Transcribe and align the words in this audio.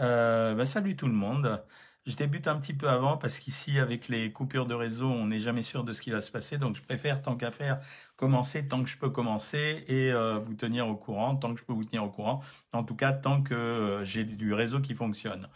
Euh, 0.00 0.54
bah, 0.54 0.64
salut 0.64 0.96
tout 0.96 1.06
le 1.06 1.12
monde. 1.12 1.62
Je 2.06 2.16
débute 2.16 2.48
un 2.48 2.58
petit 2.58 2.74
peu 2.74 2.88
avant 2.88 3.16
parce 3.16 3.38
qu'ici, 3.38 3.78
avec 3.78 4.08
les 4.08 4.30
coupures 4.30 4.66
de 4.66 4.74
réseau, 4.74 5.10
on 5.10 5.26
n'est 5.26 5.38
jamais 5.38 5.62
sûr 5.62 5.84
de 5.84 5.92
ce 5.92 6.02
qui 6.02 6.10
va 6.10 6.20
se 6.20 6.30
passer. 6.30 6.58
Donc, 6.58 6.76
je 6.76 6.82
préfère, 6.82 7.22
tant 7.22 7.36
qu'à 7.36 7.50
faire, 7.50 7.80
commencer 8.16 8.68
tant 8.68 8.82
que 8.82 8.88
je 8.90 8.98
peux 8.98 9.08
commencer 9.08 9.84
et 9.88 10.12
euh, 10.12 10.38
vous 10.38 10.54
tenir 10.54 10.86
au 10.88 10.96
courant, 10.96 11.36
tant 11.36 11.54
que 11.54 11.60
je 11.60 11.64
peux 11.64 11.72
vous 11.72 11.84
tenir 11.84 12.04
au 12.04 12.10
courant. 12.10 12.42
En 12.72 12.84
tout 12.84 12.96
cas, 12.96 13.12
tant 13.12 13.42
que 13.42 13.54
euh, 13.54 14.04
j'ai 14.04 14.24
du 14.24 14.52
réseau 14.52 14.80
qui 14.80 14.94
fonctionne. 14.94 15.48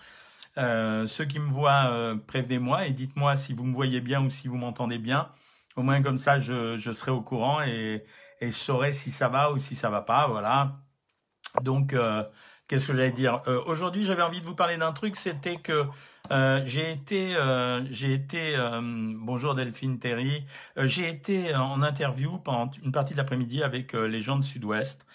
Ceux 0.56 1.24
qui 1.24 1.38
me 1.38 1.48
voient, 1.48 2.16
prévenez-moi 2.26 2.86
et 2.88 2.92
dites-moi 2.92 3.36
si 3.36 3.54
vous 3.54 3.64
me 3.64 3.74
voyez 3.74 4.00
bien 4.00 4.24
ou 4.24 4.30
si 4.30 4.48
vous 4.48 4.56
m'entendez 4.56 4.98
bien. 4.98 5.30
Au 5.76 5.82
moins, 5.82 6.02
comme 6.02 6.18
ça, 6.18 6.40
je, 6.40 6.76
serai 6.92 7.12
au 7.12 7.22
courant 7.22 7.62
et, 7.62 8.04
et 8.40 8.50
je 8.50 8.56
saurai 8.56 8.92
si 8.92 9.12
ça 9.12 9.28
va 9.28 9.52
ou 9.52 9.60
si 9.60 9.76
ça 9.76 9.88
va 9.90 10.02
pas. 10.02 10.26
Voilà. 10.26 10.80
Donc, 11.62 11.94
qu'est-ce 12.68 12.88
que 12.88 12.92
j'allais 12.92 13.10
dire? 13.10 13.40
Euh, 13.48 13.60
Aujourd'hui, 13.66 14.04
j'avais 14.04 14.22
envie 14.22 14.40
de 14.40 14.46
vous 14.46 14.54
parler 14.54 14.76
d'un 14.76 14.92
truc, 14.92 15.16
c'était 15.16 15.56
que 15.56 15.86
euh, 16.30 16.62
j'ai 16.66 16.92
été, 16.92 17.34
euh, 17.36 17.82
j'ai 17.90 18.12
été, 18.12 18.54
euh, 18.54 18.80
bonjour 18.82 19.54
Delphine 19.54 19.98
Terry, 19.98 20.44
j'ai 20.76 21.08
été 21.08 21.54
en 21.56 21.82
interview 21.82 22.38
pendant 22.38 22.70
une 22.84 22.92
partie 22.92 23.14
de 23.14 23.18
l'après-midi 23.18 23.62
avec 23.62 23.94
les 23.94 24.20
gens 24.20 24.36
de 24.36 24.44
Sud-Ouest, 24.44 25.06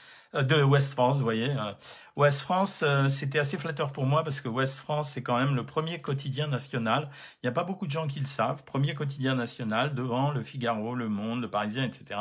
de 0.41 0.63
Ouest 0.63 0.93
France, 0.93 1.17
vous 1.17 1.23
voyez. 1.23 1.51
euh. 1.51 1.73
Ouest 2.15 2.41
France, 2.41 2.83
euh, 2.85 3.07
c'était 3.09 3.39
assez 3.39 3.57
flatteur 3.57 3.91
pour 3.91 4.05
moi 4.05 4.23
parce 4.23 4.41
que 4.41 4.47
Ouest 4.47 4.77
France, 4.77 5.09
c'est 5.09 5.23
quand 5.23 5.37
même 5.37 5.55
le 5.55 5.65
premier 5.65 5.99
quotidien 5.99 6.47
national. 6.47 7.09
Il 7.41 7.45
n'y 7.45 7.49
a 7.49 7.51
pas 7.51 7.63
beaucoup 7.63 7.87
de 7.87 7.91
gens 7.91 8.07
qui 8.07 8.19
le 8.19 8.25
savent. 8.25 8.63
Premier 8.63 8.93
quotidien 8.93 9.35
national 9.35 9.95
devant 9.95 10.31
le 10.31 10.41
Figaro, 10.41 10.95
le 10.95 11.09
Monde, 11.09 11.41
le 11.41 11.49
Parisien, 11.49 11.83
etc. 11.83 12.19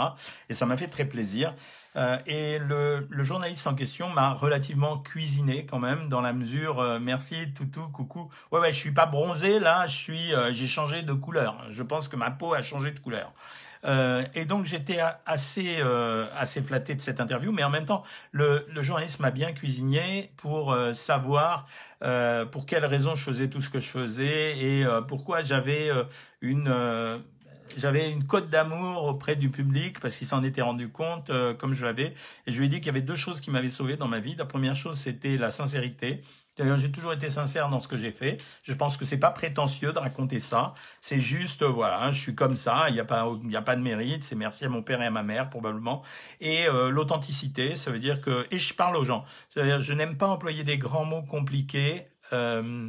Et 0.48 0.54
ça 0.54 0.66
m'a 0.66 0.76
fait 0.76 0.88
très 0.88 1.04
plaisir. 1.04 1.54
Euh, 1.96 2.16
et 2.26 2.58
le, 2.58 3.06
journaliste 3.22 3.66
en 3.66 3.74
question 3.74 4.08
m'a 4.08 4.32
relativement 4.32 4.96
cuisiné 4.96 5.66
quand 5.66 5.78
même 5.78 6.08
dans 6.08 6.22
la 6.22 6.32
mesure 6.32 6.80
euh, 6.80 6.98
merci 6.98 7.52
toutou 7.52 7.86
coucou 7.88 8.30
ouais 8.50 8.60
ouais 8.60 8.72
je 8.72 8.78
suis 8.78 8.92
pas 8.92 9.04
bronzé 9.04 9.60
là 9.60 9.86
je 9.86 9.94
suis 9.94 10.34
euh, 10.34 10.52
j'ai 10.52 10.66
changé 10.66 11.02
de 11.02 11.12
couleur 11.12 11.62
je 11.68 11.82
pense 11.82 12.08
que 12.08 12.16
ma 12.16 12.30
peau 12.30 12.54
a 12.54 12.62
changé 12.62 12.92
de 12.92 12.98
couleur 12.98 13.34
euh, 13.84 14.24
et 14.34 14.44
donc 14.44 14.66
j'étais 14.66 15.00
assez 15.26 15.76
euh, 15.80 16.26
assez 16.36 16.62
flatté 16.62 16.94
de 16.94 17.00
cette 17.00 17.20
interview 17.20 17.52
mais 17.52 17.64
en 17.64 17.70
même 17.70 17.84
temps 17.84 18.02
le, 18.30 18.66
le 18.72 18.82
journaliste 18.82 19.20
m'a 19.20 19.30
bien 19.30 19.52
cuisiné 19.52 20.32
pour 20.36 20.72
euh, 20.72 20.92
savoir 20.92 21.66
euh, 22.04 22.44
pour 22.44 22.66
quelles 22.66 22.84
raisons 22.84 23.14
je 23.14 23.24
faisais 23.24 23.48
tout 23.48 23.60
ce 23.60 23.70
que 23.70 23.80
je 23.80 23.88
faisais 23.88 24.58
et 24.58 24.84
euh, 24.84 25.00
pourquoi 25.00 25.42
j'avais 25.42 25.90
euh, 25.90 26.04
une 26.40 26.68
j'avais 27.76 28.10
une 28.10 28.24
cote 28.24 28.48
d'amour 28.48 29.04
auprès 29.04 29.36
du 29.36 29.50
public 29.50 30.00
parce 30.00 30.16
qu'il 30.16 30.26
s'en 30.26 30.42
était 30.42 30.62
rendu 30.62 30.88
compte, 30.88 31.30
euh, 31.30 31.54
comme 31.54 31.72
je 31.72 31.84
l'avais. 31.84 32.14
Et 32.46 32.52
je 32.52 32.58
lui 32.58 32.66
ai 32.66 32.68
dit 32.68 32.76
qu'il 32.76 32.86
y 32.86 32.90
avait 32.90 33.00
deux 33.00 33.14
choses 33.14 33.40
qui 33.40 33.50
m'avaient 33.50 33.70
sauvé 33.70 33.96
dans 33.96 34.08
ma 34.08 34.20
vie. 34.20 34.34
La 34.36 34.44
première 34.44 34.76
chose, 34.76 34.96
c'était 34.96 35.36
la 35.36 35.50
sincérité. 35.50 36.22
D'ailleurs, 36.56 36.76
j'ai 36.76 36.92
toujours 36.92 37.12
été 37.12 37.30
sincère 37.30 37.68
dans 37.70 37.80
ce 37.80 37.88
que 37.88 37.96
j'ai 37.96 38.10
fait. 38.10 38.38
Je 38.62 38.74
pense 38.74 38.96
que 38.96 39.04
c'est 39.04 39.18
pas 39.18 39.30
prétentieux 39.30 39.92
de 39.92 39.98
raconter 39.98 40.38
ça. 40.38 40.74
C'est 41.00 41.20
juste, 41.20 41.62
voilà, 41.62 42.02
hein, 42.02 42.12
je 42.12 42.20
suis 42.20 42.34
comme 42.34 42.56
ça. 42.56 42.86
Il 42.88 42.94
n'y 42.94 43.00
a 43.00 43.04
pas, 43.04 43.26
il 43.42 43.56
a 43.56 43.62
pas 43.62 43.76
de 43.76 43.80
mérite. 43.80 44.22
C'est 44.22 44.36
merci 44.36 44.64
à 44.64 44.68
mon 44.68 44.82
père 44.82 45.00
et 45.00 45.06
à 45.06 45.10
ma 45.10 45.22
mère 45.22 45.48
probablement. 45.48 46.02
Et 46.40 46.66
euh, 46.68 46.90
l'authenticité, 46.90 47.74
ça 47.74 47.90
veut 47.90 48.00
dire 48.00 48.20
que, 48.20 48.46
et 48.50 48.58
je 48.58 48.74
parle 48.74 48.96
aux 48.96 49.04
gens. 49.04 49.24
C'est-à-dire, 49.48 49.80
je 49.80 49.92
n'aime 49.92 50.16
pas 50.16 50.26
employer 50.26 50.64
des 50.64 50.78
grands 50.78 51.04
mots 51.04 51.22
compliqués. 51.22 52.06
Euh, 52.32 52.88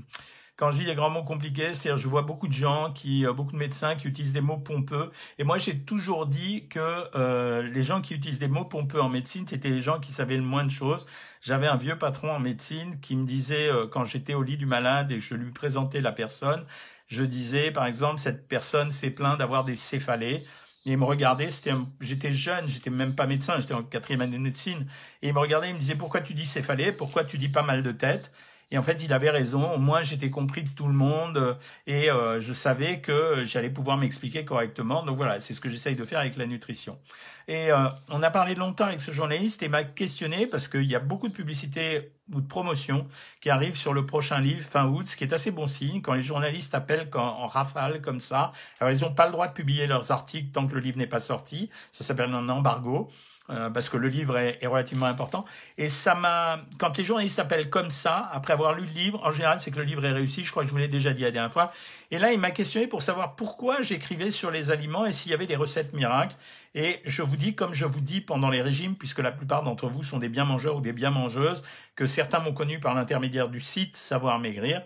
quand 0.55 0.71
je 0.71 0.77
dis 0.77 0.85
des 0.85 0.95
grands 0.95 1.09
mots 1.09 1.23
compliqués, 1.23 1.73
c'est-à-dire 1.73 1.97
je 2.01 2.07
vois 2.07 2.21
beaucoup 2.21 2.47
de 2.47 2.53
gens 2.53 2.91
qui, 2.93 3.25
euh, 3.25 3.33
beaucoup 3.33 3.53
de 3.53 3.57
médecins 3.57 3.95
qui 3.95 4.07
utilisent 4.07 4.33
des 4.33 4.41
mots 4.41 4.57
pompeux. 4.59 5.11
Et 5.39 5.43
moi, 5.43 5.57
j'ai 5.57 5.79
toujours 5.79 6.27
dit 6.27 6.67
que 6.69 6.79
euh, 7.15 7.63
les 7.63 7.83
gens 7.83 8.01
qui 8.01 8.13
utilisent 8.13 8.39
des 8.39 8.47
mots 8.47 8.65
pompeux 8.65 9.01
en 9.01 9.09
médecine, 9.09 9.47
c'était 9.47 9.69
les 9.69 9.81
gens 9.81 9.99
qui 9.99 10.11
savaient 10.11 10.37
le 10.37 10.43
moins 10.43 10.63
de 10.63 10.69
choses. 10.69 11.07
J'avais 11.41 11.67
un 11.67 11.77
vieux 11.77 11.97
patron 11.97 12.31
en 12.31 12.39
médecine 12.39 12.99
qui 12.99 13.15
me 13.15 13.25
disait, 13.25 13.67
euh, 13.69 13.87
quand 13.87 14.05
j'étais 14.05 14.35
au 14.35 14.43
lit 14.43 14.57
du 14.57 14.65
malade 14.67 15.11
et 15.11 15.19
je 15.19 15.35
lui 15.35 15.51
présentais 15.51 16.01
la 16.01 16.11
personne, 16.11 16.63
je 17.07 17.23
disais, 17.23 17.71
par 17.71 17.85
exemple, 17.85 18.19
cette 18.19 18.47
personne 18.47 18.91
s'est 18.91 19.09
plaint 19.11 19.37
d'avoir 19.37 19.65
des 19.65 19.75
céphalées. 19.75 20.43
Et 20.85 20.91
il 20.93 20.97
me 20.97 21.05
regardait, 21.05 21.49
c'était 21.49 21.71
un- 21.71 21.87
j'étais 22.01 22.31
jeune, 22.31 22.67
j'étais 22.67 22.89
même 22.89 23.15
pas 23.15 23.25
médecin, 23.25 23.59
j'étais 23.59 23.73
en 23.73 23.83
quatrième 23.83 24.21
année 24.21 24.37
de 24.37 24.41
médecine. 24.43 24.87
Et 25.21 25.29
il 25.29 25.33
me 25.33 25.39
regardait, 25.39 25.69
il 25.69 25.75
me 25.75 25.79
disait, 25.79 25.95
pourquoi 25.95 26.21
tu 26.21 26.33
dis 26.33 26.45
céphalée 26.45 26.91
Pourquoi 26.91 27.23
tu 27.23 27.37
dis 27.37 27.49
pas 27.49 27.63
mal 27.63 27.83
de 27.83 27.91
tête 27.91 28.31
et 28.73 28.77
en 28.79 28.83
fait, 28.83 29.03
il 29.03 29.13
avait 29.13 29.29
raison. 29.29 29.71
Au 29.73 29.77
moins, 29.77 30.01
j'étais 30.01 30.31
compris 30.31 30.63
de 30.63 30.69
tout 30.69 30.87
le 30.87 30.93
monde 30.93 31.37
euh, 31.37 31.53
et 31.85 32.09
euh, 32.09 32.39
je 32.39 32.53
savais 32.53 32.99
que 33.01 33.43
j'allais 33.45 33.69
pouvoir 33.69 33.97
m'expliquer 33.97 34.43
correctement. 34.43 35.03
Donc 35.05 35.15
voilà, 35.15 35.39
c'est 35.39 35.53
ce 35.53 35.61
que 35.61 35.69
j'essaye 35.69 35.93
de 35.95 36.03
faire 36.05 36.19
avec 36.19 36.35
la 36.37 36.47
nutrition. 36.47 36.97
Et 37.47 37.71
euh, 37.71 37.87
on 38.09 38.23
a 38.23 38.31
parlé 38.31 38.55
longtemps 38.55 38.85
avec 38.85 39.01
ce 39.01 39.11
journaliste 39.11 39.61
et 39.61 39.69
m'a 39.69 39.83
questionné 39.83 40.47
parce 40.47 40.67
qu'il 40.67 40.85
y 40.85 40.95
a 40.95 40.99
beaucoup 40.99 41.27
de 41.27 41.33
publicité 41.33 42.13
ou 42.33 42.41
de 42.41 42.47
promotion 42.47 43.05
qui 43.41 43.51
arrive 43.51 43.75
sur 43.75 43.93
le 43.93 44.05
prochain 44.07 44.39
livre 44.39 44.63
fin 44.63 44.87
août, 44.87 45.07
ce 45.07 45.15
qui 45.17 45.23
est 45.25 45.33
assez 45.33 45.51
bon 45.51 45.67
signe 45.67 46.01
quand 46.01 46.13
les 46.13 46.21
journalistes 46.23 46.73
appellent 46.73 47.09
quand- 47.11 47.21
en 47.43 47.45
rafale 47.45 48.01
comme 48.01 48.21
ça. 48.21 48.53
Alors, 48.79 48.91
ils 48.91 49.01
n'ont 49.03 49.13
pas 49.13 49.27
le 49.27 49.33
droit 49.33 49.47
de 49.47 49.53
publier 49.53 49.85
leurs 49.85 50.09
articles 50.11 50.49
tant 50.51 50.65
que 50.65 50.73
le 50.73 50.79
livre 50.79 50.97
n'est 50.97 51.05
pas 51.05 51.19
sorti. 51.19 51.69
Ça 51.91 52.03
s'appelle 52.03 52.33
un 52.33 52.49
embargo. 52.49 53.09
Euh, 53.49 53.69
parce 53.69 53.89
que 53.89 53.97
le 53.97 54.07
livre 54.07 54.37
est, 54.37 54.57
est 54.61 54.67
relativement 54.67 55.05
important. 55.05 55.43
Et 55.77 55.89
ça 55.89 56.15
m'a, 56.15 56.61
quand 56.77 56.97
les 56.97 57.03
journalistes 57.03 57.39
appellent 57.39 57.69
comme 57.69 57.91
ça, 57.91 58.29
après 58.31 58.53
avoir 58.53 58.73
lu 58.73 58.85
le 58.85 58.91
livre, 58.91 59.19
en 59.23 59.31
général, 59.31 59.59
c'est 59.59 59.69
que 59.69 59.79
le 59.79 59.83
livre 59.83 60.05
est 60.05 60.13
réussi. 60.13 60.45
Je 60.45 60.51
crois 60.51 60.63
que 60.63 60.67
je 60.67 60.71
vous 60.71 60.79
l'ai 60.79 60.87
déjà 60.87 61.11
dit 61.11 61.23
la 61.23 61.31
dernière 61.31 61.51
fois. 61.51 61.71
Et 62.09 62.19
là, 62.19 62.31
il 62.31 62.39
m'a 62.39 62.51
questionné 62.51 62.87
pour 62.87 63.01
savoir 63.01 63.35
pourquoi 63.35 63.81
j'écrivais 63.81 64.31
sur 64.31 64.49
les 64.49 64.71
aliments 64.71 65.05
et 65.05 65.11
s'il 65.11 65.31
y 65.31 65.33
avait 65.33 65.45
des 65.45 65.57
recettes 65.57 65.93
miracles. 65.93 66.35
Et 66.73 67.01
je 67.03 67.21
vous 67.21 67.35
dis, 67.35 67.53
comme 67.53 67.73
je 67.73 67.85
vous 67.85 67.99
dis 67.99 68.21
pendant 68.21 68.49
les 68.49 68.61
régimes, 68.61 68.95
puisque 68.95 69.19
la 69.19 69.31
plupart 69.31 69.63
d'entre 69.63 69.87
vous 69.87 70.03
sont 70.03 70.19
des 70.19 70.29
bien 70.29 70.45
mangeurs 70.45 70.77
ou 70.77 70.81
des 70.81 70.93
bien 70.93 71.09
mangeuses, 71.09 71.63
que 71.95 72.05
certains 72.05 72.39
m'ont 72.39 72.53
connu 72.53 72.79
par 72.79 72.95
l'intermédiaire 72.95 73.49
du 73.49 73.59
site 73.59 73.97
Savoir 73.97 74.39
Maigrir. 74.39 74.83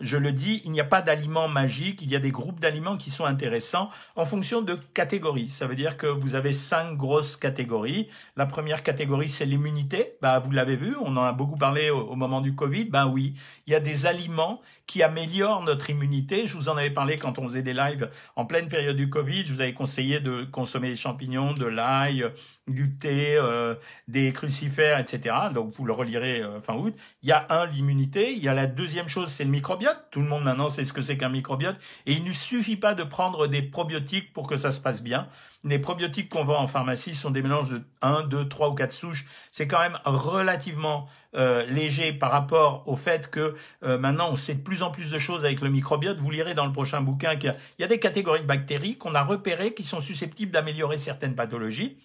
Je 0.00 0.18
le 0.18 0.30
dis, 0.30 0.60
il 0.66 0.72
n'y 0.72 0.80
a 0.80 0.84
pas 0.84 1.00
d'aliments 1.00 1.48
magiques, 1.48 2.02
il 2.02 2.10
y 2.10 2.16
a 2.16 2.18
des 2.18 2.30
groupes 2.30 2.60
d'aliments 2.60 2.98
qui 2.98 3.10
sont 3.10 3.24
intéressants 3.24 3.88
en 4.14 4.26
fonction 4.26 4.60
de 4.60 4.74
catégories. 4.74 5.48
Ça 5.48 5.66
veut 5.66 5.74
dire 5.74 5.96
que 5.96 6.06
vous 6.06 6.34
avez 6.34 6.52
cinq 6.52 6.98
grosses 6.98 7.36
catégories. 7.36 8.08
La 8.36 8.44
première 8.44 8.82
catégorie, 8.82 9.30
c'est 9.30 9.46
l'immunité. 9.46 10.18
Bah, 10.20 10.38
vous 10.38 10.50
l'avez 10.50 10.76
vu, 10.76 10.94
on 11.00 11.16
en 11.16 11.24
a 11.24 11.32
beaucoup 11.32 11.56
parlé 11.56 11.88
au, 11.88 12.14
moment 12.14 12.42
du 12.42 12.54
Covid. 12.54 12.90
Ben 12.90 13.06
oui, 13.06 13.34
il 13.66 13.72
y 13.72 13.74
a 13.74 13.80
des 13.80 14.04
aliments 14.04 14.60
qui 14.86 15.02
améliorent 15.02 15.62
notre 15.62 15.88
immunité. 15.88 16.46
Je 16.46 16.58
vous 16.58 16.68
en 16.68 16.76
avais 16.76 16.90
parlé 16.90 17.16
quand 17.16 17.38
on 17.38 17.48
faisait 17.48 17.62
des 17.62 17.72
lives 17.72 18.10
en 18.36 18.44
pleine 18.44 18.68
période 18.68 18.96
du 18.96 19.08
Covid. 19.08 19.46
Je 19.46 19.54
vous 19.54 19.60
avais 19.62 19.74
conseillé 19.74 20.20
de 20.20 20.44
consommer 20.44 20.90
des 20.90 20.96
champignons, 20.96 21.54
de 21.54 21.64
l'ail, 21.64 22.30
du 22.68 22.96
thé, 22.96 23.36
euh, 23.36 23.74
des 24.08 24.32
crucifères, 24.32 24.98
etc. 24.98 25.34
Donc 25.54 25.72
vous 25.74 25.86
le 25.86 25.92
relirez 25.92 26.42
euh, 26.42 26.60
fin 26.60 26.74
août. 26.74 26.94
Il 27.22 27.30
y 27.30 27.32
a 27.32 27.46
un, 27.48 27.66
l'immunité. 27.66 28.32
Il 28.32 28.42
y 28.42 28.48
a 28.48 28.54
la 28.54 28.66
deuxième 28.66 29.08
chose, 29.08 29.30
c'est 29.30 29.44
le 29.44 29.50
microbiote. 29.50 29.85
Tout 30.10 30.20
le 30.20 30.28
monde 30.28 30.44
maintenant 30.44 30.68
sait 30.68 30.84
ce 30.84 30.92
que 30.92 31.00
c'est 31.00 31.16
qu'un 31.16 31.28
microbiote. 31.28 31.76
Et 32.06 32.12
il 32.12 32.24
ne 32.24 32.32
suffit 32.32 32.76
pas 32.76 32.94
de 32.94 33.04
prendre 33.04 33.46
des 33.46 33.62
probiotiques 33.62 34.32
pour 34.32 34.46
que 34.46 34.56
ça 34.56 34.70
se 34.70 34.80
passe 34.80 35.02
bien. 35.02 35.28
Les 35.64 35.78
probiotiques 35.78 36.28
qu'on 36.28 36.44
vend 36.44 36.60
en 36.60 36.66
pharmacie 36.66 37.14
sont 37.14 37.30
des 37.30 37.42
mélanges 37.42 37.70
de 37.70 37.82
1, 38.02 38.22
2, 38.22 38.48
3 38.48 38.70
ou 38.70 38.74
4 38.74 38.92
souches. 38.92 39.26
C'est 39.50 39.66
quand 39.66 39.80
même 39.80 39.98
relativement 40.04 41.08
euh, 41.34 41.66
léger 41.66 42.12
par 42.12 42.30
rapport 42.30 42.84
au 42.86 42.96
fait 42.96 43.30
que 43.30 43.54
euh, 43.84 43.98
maintenant 43.98 44.28
on 44.30 44.36
sait 44.36 44.54
de 44.54 44.62
plus 44.62 44.82
en 44.82 44.90
plus 44.90 45.10
de 45.10 45.18
choses 45.18 45.44
avec 45.44 45.60
le 45.60 45.70
microbiote. 45.70 46.20
Vous 46.20 46.30
lirez 46.30 46.54
dans 46.54 46.66
le 46.66 46.72
prochain 46.72 47.00
bouquin 47.00 47.36
qu'il 47.36 47.50
y 47.50 47.52
a, 47.52 47.56
il 47.78 47.82
y 47.82 47.84
a 47.84 47.88
des 47.88 47.98
catégories 47.98 48.40
de 48.40 48.46
bactéries 48.46 48.96
qu'on 48.96 49.14
a 49.14 49.22
repérées 49.22 49.74
qui 49.74 49.84
sont 49.84 50.00
susceptibles 50.00 50.52
d'améliorer 50.52 50.98
certaines 50.98 51.34
pathologies. 51.34 51.98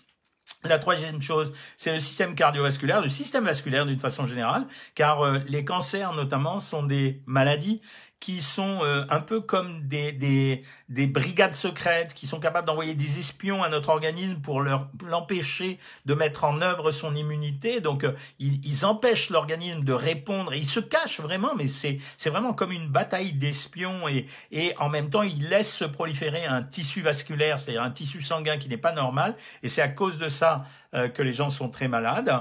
La 0.63 0.77
troisième 0.77 1.21
chose, 1.21 1.53
c'est 1.75 1.91
le 1.91 1.99
système 1.99 2.35
cardiovasculaire, 2.35 3.01
le 3.01 3.09
système 3.09 3.45
vasculaire 3.45 3.85
d'une 3.85 3.99
façon 3.99 4.25
générale, 4.27 4.67
car 4.93 5.21
euh, 5.21 5.39
les 5.47 5.65
cancers 5.65 6.13
notamment 6.13 6.59
sont 6.59 6.83
des 6.83 7.21
maladies 7.25 7.81
qui 8.21 8.41
sont 8.43 8.79
euh, 8.83 9.03
un 9.09 9.19
peu 9.19 9.41
comme 9.41 9.87
des, 9.87 10.11
des, 10.11 10.63
des 10.89 11.07
brigades 11.07 11.55
secrètes 11.55 12.13
qui 12.13 12.27
sont 12.27 12.39
capables 12.39 12.67
d'envoyer 12.67 12.93
des 12.93 13.17
espions 13.17 13.63
à 13.63 13.67
notre 13.67 13.89
organisme 13.89 14.39
pour 14.39 14.61
l'empêcher 14.61 15.79
de 16.05 16.13
mettre 16.13 16.43
en 16.43 16.61
œuvre 16.61 16.91
son 16.91 17.15
immunité. 17.15 17.81
Donc 17.81 18.03
euh, 18.03 18.13
ils, 18.39 18.63
ils 18.63 18.85
empêchent 18.85 19.31
l'organisme 19.31 19.83
de 19.83 19.91
répondre 19.91 20.53
et 20.53 20.59
ils 20.59 20.67
se 20.67 20.79
cachent 20.79 21.19
vraiment, 21.19 21.55
mais 21.55 21.67
c'est 21.67 21.97
c'est 22.15 22.29
vraiment 22.29 22.53
comme 22.53 22.71
une 22.71 22.87
bataille 22.87 23.33
d'espions 23.33 24.07
et 24.07 24.27
et 24.51 24.75
en 24.77 24.87
même 24.87 25.09
temps 25.09 25.23
ils 25.23 25.49
laissent 25.49 25.75
se 25.75 25.85
proliférer 25.85 26.45
un 26.45 26.61
tissu 26.61 27.01
vasculaire, 27.01 27.59
c'est-à-dire 27.59 27.81
un 27.81 27.91
tissu 27.91 28.21
sanguin 28.21 28.57
qui 28.57 28.69
n'est 28.69 28.77
pas 28.77 28.93
normal 28.93 29.35
et 29.63 29.69
c'est 29.69 29.81
à 29.81 29.89
cause 29.89 30.19
de 30.19 30.29
ça 30.29 30.63
euh, 30.93 31.09
que 31.09 31.23
les 31.23 31.33
gens 31.33 31.49
sont 31.49 31.69
très 31.69 31.87
malades. 31.87 32.31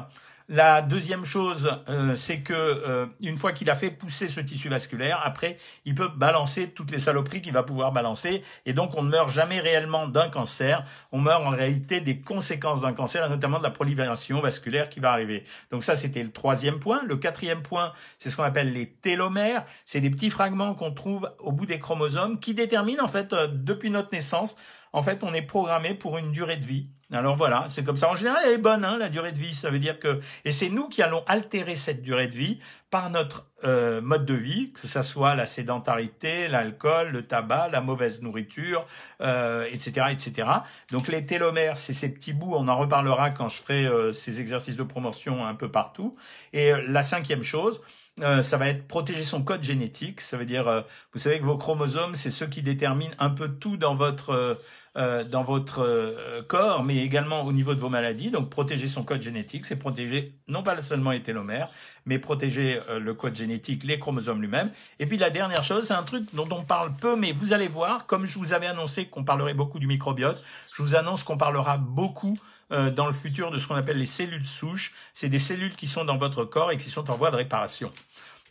La 0.53 0.83
deuxième 0.83 1.25
chose, 1.25 1.71
euh, 1.89 2.17
c'est 2.17 2.41
que 2.41 2.53
euh, 2.53 3.07
une 3.21 3.39
fois 3.39 3.53
qu'il 3.53 3.71
a 3.71 3.77
fait 3.77 3.93
pousser 3.93 4.27
ce 4.27 4.41
tissu 4.41 4.69
vasculaire, 4.69 5.21
après, 5.23 5.59
il 5.85 5.95
peut 5.95 6.09
balancer 6.09 6.71
toutes 6.71 6.91
les 6.91 6.99
saloperies 6.99 7.41
qu'il 7.41 7.53
va 7.53 7.63
pouvoir 7.63 7.93
balancer, 7.93 8.43
et 8.67 8.73
donc 8.73 8.97
on 8.97 9.05
ne 9.05 9.11
meurt 9.11 9.31
jamais 9.31 9.61
réellement 9.61 10.09
d'un 10.09 10.29
cancer. 10.29 10.85
On 11.13 11.21
meurt 11.21 11.47
en 11.47 11.51
réalité 11.51 12.01
des 12.01 12.21
conséquences 12.21 12.81
d'un 12.81 12.93
cancer, 12.93 13.25
et 13.25 13.29
notamment 13.29 13.59
de 13.59 13.63
la 13.63 13.71
prolifération 13.71 14.41
vasculaire 14.41 14.89
qui 14.89 14.99
va 14.99 15.13
arriver. 15.13 15.45
Donc 15.71 15.85
ça, 15.85 15.95
c'était 15.95 16.25
le 16.25 16.33
troisième 16.33 16.81
point. 16.81 17.01
Le 17.07 17.15
quatrième 17.15 17.63
point, 17.63 17.93
c'est 18.19 18.29
ce 18.29 18.37
qu'on 18.37 18.43
appelle 18.43 18.73
les 18.73 18.91
télomères. 18.91 19.65
C'est 19.85 20.01
des 20.01 20.11
petits 20.11 20.31
fragments 20.31 20.75
qu'on 20.75 20.91
trouve 20.91 21.31
au 21.39 21.53
bout 21.53 21.67
des 21.67 21.79
chromosomes 21.79 22.41
qui 22.41 22.55
déterminent 22.55 23.05
en 23.05 23.09
fait 23.09 23.33
euh, 23.33 23.47
depuis 23.47 23.91
notre 23.91 24.13
naissance. 24.13 24.57
En 24.93 25.05
fait, 25.05 25.23
on 25.23 25.33
est 25.33 25.43
programmé 25.43 25.95
pour 25.95 26.19
une 26.19 26.33
durée 26.33 26.57
de 26.57 26.67
vie. 26.67 26.91
Alors 27.13 27.35
voilà, 27.35 27.67
c'est 27.69 27.83
comme 27.83 27.97
ça. 27.97 28.09
En 28.09 28.15
général, 28.15 28.41
elle 28.47 28.53
est 28.53 28.59
bonne, 28.59 28.85
hein, 28.85 28.97
la 28.97 29.09
durée 29.09 29.33
de 29.33 29.39
vie. 29.39 29.53
Ça 29.53 29.71
veut 29.71 29.81
dire 29.81 29.99
que, 29.99 30.21
et 30.45 30.53
c'est 30.53 30.69
nous 30.69 30.89
qui 30.89 31.03
allons 31.03 31.25
altérer 31.27 31.75
cette 31.75 32.03
durée 32.03 32.29
de 32.29 32.35
vie 32.35 32.59
par 32.91 33.11
notre 33.11 33.47
euh, 33.65 34.01
mode 34.01 34.25
de 34.25 34.35
vie, 34.35 34.73
que 34.73 34.87
ce 34.87 35.03
soit 35.03 35.35
la 35.35 35.47
sédentarité, 35.47 36.47
l'alcool, 36.49 37.11
le 37.11 37.27
tabac, 37.27 37.69
la 37.69 37.81
mauvaise 37.81 38.23
nourriture, 38.23 38.87
euh, 39.21 39.67
etc., 39.71 40.07
etc. 40.11 40.49
Donc 40.93 41.09
les 41.09 41.27
télomères, 41.27 41.77
c'est 41.77 41.93
ces 41.93 42.09
petits 42.11 42.33
bouts. 42.33 42.55
On 42.55 42.69
en 42.69 42.77
reparlera 42.77 43.31
quand 43.31 43.49
je 43.49 43.61
ferai 43.61 43.87
euh, 43.87 44.13
ces 44.13 44.41
exercices 44.41 44.77
de 44.77 44.83
promotion 44.85 45.45
un 45.45 45.55
peu 45.55 45.71
partout. 45.71 46.13
Et 46.53 46.73
euh, 46.73 46.83
la 46.87 47.03
cinquième 47.03 47.43
chose, 47.43 47.81
euh, 48.23 48.43
ça 48.43 48.57
va 48.57 48.69
être 48.69 48.87
protéger 48.87 49.25
son 49.25 49.43
code 49.43 49.63
génétique. 49.63 50.21
Ça 50.21 50.37
veut 50.37 50.45
dire, 50.45 50.69
euh, 50.69 50.83
vous 51.13 51.19
savez 51.19 51.39
que 51.39 51.45
vos 51.45 51.57
chromosomes, 51.57 52.15
c'est 52.15 52.31
ceux 52.31 52.47
qui 52.47 52.63
déterminent 52.63 53.15
un 53.19 53.31
peu 53.31 53.49
tout 53.49 53.77
dans 53.77 53.95
votre 53.95 54.59
euh, 54.97 55.25
dans 55.25 55.43
votre 55.43 56.43
corps, 56.49 56.83
mais 56.83 56.97
également 56.97 57.43
au 57.43 57.53
niveau 57.53 57.75
de 57.75 57.81
vos 57.81 57.89
maladies. 57.89 58.33
Donc, 58.33 58.51
protéger 58.51 58.89
son 58.89 59.05
code 59.05 59.23
génétique, 59.23 59.65
c'est 59.65 59.77
protéger 59.77 60.35
non 60.49 60.65
pas 60.65 60.83
seulement 60.83 61.13
les 61.13 61.23
télomères, 61.23 61.69
mais 62.07 62.19
protéger 62.19 62.81
le 62.99 63.15
code 63.15 63.37
génétique, 63.37 63.85
les 63.85 64.01
chromosomes 64.01 64.41
lui-même. 64.41 64.73
Et 64.99 65.07
puis 65.07 65.17
la 65.17 65.31
dernière 65.31 65.63
chose, 65.63 65.87
c'est 65.87 65.95
un 65.95 66.03
truc 66.03 66.35
dont 66.35 66.49
on 66.51 66.65
parle 66.65 66.93
peu, 66.97 67.15
mais 67.15 67.31
vous 67.31 67.53
allez 67.53 67.69
voir, 67.69 68.07
comme 68.07 68.27
je 68.27 68.37
vous 68.37 68.53
avais 68.53 68.67
annoncé 68.67 69.07
qu'on 69.07 69.23
parlerait 69.23 69.55
beaucoup 69.55 69.79
du 69.79 69.87
microbiote, 69.87 70.43
je 70.73 70.83
vous 70.83 70.97
annonce 70.97 71.23
qu'on 71.23 71.37
parlera 71.37 71.77
beaucoup 71.79 72.37
dans 72.71 73.07
le 73.07 73.13
futur 73.13 73.51
de 73.51 73.59
ce 73.59 73.67
qu'on 73.67 73.75
appelle 73.75 73.99
les 73.99 74.07
cellules 74.07 74.47
souches. 74.47 74.93
C'est 75.13 75.29
des 75.29 75.39
cellules 75.39 75.75
qui 75.75 75.87
sont 75.87 76.05
dans 76.05 76.17
votre 76.17 76.45
corps 76.45 76.71
et 76.71 76.77
qui 76.77 76.91
sont 76.91 77.11
en 77.11 77.17
voie 77.17 77.31
de 77.31 77.37
réparation. 77.37 77.93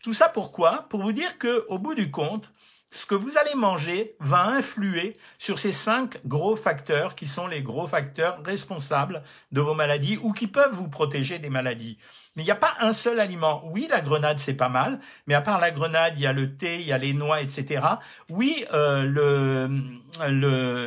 Tout 0.03 0.13
ça 0.13 0.29
pourquoi? 0.29 0.85
Pour 0.89 1.01
vous 1.01 1.11
dire 1.11 1.37
que, 1.37 1.65
au 1.67 1.77
bout 1.77 1.95
du 1.95 2.11
compte, 2.11 2.49
ce 2.91 3.05
que 3.05 3.15
vous 3.15 3.37
allez 3.37 3.53
manger 3.53 4.15
va 4.19 4.47
influer 4.47 5.15
sur 5.37 5.59
ces 5.59 5.71
cinq 5.71 6.19
gros 6.25 6.55
facteurs 6.55 7.13
qui 7.15 7.27
sont 7.27 7.47
les 7.47 7.61
gros 7.61 7.85
facteurs 7.85 8.41
responsables 8.43 9.21
de 9.51 9.61
vos 9.61 9.75
maladies 9.75 10.17
ou 10.23 10.33
qui 10.33 10.47
peuvent 10.47 10.73
vous 10.73 10.89
protéger 10.89 11.37
des 11.37 11.51
maladies. 11.51 11.99
Mais 12.35 12.43
il 12.43 12.45
n'y 12.45 12.51
a 12.51 12.55
pas 12.55 12.75
un 12.79 12.93
seul 12.93 13.19
aliment. 13.19 13.63
Oui, 13.73 13.87
la 13.89 14.01
grenade, 14.01 14.39
c'est 14.39 14.53
pas 14.53 14.69
mal, 14.69 14.99
mais 15.25 15.33
à 15.33 15.41
part 15.41 15.59
la 15.59 15.71
grenade, 15.71 16.13
il 16.15 16.21
y 16.21 16.27
a 16.27 16.33
le 16.33 16.55
thé, 16.55 16.79
il 16.79 16.85
y 16.85 16.91
a 16.91 16.97
les 16.97 17.13
noix, 17.13 17.41
etc. 17.41 17.83
Oui, 18.29 18.65
euh, 18.71 19.67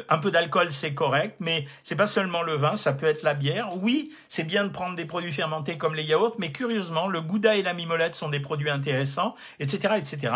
un 0.09 0.19
peu 0.19 0.31
d'alcool, 0.31 0.71
c'est 0.71 0.94
correct, 0.94 1.37
mais 1.41 1.67
c'est 1.83 1.97
pas 1.97 2.06
seulement 2.06 2.43
le 2.43 2.53
vin, 2.53 2.77
ça 2.77 2.93
peut 2.93 3.06
être 3.06 3.23
la 3.23 3.35
bière. 3.35 3.71
Oui, 3.83 4.12
c'est 4.29 4.44
bien 4.44 4.65
de 4.65 4.71
prendre 4.71 4.94
des 4.94 5.05
produits 5.05 5.33
fermentés 5.33 5.77
comme 5.77 5.94
les 5.94 6.05
yaourts, 6.05 6.37
mais 6.39 6.53
curieusement, 6.53 7.09
le 7.09 7.21
gouda 7.21 7.56
et 7.56 7.62
la 7.62 7.75
mimolette 7.75 8.15
sont 8.15 8.29
des 8.29 8.41
produits 8.41 8.71
intéressants, 8.71 9.35
etc., 9.59 9.94
etc. 9.99 10.33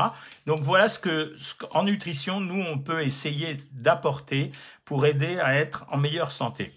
Donc 0.46 0.60
voilà 0.62 0.88
ce 0.88 0.98
que, 0.98 1.36
en 1.70 1.84
nutrition, 1.84 2.40
nous, 2.40 2.62
on 2.62 2.78
peut 2.78 3.02
essayer 3.02 3.58
d'apporter 3.72 4.50
pour 4.84 5.06
aider 5.06 5.38
à 5.38 5.54
être 5.54 5.84
en 5.90 5.98
meilleure 5.98 6.30
santé. 6.30 6.72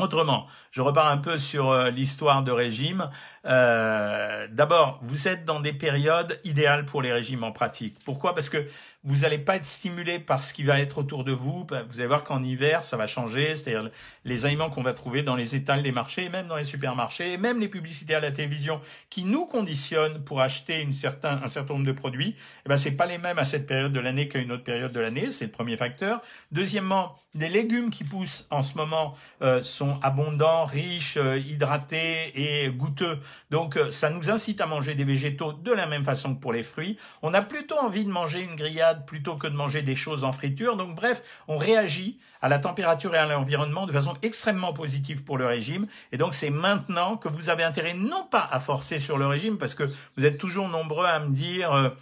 Autrement, 0.00 0.48
je 0.72 0.80
repars 0.80 1.06
un 1.06 1.18
peu 1.18 1.38
sur 1.38 1.70
euh, 1.70 1.88
l'histoire 1.88 2.42
de 2.42 2.50
régime. 2.50 3.10
Euh, 3.46 4.48
D'abord, 4.50 4.98
vous 5.02 5.28
êtes 5.28 5.44
dans 5.44 5.60
des 5.60 5.72
périodes 5.72 6.40
idéales 6.42 6.84
pour 6.84 7.00
les 7.00 7.12
régimes 7.12 7.44
en 7.44 7.52
pratique. 7.52 7.96
Pourquoi? 8.04 8.34
Parce 8.34 8.48
que 8.48 8.66
vous 9.04 9.20
n'allez 9.20 9.38
pas 9.38 9.56
être 9.56 9.66
stimulé 9.66 10.18
par 10.18 10.42
ce 10.42 10.54
qui 10.54 10.62
va 10.62 10.80
être 10.80 10.98
autour 10.98 11.24
de 11.24 11.32
vous. 11.32 11.64
Bah, 11.64 11.82
vous 11.88 12.00
allez 12.00 12.08
voir 12.08 12.24
qu'en 12.24 12.42
hiver, 12.42 12.84
ça 12.84 12.96
va 12.96 13.06
changer. 13.06 13.54
C'est-à-dire 13.54 13.90
les 14.24 14.46
aliments 14.46 14.70
qu'on 14.70 14.82
va 14.82 14.94
trouver 14.94 15.22
dans 15.22 15.36
les 15.36 15.54
étals 15.54 15.82
des 15.82 15.92
marchés, 15.92 16.30
même 16.30 16.48
dans 16.48 16.56
les 16.56 16.64
supermarchés, 16.64 17.36
même 17.36 17.60
les 17.60 17.68
publicités 17.68 18.14
à 18.14 18.20
la 18.20 18.30
télévision 18.30 18.80
qui 19.10 19.24
nous 19.24 19.44
conditionnent 19.44 20.24
pour 20.24 20.40
acheter 20.40 20.80
une 20.80 20.94
certain, 20.94 21.40
un 21.42 21.48
certain 21.48 21.74
nombre 21.74 21.86
de 21.86 21.92
produits, 21.92 22.34
eh 22.64 22.68
ben, 22.68 22.78
c'est 22.78 22.92
pas 22.92 23.06
les 23.06 23.18
mêmes 23.18 23.38
à 23.38 23.44
cette 23.44 23.66
période 23.66 23.92
de 23.92 24.00
l'année 24.00 24.26
qu'à 24.26 24.38
une 24.38 24.52
autre 24.52 24.64
période 24.64 24.92
de 24.92 25.00
l'année. 25.00 25.30
C'est 25.30 25.46
le 25.46 25.50
premier 25.50 25.76
facteur. 25.76 26.22
Deuxièmement, 26.50 27.16
les 27.34 27.48
légumes 27.48 27.90
qui 27.90 28.04
poussent 28.04 28.46
en 28.50 28.62
ce 28.62 28.76
moment 28.76 29.14
euh, 29.42 29.62
sont 29.62 29.98
abondants, 30.02 30.64
riches, 30.64 31.16
euh, 31.16 31.38
hydratés 31.38 32.32
et 32.34 32.70
goûteux. 32.70 33.18
Donc 33.50 33.76
euh, 33.76 33.90
ça 33.90 34.10
nous 34.10 34.30
incite 34.30 34.60
à 34.60 34.66
manger 34.66 34.94
des 34.94 35.04
végétaux 35.04 35.52
de 35.52 35.72
la 35.72 35.86
même 35.86 36.04
façon 36.04 36.34
que 36.34 36.40
pour 36.40 36.52
les 36.52 36.62
fruits. 36.62 36.96
On 37.22 37.34
a 37.34 37.42
plutôt 37.42 37.76
envie 37.78 38.04
de 38.04 38.10
manger 38.10 38.42
une 38.42 38.54
grillade 38.54 38.93
plutôt 38.94 39.36
que 39.36 39.46
de 39.46 39.54
manger 39.54 39.82
des 39.82 39.96
choses 39.96 40.24
en 40.24 40.32
friture. 40.32 40.76
Donc 40.76 40.94
bref, 40.94 41.22
on 41.48 41.56
réagit 41.56 42.18
à 42.40 42.48
la 42.48 42.58
température 42.58 43.14
et 43.14 43.18
à 43.18 43.26
l'environnement 43.26 43.86
de 43.86 43.92
façon 43.92 44.14
extrêmement 44.22 44.72
positive 44.72 45.24
pour 45.24 45.38
le 45.38 45.46
régime. 45.46 45.86
Et 46.12 46.18
donc 46.18 46.34
c'est 46.34 46.50
maintenant 46.50 47.16
que 47.16 47.28
vous 47.28 47.50
avez 47.50 47.62
intérêt 47.62 47.94
non 47.94 48.24
pas 48.30 48.46
à 48.50 48.60
forcer 48.60 48.98
sur 48.98 49.18
le 49.18 49.26
régime 49.26 49.58
parce 49.58 49.74
que 49.74 49.84
vous 50.16 50.26
êtes 50.26 50.38
toujours 50.38 50.68
nombreux 50.68 51.06
à 51.06 51.18
me 51.18 51.30
dire 51.30 51.94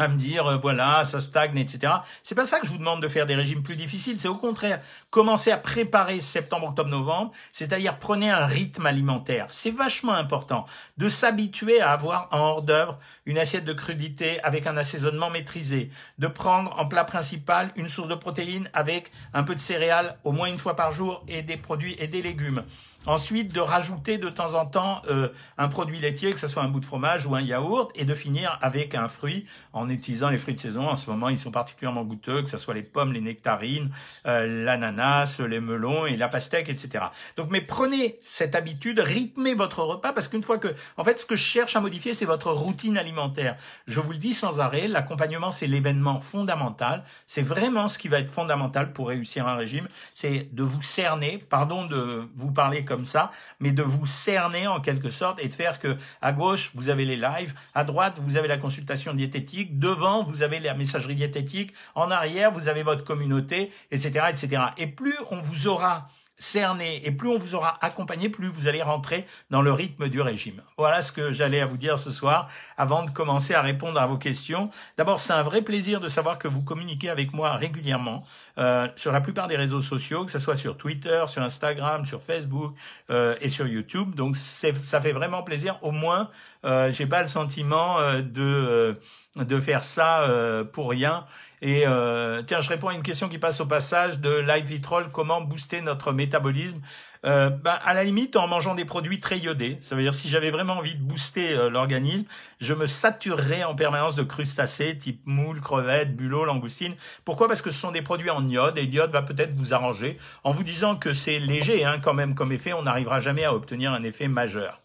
à 0.00 0.08
me 0.08 0.16
dire 0.16 0.46
euh, 0.46 0.56
voilà 0.56 1.04
ça 1.04 1.20
stagne 1.20 1.58
etc 1.58 1.92
c'est 2.22 2.34
pas 2.34 2.44
ça 2.44 2.58
que 2.58 2.66
je 2.66 2.72
vous 2.72 2.78
demande 2.78 3.02
de 3.02 3.08
faire 3.08 3.26
des 3.26 3.34
régimes 3.34 3.62
plus 3.62 3.76
difficiles. 3.76 4.18
C'est 4.18 4.28
au 4.28 4.34
contraire 4.34 4.80
commencer 5.10 5.50
à 5.50 5.58
préparer 5.58 6.20
septembre 6.20 6.68
octobre 6.68 6.90
novembre 6.90 7.32
c'est-à-dire 7.52 7.98
prenez 7.98 8.30
un 8.30 8.46
rythme 8.46 8.86
alimentaire. 8.86 9.46
C'est 9.50 9.70
vachement 9.70 10.14
important 10.14 10.64
de 10.96 11.08
s'habituer 11.08 11.80
à 11.80 11.92
avoir 11.92 12.28
en 12.32 12.38
hors 12.38 12.62
d'œuvre 12.62 12.98
une 13.26 13.38
assiette 13.38 13.64
de 13.64 13.72
crudité 13.72 14.42
avec 14.42 14.66
un 14.66 14.76
assaisonnement 14.76 15.30
maîtrisé 15.30 15.90
de 16.18 16.26
prendre 16.26 16.78
en 16.78 16.86
plat 16.86 17.04
principal 17.04 17.70
une 17.76 17.88
source 17.88 18.08
de 18.08 18.14
protéines 18.14 18.70
avec 18.72 19.12
un 19.34 19.42
peu 19.42 19.54
de 19.54 19.60
céréales 19.60 20.18
au 20.24 20.32
moins 20.32 20.48
une 20.48 20.58
fois 20.58 20.76
par 20.76 20.92
jour 20.92 21.22
et 21.28 21.42
des 21.42 21.56
produits 21.56 21.96
et 21.98 22.06
des 22.06 22.22
légumes. 22.22 22.64
Ensuite, 23.06 23.54
de 23.54 23.60
rajouter 23.60 24.18
de 24.18 24.28
temps 24.28 24.54
en 24.54 24.66
temps 24.66 25.00
euh, 25.08 25.30
un 25.56 25.68
produit 25.68 25.98
laitier, 25.98 26.32
que 26.32 26.38
ce 26.38 26.48
soit 26.48 26.62
un 26.62 26.68
bout 26.68 26.80
de 26.80 26.84
fromage 26.84 27.24
ou 27.24 27.34
un 27.34 27.40
yaourt, 27.40 27.90
et 27.94 28.04
de 28.04 28.14
finir 28.14 28.58
avec 28.60 28.94
un 28.94 29.08
fruit 29.08 29.46
en 29.72 29.88
utilisant 29.90 30.28
les 30.30 30.38
fruits 30.38 30.54
de 30.54 30.60
saison. 30.60 30.88
En 30.88 30.94
ce 30.94 31.10
moment, 31.10 31.28
ils 31.28 31.38
sont 31.38 31.50
particulièrement 31.50 32.04
goûteux, 32.04 32.42
que 32.42 32.48
ce 32.48 32.56
soit 32.56 32.74
les 32.74 32.82
pommes, 32.82 33.12
les 33.12 33.20
nectarines, 33.20 33.90
euh, 34.26 34.64
l'ananas, 34.64 35.40
les 35.40 35.60
melons 35.60 36.06
et 36.06 36.16
la 36.16 36.28
pastèque, 36.28 36.68
etc. 36.68 37.04
Donc, 37.36 37.48
mais 37.50 37.60
prenez 37.60 38.18
cette 38.20 38.54
habitude, 38.54 39.00
rythmez 39.00 39.54
votre 39.54 39.82
repas, 39.82 40.12
parce 40.12 40.28
qu'une 40.28 40.42
fois 40.42 40.58
que, 40.58 40.68
en 40.96 41.04
fait, 41.04 41.20
ce 41.20 41.26
que 41.26 41.36
je 41.36 41.42
cherche 41.42 41.76
à 41.76 41.80
modifier, 41.80 42.14
c'est 42.14 42.24
votre 42.24 42.50
routine 42.52 42.96
alimentaire. 42.96 43.56
Je 43.86 44.00
vous 44.00 44.12
le 44.12 44.18
dis 44.18 44.34
sans 44.34 44.60
arrêt, 44.60 44.88
l'accompagnement, 44.88 45.50
c'est 45.50 45.66
l'événement 45.66 46.20
fondamental. 46.20 47.04
C'est 47.26 47.42
vraiment 47.42 47.88
ce 47.88 47.98
qui 47.98 48.08
va 48.08 48.18
être 48.18 48.30
fondamental 48.30 48.92
pour 48.92 49.08
réussir 49.08 49.46
un 49.48 49.56
régime. 49.56 49.88
C'est 50.14 50.48
de 50.52 50.62
vous 50.62 50.82
cerner, 50.82 51.38
pardon 51.38 51.86
de 51.86 52.28
vous 52.36 52.50
parler 52.50 52.84
comme 52.84 53.04
ça, 53.04 53.30
mais 53.58 53.72
de 53.72 53.82
vous 53.82 54.06
cerner 54.06 54.66
en 54.66 54.80
quelque 54.80 55.10
sorte 55.10 55.42
et 55.42 55.48
de 55.48 55.54
faire 55.54 55.78
que 55.78 55.96
à 56.22 56.32
gauche 56.32 56.72
vous 56.74 56.88
avez 56.88 57.04
les 57.04 57.16
lives, 57.16 57.54
à 57.74 57.84
droite 57.84 58.18
vous 58.22 58.36
avez 58.36 58.48
la 58.48 58.58
consultation 58.58 59.14
diététique, 59.14 59.78
devant 59.80 60.22
vous 60.22 60.42
avez 60.42 60.60
la 60.60 60.74
messagerie 60.74 61.16
diététique, 61.16 61.72
en 61.94 62.10
arrière 62.10 62.52
vous 62.52 62.68
avez 62.68 62.82
votre 62.82 63.04
communauté, 63.04 63.72
etc., 63.90 64.26
etc. 64.30 64.62
Et 64.76 64.86
plus 64.86 65.16
on 65.30 65.40
vous 65.40 65.66
aura 65.66 66.08
cerné 66.40 67.06
et 67.06 67.12
plus 67.12 67.28
on 67.28 67.38
vous 67.38 67.54
aura 67.54 67.78
accompagné, 67.80 68.28
plus 68.28 68.48
vous 68.48 68.66
allez 68.66 68.82
rentrer 68.82 69.24
dans 69.50 69.62
le 69.62 69.72
rythme 69.72 70.08
du 70.08 70.20
régime. 70.20 70.60
Voilà 70.76 71.02
ce 71.02 71.12
que 71.12 71.30
j'allais 71.30 71.60
à 71.60 71.66
vous 71.66 71.76
dire 71.76 71.98
ce 71.98 72.10
soir 72.10 72.48
avant 72.76 73.04
de 73.04 73.10
commencer 73.10 73.54
à 73.54 73.62
répondre 73.62 74.00
à 74.00 74.06
vos 74.08 74.16
questions. 74.16 74.70
D'abord, 74.96 75.20
c'est 75.20 75.34
un 75.34 75.42
vrai 75.42 75.62
plaisir 75.62 76.00
de 76.00 76.08
savoir 76.08 76.38
que 76.38 76.48
vous 76.48 76.62
communiquez 76.62 77.10
avec 77.10 77.32
moi 77.32 77.52
régulièrement 77.52 78.24
euh, 78.58 78.88
sur 78.96 79.12
la 79.12 79.20
plupart 79.20 79.46
des 79.46 79.56
réseaux 79.56 79.80
sociaux, 79.80 80.24
que 80.24 80.30
ce 80.32 80.38
soit 80.38 80.56
sur 80.56 80.76
Twitter, 80.76 81.22
sur 81.26 81.42
Instagram, 81.42 82.04
sur 82.04 82.22
Facebook 82.22 82.74
euh, 83.10 83.36
et 83.40 83.48
sur 83.48 83.66
YouTube. 83.66 84.14
Donc, 84.14 84.36
ça 84.36 85.00
fait 85.00 85.12
vraiment 85.12 85.42
plaisir. 85.42 85.78
Au 85.82 85.92
moins, 85.92 86.30
euh, 86.64 86.90
j'ai 86.90 87.06
pas 87.06 87.22
le 87.22 87.28
sentiment 87.28 87.98
euh, 88.00 88.22
de 88.22 88.42
euh, 88.42 88.94
de 89.36 89.60
faire 89.60 89.84
ça 89.84 90.26
pour 90.72 90.90
rien 90.90 91.24
et 91.62 91.84
euh, 91.86 92.42
tiens, 92.42 92.60
je 92.60 92.68
réponds 92.68 92.88
à 92.88 92.94
une 92.94 93.02
question 93.02 93.28
qui 93.28 93.38
passe 93.38 93.60
au 93.60 93.66
passage 93.66 94.18
de 94.20 94.30
Live 94.30 94.64
Vitrol. 94.64 95.08
Comment 95.12 95.40
booster 95.42 95.82
notre 95.82 96.12
métabolisme? 96.12 96.80
Euh, 97.26 97.50
bah, 97.50 97.78
à 97.84 97.92
la 97.92 98.02
limite 98.02 98.34
en 98.36 98.46
mangeant 98.46 98.74
des 98.74 98.86
produits 98.86 99.20
très 99.20 99.36
iodés. 99.36 99.76
Ça 99.82 99.94
veut 99.94 100.00
dire 100.00 100.14
si 100.14 100.30
j'avais 100.30 100.50
vraiment 100.50 100.78
envie 100.78 100.94
de 100.94 101.02
booster 101.02 101.52
euh, 101.52 101.68
l'organisme, 101.68 102.26
je 102.60 102.72
me 102.72 102.86
saturerais 102.86 103.62
en 103.62 103.74
permanence 103.74 104.16
de 104.16 104.22
crustacés 104.22 104.96
type 104.96 105.20
moule, 105.26 105.60
crevettes, 105.60 106.16
bulots, 106.16 106.46
langoustines. 106.46 106.94
Pourquoi? 107.26 107.46
Parce 107.46 107.60
que 107.60 107.70
ce 107.70 107.78
sont 107.78 107.92
des 107.92 108.00
produits 108.00 108.30
en 108.30 108.48
iode 108.48 108.78
et 108.78 108.86
l'iode 108.86 109.10
va 109.10 109.20
peut-être 109.20 109.54
vous 109.54 109.74
arranger 109.74 110.16
en 110.44 110.52
vous 110.52 110.64
disant 110.64 110.96
que 110.96 111.12
c'est 111.12 111.38
léger 111.38 111.84
hein, 111.84 111.98
quand 112.02 112.14
même 112.14 112.34
comme 112.34 112.52
effet. 112.52 112.72
On 112.72 112.84
n'arrivera 112.84 113.20
jamais 113.20 113.44
à 113.44 113.52
obtenir 113.52 113.92
un 113.92 114.02
effet 114.02 114.28
majeur. 114.28 114.80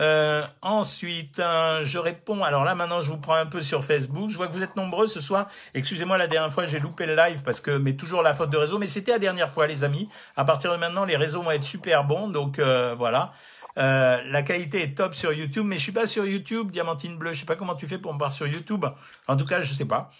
Euh, 0.00 0.42
ensuite, 0.62 1.38
euh, 1.40 1.84
je 1.84 1.98
réponds. 1.98 2.42
Alors 2.42 2.64
là, 2.64 2.74
maintenant, 2.74 3.02
je 3.02 3.10
vous 3.10 3.18
prends 3.18 3.34
un 3.34 3.46
peu 3.46 3.60
sur 3.60 3.84
Facebook. 3.84 4.30
Je 4.30 4.36
vois 4.36 4.48
que 4.48 4.52
vous 4.52 4.62
êtes 4.62 4.76
nombreux 4.76 5.06
ce 5.06 5.20
soir. 5.20 5.48
Excusez-moi, 5.74 6.16
la 6.16 6.26
dernière 6.26 6.52
fois, 6.52 6.64
j'ai 6.64 6.78
loupé 6.78 7.04
le 7.06 7.14
live 7.14 7.42
parce 7.44 7.60
que, 7.60 7.72
mais 7.72 7.94
toujours 7.94 8.22
la 8.22 8.34
faute 8.34 8.50
de 8.50 8.56
réseau. 8.56 8.78
Mais 8.78 8.86
c'était 8.86 9.12
la 9.12 9.18
dernière 9.18 9.50
fois, 9.50 9.66
les 9.66 9.84
amis. 9.84 10.08
À 10.36 10.44
partir 10.44 10.72
de 10.72 10.78
maintenant, 10.78 11.04
les 11.04 11.16
réseaux 11.16 11.42
vont 11.42 11.50
être 11.50 11.64
super 11.64 12.04
bons. 12.04 12.28
Donc 12.28 12.58
euh, 12.58 12.94
voilà. 12.96 13.32
la 13.76 14.42
qualité 14.42 14.82
est 14.82 14.96
top 14.96 15.14
sur 15.14 15.32
YouTube, 15.32 15.66
mais 15.66 15.76
je 15.76 15.82
suis 15.82 15.92
pas 15.92 16.06
sur 16.06 16.24
YouTube, 16.24 16.70
Diamantine 16.70 17.18
Bleue. 17.18 17.34
Je 17.34 17.40
sais 17.40 17.46
pas 17.46 17.56
comment 17.56 17.74
tu 17.74 17.86
fais 17.86 17.98
pour 17.98 18.12
me 18.14 18.18
voir 18.18 18.32
sur 18.32 18.46
YouTube. 18.46 18.86
En 19.28 19.36
tout 19.36 19.44
cas, 19.44 19.60
je 19.60 19.74
sais 19.74 19.84
pas. 19.84 20.10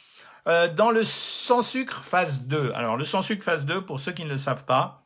dans 0.77 0.91
le 0.91 1.05
sans 1.05 1.63
sucre 1.63 2.05
phase 2.05 2.43
2. 2.43 2.73
Alors 2.75 2.99
le 2.99 3.05
sans 3.05 3.23
sucre 3.23 3.45
phase 3.45 3.65
2, 3.65 3.81
pour 3.81 3.99
ceux 3.99 4.13
qui 4.13 4.25
ne 4.25 4.31
le 4.31 4.37
savent 4.37 4.65
pas, 4.65 5.00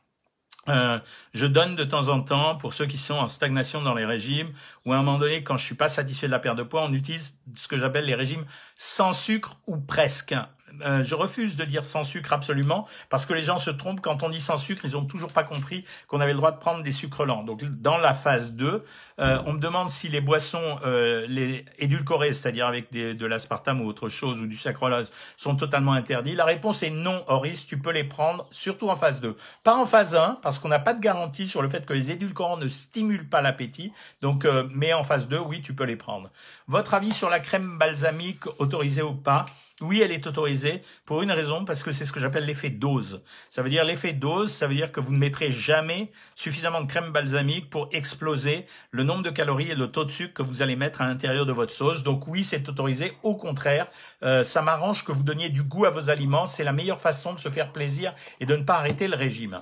euh, 0.67 0.99
je 1.33 1.45
donne 1.45 1.75
de 1.75 1.83
temps 1.83 2.09
en 2.09 2.21
temps 2.21 2.55
pour 2.55 2.73
ceux 2.73 2.85
qui 2.85 2.97
sont 2.97 3.15
en 3.15 3.27
stagnation 3.27 3.81
dans 3.81 3.93
les 3.93 4.05
régimes 4.05 4.49
ou 4.85 4.93
à 4.93 4.95
un 4.95 5.03
moment 5.03 5.17
donné 5.17 5.43
quand 5.43 5.57
je 5.57 5.65
suis 5.65 5.75
pas 5.75 5.89
satisfait 5.89 6.27
de 6.27 6.31
la 6.31 6.39
perte 6.39 6.57
de 6.57 6.63
poids, 6.63 6.83
on 6.83 6.93
utilise 6.93 7.39
ce 7.55 7.67
que 7.67 7.77
j'appelle 7.77 8.05
les 8.05 8.15
régimes 8.15 8.45
sans 8.75 9.13
sucre 9.13 9.57
ou 9.67 9.77
presque. 9.77 10.35
Euh, 10.81 11.03
je 11.03 11.15
refuse 11.15 11.55
de 11.55 11.65
dire 11.65 11.85
sans 11.85 12.03
sucre 12.03 12.33
absolument, 12.33 12.87
parce 13.09 13.25
que 13.25 13.33
les 13.33 13.41
gens 13.41 13.57
se 13.57 13.69
trompent 13.69 14.01
quand 14.01 14.23
on 14.23 14.29
dit 14.29 14.41
sans 14.41 14.57
sucre, 14.57 14.81
ils 14.83 14.97
ont 14.97 15.05
toujours 15.05 15.31
pas 15.31 15.43
compris 15.43 15.85
qu'on 16.07 16.19
avait 16.21 16.31
le 16.31 16.37
droit 16.37 16.51
de 16.51 16.57
prendre 16.57 16.83
des 16.83 16.91
sucres 16.91 17.25
lents. 17.25 17.43
Donc 17.43 17.63
dans 17.63 17.97
la 17.97 18.13
phase 18.13 18.53
2, 18.53 18.83
euh, 19.19 19.39
on 19.45 19.53
me 19.53 19.59
demande 19.59 19.89
si 19.89 20.09
les 20.09 20.21
boissons 20.21 20.79
euh, 20.85 21.25
les 21.29 21.65
édulcorées, 21.77 22.33
c'est-à-dire 22.33 22.67
avec 22.67 22.91
des, 22.91 23.13
de 23.13 23.25
l'aspartame 23.25 23.81
ou 23.81 23.87
autre 23.87 24.09
chose, 24.09 24.41
ou 24.41 24.47
du 24.47 24.57
sacrolose, 24.57 25.11
sont 25.37 25.55
totalement 25.55 25.93
interdits. 25.93 26.35
La 26.35 26.45
réponse 26.45 26.83
est 26.83 26.89
non, 26.89 27.23
Horis, 27.27 27.67
tu 27.67 27.79
peux 27.79 27.91
les 27.91 28.03
prendre, 28.03 28.47
surtout 28.51 28.89
en 28.89 28.95
phase 28.95 29.21
2. 29.21 29.35
Pas 29.63 29.75
en 29.75 29.85
phase 29.85 30.15
1, 30.15 30.39
parce 30.41 30.59
qu'on 30.59 30.69
n'a 30.69 30.79
pas 30.79 30.93
de 30.93 30.99
garantie 31.01 31.47
sur 31.47 31.61
le 31.61 31.69
fait 31.69 31.85
que 31.85 31.93
les 31.93 32.11
édulcorants 32.11 32.57
ne 32.57 32.67
stimulent 32.67 33.29
pas 33.29 33.41
l'appétit, 33.41 33.91
donc 34.21 34.47
mais 34.73 34.93
en 34.93 35.03
phase 35.03 35.27
2, 35.27 35.39
oui, 35.39 35.61
tu 35.61 35.73
peux 35.73 35.83
les 35.83 35.95
prendre. 35.95 36.29
Votre 36.67 36.95
avis 36.95 37.11
sur 37.11 37.29
la 37.29 37.39
crème 37.39 37.77
balsamique 37.77 38.45
autorisée 38.59 39.01
ou 39.01 39.13
pas? 39.13 39.45
Oui, 39.81 40.01
elle 40.01 40.13
est 40.13 40.25
autorisée 40.25 40.81
pour 41.05 41.21
une 41.21 41.33
raison, 41.33 41.65
parce 41.65 41.83
que 41.83 41.91
c'est 41.91 42.05
ce 42.05 42.13
que 42.13 42.21
j'appelle 42.21 42.45
l'effet 42.45 42.69
dose. 42.69 43.23
Ça 43.49 43.61
veut 43.61 43.69
dire 43.69 43.83
l'effet 43.83 44.13
dose, 44.13 44.49
ça 44.49 44.67
veut 44.67 44.75
dire 44.75 44.89
que 44.89 45.01
vous 45.01 45.11
ne 45.11 45.17
mettrez 45.17 45.51
jamais 45.51 46.13
suffisamment 46.33 46.79
de 46.79 46.87
crème 46.87 47.11
balsamique 47.11 47.69
pour 47.69 47.89
exploser 47.91 48.65
le 48.91 49.03
nombre 49.03 49.23
de 49.23 49.29
calories 49.31 49.71
et 49.71 49.75
le 49.75 49.91
taux 49.91 50.05
de 50.05 50.11
sucre 50.11 50.33
que 50.33 50.43
vous 50.43 50.61
allez 50.61 50.77
mettre 50.77 51.01
à 51.01 51.07
l'intérieur 51.07 51.45
de 51.45 51.51
votre 51.51 51.73
sauce. 51.73 52.03
Donc 52.03 52.25
oui, 52.27 52.45
c'est 52.45 52.69
autorisé. 52.69 53.17
Au 53.21 53.35
contraire, 53.35 53.87
euh, 54.23 54.45
ça 54.45 54.61
m'arrange 54.61 55.03
que 55.03 55.11
vous 55.11 55.23
donniez 55.23 55.49
du 55.49 55.63
goût 55.63 55.83
à 55.83 55.89
vos 55.89 56.09
aliments. 56.09 56.45
C'est 56.45 56.63
la 56.63 56.71
meilleure 56.71 57.01
façon 57.01 57.33
de 57.33 57.39
se 57.41 57.49
faire 57.49 57.73
plaisir 57.73 58.15
et 58.39 58.45
de 58.45 58.55
ne 58.55 58.63
pas 58.63 58.75
arrêter 58.75 59.09
le 59.09 59.17
régime. 59.17 59.61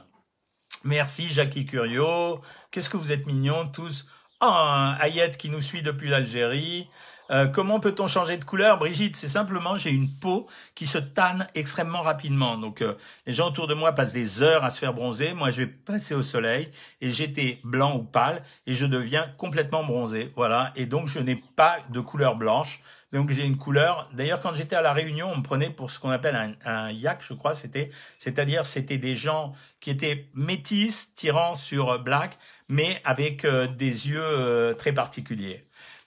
Merci 0.84 1.28
Jackie 1.28 1.66
Curio. 1.66 2.40
Qu'est-ce 2.70 2.90
que 2.90 2.98
vous 2.98 3.12
êtes 3.12 3.26
mignons 3.26 3.68
tous. 3.68 4.06
Oh, 4.42 4.92
Ayette 5.00 5.38
qui 5.38 5.50
nous 5.50 5.62
suit 5.62 5.82
depuis 5.82 6.10
l'Algérie. 6.10 6.88
Euh, 7.34 7.48
comment 7.48 7.80
peut-on 7.80 8.08
changer 8.08 8.38
de 8.38 8.46
couleur, 8.46 8.78
Brigitte? 8.78 9.16
C'est 9.16 9.28
simplement 9.28 9.76
j'ai 9.76 9.90
une 9.90 10.14
peau 10.14 10.48
qui 10.76 10.86
se 10.86 11.00
tanne 11.00 11.48
extrêmement 11.56 12.02
rapidement. 12.02 12.58
Donc 12.58 12.84
euh, 12.84 12.94
les 13.26 13.34
gens 13.34 13.48
autour 13.48 13.66
de 13.66 13.74
moi 13.74 13.94
passent 13.94 14.14
des 14.14 14.44
heures 14.44 14.64
à 14.64 14.70
se 14.70 14.78
faire 14.78 14.94
bronzer. 14.94 15.34
Moi, 15.34 15.50
je 15.50 15.64
vais 15.64 15.68
passer 15.68 16.14
au 16.14 16.22
soleil 16.22 16.70
et 17.02 17.12
j'étais 17.12 17.60
blanc 17.64 17.96
ou 17.96 18.04
pâle 18.04 18.44
et 18.68 18.76
je 18.76 18.86
deviens 18.86 19.26
complètement 19.40 19.84
bronzé. 19.84 20.32
Voilà. 20.36 20.74
Et 20.76 20.86
donc 20.86 21.08
je 21.08 21.20
n'ai 21.20 21.36
pas 21.36 21.78
de 21.90 22.00
couleur 22.02 22.36
blanche. 22.36 22.82
Donc 23.12 23.32
j'ai 23.32 23.46
une 23.46 23.58
couleur. 23.58 24.10
D'ailleurs, 24.14 24.40
quand 24.40 24.54
j'étais 24.54 24.76
à 24.76 24.84
la 24.84 24.94
Réunion, 24.94 25.32
on 25.32 25.38
me 25.38 25.44
prenait 25.44 25.72
pour 25.72 25.90
ce 25.90 26.00
qu'on 26.00 26.12
appelle 26.12 26.36
un, 26.36 26.54
un 26.66 26.92
yak, 26.92 27.24
je 27.28 27.34
crois. 27.34 27.56
C'était, 27.56 27.90
c'est-à-dire, 28.20 28.66
c'était 28.68 29.00
des 29.00 29.16
gens 29.16 29.54
qui 29.80 29.90
étaient 29.90 30.28
métis, 30.36 31.16
tirant 31.16 31.56
sur 31.56 31.98
black, 32.00 32.38
mais 32.70 33.02
avec 33.06 33.44
euh, 33.46 33.66
des 33.68 34.08
yeux 34.10 34.76
très 34.78 34.94
particuliers. 34.94 35.64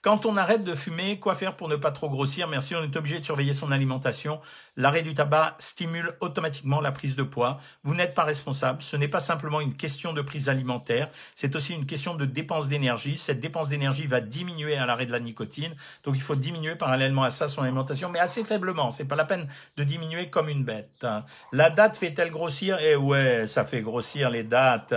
Quand 0.07 0.25
on 0.25 0.37
arrête 0.37 0.63
de 0.63 0.77
fumer, 0.77 1.19
quoi 1.19 1.35
faire 1.35 1.57
pour 1.57 1.69
ne 1.69 1.75
pas 1.75 1.91
trop 1.91 2.09
grossir? 2.09 2.47
Merci, 2.47 2.77
on 2.77 2.83
est 2.85 2.95
obligé 2.95 3.19
de 3.19 3.25
surveiller 3.25 3.53
son 3.53 3.73
alimentation. 3.73 4.41
L'arrêt 4.77 5.03
du 5.03 5.15
tabac 5.15 5.57
stimule 5.59 6.17
automatiquement 6.21 6.81
la 6.81 6.93
prise 6.93 7.17
de 7.17 7.25
poids. 7.25 7.59
Vous 7.83 7.97
n'êtes 7.97 8.15
pas 8.15 8.23
responsable. 8.23 8.83
Ce 8.83 8.97
n'est 8.97 9.09
pas 9.09 9.19
simplement 9.19 9.61
une 9.61 9.75
question 9.75 10.13
de 10.13 10.23
prise 10.23 10.49
alimentaire, 10.49 11.09
c'est 11.35 11.57
aussi 11.57 11.75
une 11.75 11.87
question 11.87 12.15
de 12.15 12.25
dépense 12.25 12.69
d'énergie. 12.69 13.17
Cette 13.17 13.41
dépense 13.41 13.69
d'énergie 13.69 14.07
va 14.07 14.21
diminuer 14.21 14.77
à 14.77 14.87
l'arrêt 14.87 15.07
de 15.07 15.13
la 15.13 15.19
nicotine. 15.19 15.75
Donc 16.05 16.17
il 16.17 16.23
faut 16.23 16.37
diminuer 16.37 16.77
parallèlement 16.77 17.25
à 17.25 17.31
ça 17.31 17.49
son 17.49 17.63
alimentation, 17.63 18.09
mais 18.09 18.21
assez 18.21 18.45
faiblement. 18.45 18.93
C'est 18.93 19.07
pas 19.07 19.17
la 19.17 19.25
peine 19.25 19.49
de 19.77 19.83
diminuer 19.83 20.31
comme 20.31 20.49
une 20.49 20.63
bête. 20.63 21.05
La 21.51 21.69
date 21.69 21.97
fait-elle 21.97 22.31
grossir? 22.31 22.79
Eh 22.81 22.95
ouais, 22.95 23.49
ça 23.49 23.65
fait 23.65 23.83
grossir 23.83 24.31
les 24.31 24.45
dates. 24.45 24.95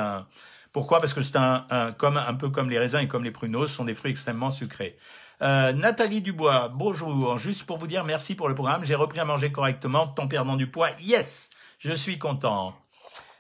Pourquoi? 0.80 1.02
Parce 1.02 1.14
que 1.14 1.22
c'est 1.22 1.36
un, 1.36 1.94
comme, 1.98 2.16
un 2.16 2.34
peu 2.36 2.48
comme 2.48 2.70
les 2.70 2.80
raisins 2.80 3.00
et 3.00 3.08
comme 3.10 3.26
les 3.26 3.32
pruneaux, 3.32 3.68
ce 3.68 3.76
sont 3.76 3.84
des 3.84 3.94
fruits 3.94 4.12
extrêmement 4.12 4.50
sucrés. 4.50 4.96
Euh, 5.42 5.74
Nathalie 5.74 6.22
Dubois, 6.22 6.70
bonjour. 6.74 7.38
Juste 7.38 7.66
pour 7.66 7.78
vous 7.78 7.86
dire 7.86 8.06
merci 8.06 8.34
pour 8.34 8.48
le 8.48 8.56
programme. 8.56 8.86
J'ai 8.86 8.96
repris 8.96 9.20
à 9.20 9.26
manger 9.26 9.52
correctement, 9.52 10.08
tant 10.08 10.30
perdant 10.30 10.56
du 10.56 10.72
poids. 10.72 10.92
Yes, 11.02 11.50
je 11.80 11.92
suis 11.92 12.18
content. 12.18 12.74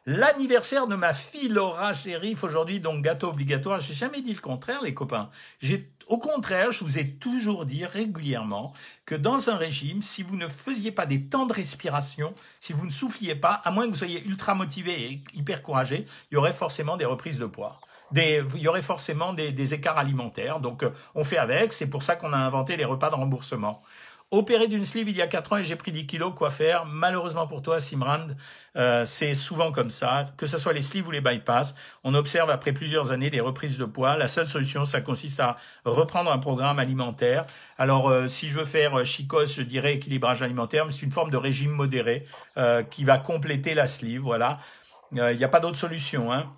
L'anniversaire 0.05 0.87
de 0.87 0.95
ma 0.95 1.13
fille 1.13 1.47
Laura 1.47 1.93
Chérif 1.93 2.43
aujourd'hui, 2.43 2.81
donc 2.81 3.03
gâteau 3.03 3.29
obligatoire. 3.29 3.79
J'ai 3.79 3.93
jamais 3.93 4.19
dit 4.19 4.33
le 4.33 4.41
contraire, 4.41 4.81
les 4.81 4.93
copains. 4.93 5.29
Au 6.09 6.17
contraire, 6.17 6.71
je 6.71 6.83
vous 6.83 6.97
ai 6.97 7.07
toujours 7.07 7.65
dit 7.65 7.85
régulièrement 7.85 8.73
que 9.05 9.13
dans 9.13 9.51
un 9.51 9.55
régime, 9.55 10.01
si 10.01 10.23
vous 10.23 10.35
ne 10.35 10.47
faisiez 10.47 10.91
pas 10.91 11.05
des 11.05 11.23
temps 11.25 11.45
de 11.45 11.53
respiration, 11.53 12.33
si 12.59 12.73
vous 12.73 12.85
ne 12.85 12.91
souffliez 12.91 13.35
pas, 13.35 13.61
à 13.63 13.69
moins 13.69 13.85
que 13.85 13.91
vous 13.91 13.95
soyez 13.95 14.23
ultra 14.25 14.55
motivé 14.55 15.03
et 15.03 15.23
hyper 15.33 15.61
courageux, 15.61 16.05
il 16.31 16.33
y 16.33 16.37
aurait 16.37 16.51
forcément 16.51 16.97
des 16.97 17.05
reprises 17.05 17.37
de 17.37 17.45
poids. 17.45 17.79
Il 18.15 18.47
y 18.57 18.67
aurait 18.67 18.81
forcément 18.81 19.33
des, 19.33 19.51
des 19.51 19.75
écarts 19.75 19.99
alimentaires. 19.99 20.59
Donc, 20.59 20.81
euh, 20.81 20.89
on 21.13 21.23
fait 21.23 21.37
avec. 21.37 21.71
C'est 21.73 21.91
pour 21.91 22.01
ça 22.01 22.15
qu'on 22.15 22.33
a 22.33 22.37
inventé 22.37 22.75
les 22.75 22.85
repas 22.85 23.11
de 23.11 23.15
remboursement. 23.15 23.83
Opéré 24.31 24.67
d'une 24.67 24.85
sleeve 24.85 25.09
il 25.09 25.17
y 25.17 25.23
a 25.23 25.27
4 25.27 25.53
ans 25.53 25.57
et 25.57 25.63
j'ai 25.63 25.75
pris 25.75 25.91
10 25.91 26.05
kilos, 26.05 26.33
quoi 26.35 26.51
faire? 26.51 26.85
Malheureusement 26.85 27.47
pour 27.47 27.63
toi, 27.63 27.79
Simrand, 27.79 28.27
euh, 28.75 29.03
c'est 29.03 29.33
souvent 29.33 29.71
comme 29.71 29.89
ça, 29.89 30.29
que 30.37 30.45
ce 30.45 30.59
soit 30.59 30.71
les 30.71 30.83
sleeves 30.83 31.07
ou 31.07 31.09
les 31.09 31.19
bypass. 31.19 31.73
On 32.03 32.13
observe 32.13 32.51
après 32.51 32.71
plusieurs 32.71 33.11
années 33.11 33.31
des 33.31 33.39
reprises 33.39 33.79
de 33.79 33.85
poids. 33.85 34.17
La 34.17 34.27
seule 34.27 34.47
solution, 34.47 34.85
ça 34.85 35.01
consiste 35.01 35.39
à 35.39 35.55
reprendre 35.83 36.31
un 36.31 36.37
programme 36.37 36.77
alimentaire. 36.77 37.43
Alors, 37.79 38.07
euh, 38.07 38.27
si 38.27 38.49
je 38.49 38.59
veux 38.59 38.65
faire 38.65 38.99
euh, 38.99 39.03
chicos, 39.03 39.51
je 39.51 39.63
dirais 39.63 39.95
équilibrage 39.95 40.43
alimentaire, 40.43 40.85
mais 40.85 40.91
c'est 40.91 41.01
une 41.01 41.11
forme 41.11 41.31
de 41.31 41.37
régime 41.37 41.71
modéré 41.71 42.23
euh, 42.57 42.83
qui 42.83 43.05
va 43.05 43.17
compléter 43.17 43.73
la 43.73 43.87
sleeve, 43.87 44.21
voilà. 44.21 44.59
Il 45.11 45.37
n'y 45.37 45.43
a 45.43 45.49
pas 45.49 45.59
d'autre 45.59 45.77
solution, 45.77 46.31
hein. 46.31 46.53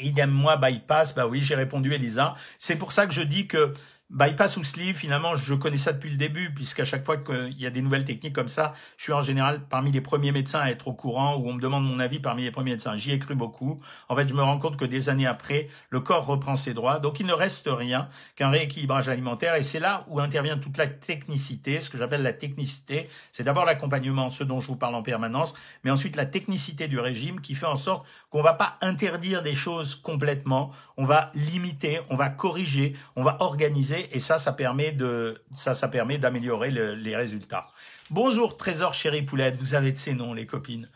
Idem 0.00 0.30
moi 0.30 0.56
bypass, 0.56 1.14
bah 1.14 1.28
oui, 1.28 1.40
j'ai 1.40 1.54
répondu 1.54 1.94
Elisa. 1.94 2.34
C'est 2.58 2.76
pour 2.76 2.90
ça 2.90 3.06
que 3.06 3.12
je 3.12 3.22
dis 3.22 3.46
que 3.46 3.74
Bypass 4.10 4.56
ou 4.56 4.64
sleeve, 4.64 4.96
finalement, 4.96 5.36
je 5.36 5.54
connais 5.54 5.76
ça 5.76 5.92
depuis 5.92 6.10
le 6.10 6.16
début, 6.16 6.52
puisqu'à 6.52 6.84
chaque 6.84 7.06
fois 7.06 7.16
qu'il 7.16 7.56
y 7.56 7.64
a 7.64 7.70
des 7.70 7.80
nouvelles 7.80 8.04
techniques 8.04 8.34
comme 8.34 8.48
ça, 8.48 8.74
je 8.96 9.04
suis 9.04 9.12
en 9.12 9.22
général 9.22 9.62
parmi 9.68 9.92
les 9.92 10.00
premiers 10.00 10.32
médecins 10.32 10.58
à 10.58 10.68
être 10.70 10.88
au 10.88 10.94
courant, 10.94 11.36
ou 11.36 11.48
on 11.48 11.52
me 11.52 11.60
demande 11.60 11.84
mon 11.84 12.00
avis 12.00 12.18
parmi 12.18 12.42
les 12.42 12.50
premiers 12.50 12.72
médecins. 12.72 12.96
J'y 12.96 13.12
ai 13.12 13.20
cru 13.20 13.36
beaucoup. 13.36 13.80
En 14.08 14.16
fait, 14.16 14.28
je 14.28 14.34
me 14.34 14.42
rends 14.42 14.58
compte 14.58 14.76
que 14.76 14.84
des 14.84 15.10
années 15.10 15.28
après, 15.28 15.68
le 15.90 16.00
corps 16.00 16.26
reprend 16.26 16.56
ses 16.56 16.74
droits, 16.74 16.98
donc 16.98 17.20
il 17.20 17.26
ne 17.26 17.32
reste 17.32 17.68
rien 17.70 18.08
qu'un 18.34 18.50
rééquilibrage 18.50 19.08
alimentaire, 19.08 19.54
et 19.54 19.62
c'est 19.62 19.78
là 19.78 20.04
où 20.08 20.18
intervient 20.18 20.58
toute 20.58 20.76
la 20.76 20.88
technicité, 20.88 21.78
ce 21.78 21.88
que 21.88 21.96
j'appelle 21.96 22.22
la 22.22 22.32
technicité. 22.32 23.08
C'est 23.30 23.44
d'abord 23.44 23.64
l'accompagnement, 23.64 24.28
ce 24.28 24.42
dont 24.42 24.58
je 24.58 24.66
vous 24.66 24.76
parle 24.76 24.96
en 24.96 25.04
permanence, 25.04 25.54
mais 25.84 25.90
ensuite 25.92 26.16
la 26.16 26.26
technicité 26.26 26.88
du 26.88 26.98
régime 26.98 27.40
qui 27.40 27.54
fait 27.54 27.66
en 27.66 27.76
sorte 27.76 28.08
qu'on 28.30 28.42
va 28.42 28.54
pas 28.54 28.76
interdire 28.80 29.42
des 29.42 29.54
choses 29.54 29.94
complètement, 29.94 30.72
on 30.96 31.04
va 31.04 31.30
limiter, 31.34 32.00
on 32.10 32.16
va 32.16 32.28
corriger, 32.28 32.96
on 33.14 33.22
va 33.22 33.36
organiser 33.38 33.99
et 34.12 34.20
ça, 34.20 34.38
ça 34.38 34.52
permet 34.52 34.92
de, 34.92 35.42
ça, 35.54 35.74
ça 35.74 35.88
permet 35.88 36.18
d'améliorer 36.18 36.70
les 36.70 37.16
résultats. 37.16 37.68
Bonjour 38.10 38.56
Trésor 38.56 38.92
chérie 38.92 39.22
poulette, 39.22 39.56
vous 39.56 39.74
avez 39.74 39.92
de 39.92 39.96
ces 39.96 40.14
noms 40.14 40.34
les 40.34 40.44
copines. 40.44 40.88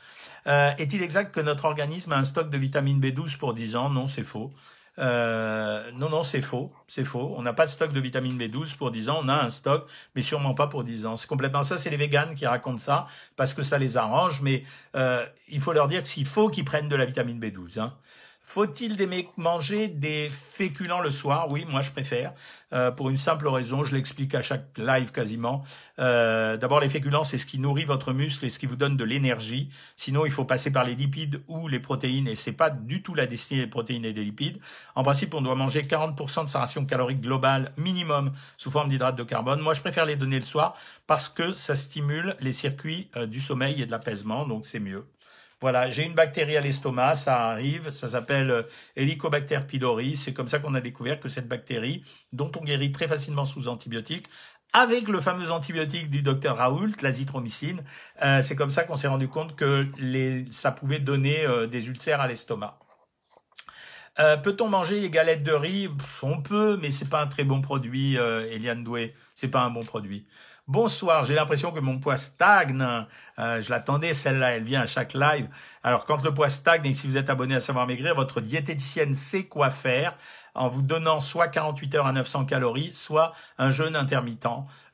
Euh, 0.49 0.73
Est-il 0.79 1.01
exact 1.01 1.33
que 1.33 1.41
notre 1.41 1.65
organisme 1.65 2.13
a 2.13 2.17
un 2.17 2.25
stock 2.25 2.51
de 2.51 2.59
vitamine 2.59 3.01
B12 3.01 3.39
pour 3.39 3.55
10 3.55 3.77
ans? 3.77 3.89
Non, 3.89 4.09
c'est 4.09 4.25
faux. 4.25 4.53
Euh, 4.99 5.91
non, 5.93 6.09
non, 6.11 6.25
c'est 6.25 6.43
faux, 6.43 6.73
c'est 6.89 7.05
faux. 7.05 7.33
On 7.37 7.43
n'a 7.43 7.53
pas 7.53 7.67
de 7.67 7.71
stock 7.71 7.93
de 7.93 8.01
vitamine 8.01 8.37
B12 8.37 8.77
pour 8.77 8.91
10 8.91 9.11
ans, 9.11 9.21
on 9.23 9.29
a 9.29 9.35
un 9.35 9.51
stock, 9.51 9.89
mais 10.17 10.23
sûrement 10.23 10.55
pas 10.55 10.67
pour 10.67 10.83
10 10.83 11.07
ans. 11.07 11.17
C'est 11.17 11.29
complètement 11.29 11.63
ça, 11.63 11.79
c'est 11.79 11.91
les 11.91 11.97
véganes 11.97 12.35
qui 12.35 12.47
racontent 12.47 12.79
ça, 12.79 13.07
parce 13.37 13.55
que 13.55 13.63
ça 13.63 13.79
les 13.79 13.97
arrange, 13.97 14.41
mais 14.43 14.65
euh, 14.97 15.25
il 15.49 15.61
faut 15.61 15.73
leur 15.73 15.87
dire 15.87 16.03
que 16.03 16.09
s'il 16.09 16.27
faut 16.27 16.49
qu'ils 16.49 16.65
prennent 16.65 16.89
de 16.89 16.97
la 16.97 17.05
vitamine 17.05 17.39
B12. 17.39 17.79
Hein. 17.79 17.95
Faut-il 18.47 18.97
manger 19.37 19.89
des 19.89 20.29
féculents 20.29 21.01
le 21.01 21.11
soir? 21.11 21.51
Oui, 21.51 21.65
moi 21.69 21.81
je 21.81 21.91
préfère. 21.91 22.35
Euh, 22.75 22.91
pour 22.91 23.09
une 23.09 23.17
simple 23.17 23.49
raison, 23.49 23.85
je 23.85 23.95
l'explique 23.95 24.35
à 24.35 24.43
chaque 24.43 24.77
live 24.77 25.13
quasiment. 25.13 25.65
Euh, 25.99 26.57
D'abord, 26.57 26.81
les 26.81 26.89
féculents, 26.89 27.25
c'est 27.25 27.39
ce 27.39 27.47
qui 27.47 27.59
nourrit 27.59 27.85
votre 27.85 28.13
muscle 28.13 28.45
et 28.45 28.51
ce 28.51 28.59
qui 28.59 28.67
vous 28.67 28.77
donne 28.77 28.97
de 28.97 29.05
l'énergie. 29.05 29.71
Sinon, 29.97 30.27
il 30.27 30.33
faut 30.33 30.45
passer 30.45 30.71
par 30.71 30.85
les 30.85 30.95
lipides 30.95 31.43
ou 31.49 31.69
les 31.69 31.81
protéines, 31.81 32.29
et 32.29 32.37
c'est 32.37 32.53
pas 32.53 32.71
du 32.71 33.03
tout 33.03 33.15
la 33.15 33.27
destinée 33.27 33.63
des 33.63 33.67
protéines 33.67 34.05
et 34.05 34.13
des 34.13 34.25
lipides. 34.25 34.59
En 34.95 35.03
principe, 35.03 35.35
on 35.35 35.41
doit 35.41 35.55
manger 35.55 35.83
40% 35.83 36.45
de 36.45 36.49
sa 36.49 36.61
ration 36.61 36.85
calorique 36.85 37.21
globale 37.21 37.73
minimum 37.79 38.31
sous 38.57 38.71
forme 38.71 38.91
d'hydrates 38.91 39.17
de 39.17 39.25
carbone. 39.25 39.61
Moi, 39.61 39.75
je 39.75 39.81
préfère 39.81 40.05
les 40.05 40.17
donner 40.17 40.39
le 40.39 40.45
soir 40.45 40.77
parce 41.07 41.29
que 41.29 41.53
ça 41.53 41.75
stimule 41.75 42.37
les 42.41 42.53
circuits 42.53 43.09
euh, 43.17 43.27
du 43.27 43.41
sommeil 43.41 43.81
et 43.81 43.87
de 43.87 43.91
l'apaisement, 43.91 44.47
donc 44.47 44.67
c'est 44.67 44.81
mieux. 44.81 45.07
Voilà, 45.61 45.91
j'ai 45.91 46.05
une 46.05 46.15
bactérie 46.15 46.57
à 46.57 46.61
l'estomac, 46.61 47.15
ça 47.15 47.49
arrive, 47.49 47.91
ça 47.91 48.09
s'appelle 48.09 48.51
euh, 48.51 48.63
Helicobacter 48.97 49.61
pylori. 49.67 50.17
C'est 50.17 50.33
comme 50.33 50.49
ça 50.49 50.59
qu'on 50.59 50.75
a 50.75 50.81
découvert 50.81 51.19
que 51.19 51.29
cette 51.29 51.49
bactérie, 51.49 52.05
dont 52.33 52.51
on 52.59 52.63
guérit 52.63 52.93
très 52.93 53.09
facilement 53.09 53.45
sous 53.45 53.69
antibiotiques, 53.69 54.27
avec 54.73 55.09
le 55.09 55.21
fameux 55.21 55.51
antibiotique 55.53 56.11
du 56.11 56.23
docteur 56.23 56.57
Raoult, 56.57 56.91
l'azithromycine, 57.01 57.83
euh, 58.23 58.43
c'est 58.43 58.57
comme 58.57 58.73
ça 58.73 58.83
qu'on 58.85 58.97
s'est 58.97 59.09
rendu 59.09 59.29
compte 59.29 59.55
que 59.55 59.87
ça 60.51 60.73
pouvait 60.73 60.99
donner 60.99 61.47
euh, 61.47 61.67
des 61.67 61.89
ulcères 61.89 62.21
à 62.21 62.27
l'estomac. 62.27 62.79
Peut-on 64.45 64.69
manger 64.69 65.01
les 65.01 65.11
galettes 65.11 65.43
de 65.43 65.51
riz? 65.51 65.89
On 66.23 66.41
peut, 66.41 66.79
mais 66.81 66.93
c'est 66.93 67.09
pas 67.09 67.21
un 67.21 67.27
très 67.27 67.43
bon 67.43 67.61
produit, 67.61 68.15
Eliane 68.15 68.85
Doué. 68.85 69.13
C'est 69.35 69.49
pas 69.49 69.63
un 69.63 69.71
bon 69.71 69.83
produit. 69.83 70.25
Bonsoir, 70.67 71.27
j'ai 71.27 71.35
l'impression 71.35 71.73
que 71.73 71.81
mon 71.81 71.99
poids 71.99 72.17
stagne. 72.17 72.83
Euh, 73.39 73.61
je 73.61 73.69
l'attendais, 73.69 74.15
celle-là, 74.15 74.53
elle 74.53 74.65
vient 74.65 74.81
à 74.81 74.87
chaque 74.87 75.13
live. 75.13 75.47
Alors 75.83 76.07
quand 76.07 76.25
le 76.25 76.33
poids 76.33 76.49
stagne 76.49 76.87
et 76.87 76.95
si 76.95 77.07
vous 77.07 77.19
êtes 77.19 77.29
abonné 77.29 77.55
à 77.55 77.61
Savoir 77.61 77.87
Maigrir, 77.87 78.15
votre 78.15 78.41
diététicienne 78.41 79.13
sait 79.13 79.45
quoi 79.45 79.69
faire. 79.69 80.17
en 80.55 80.69
vous 80.69 80.81
donnant 80.81 81.21
soit 81.21 81.49
48 81.49 81.97
heures 81.97 82.07
à 82.07 82.13
900 82.13 82.47
calories, 82.47 82.95
soit 82.95 83.35
un 83.59 83.71
jeûne 83.71 83.95
intermittent 83.95 84.47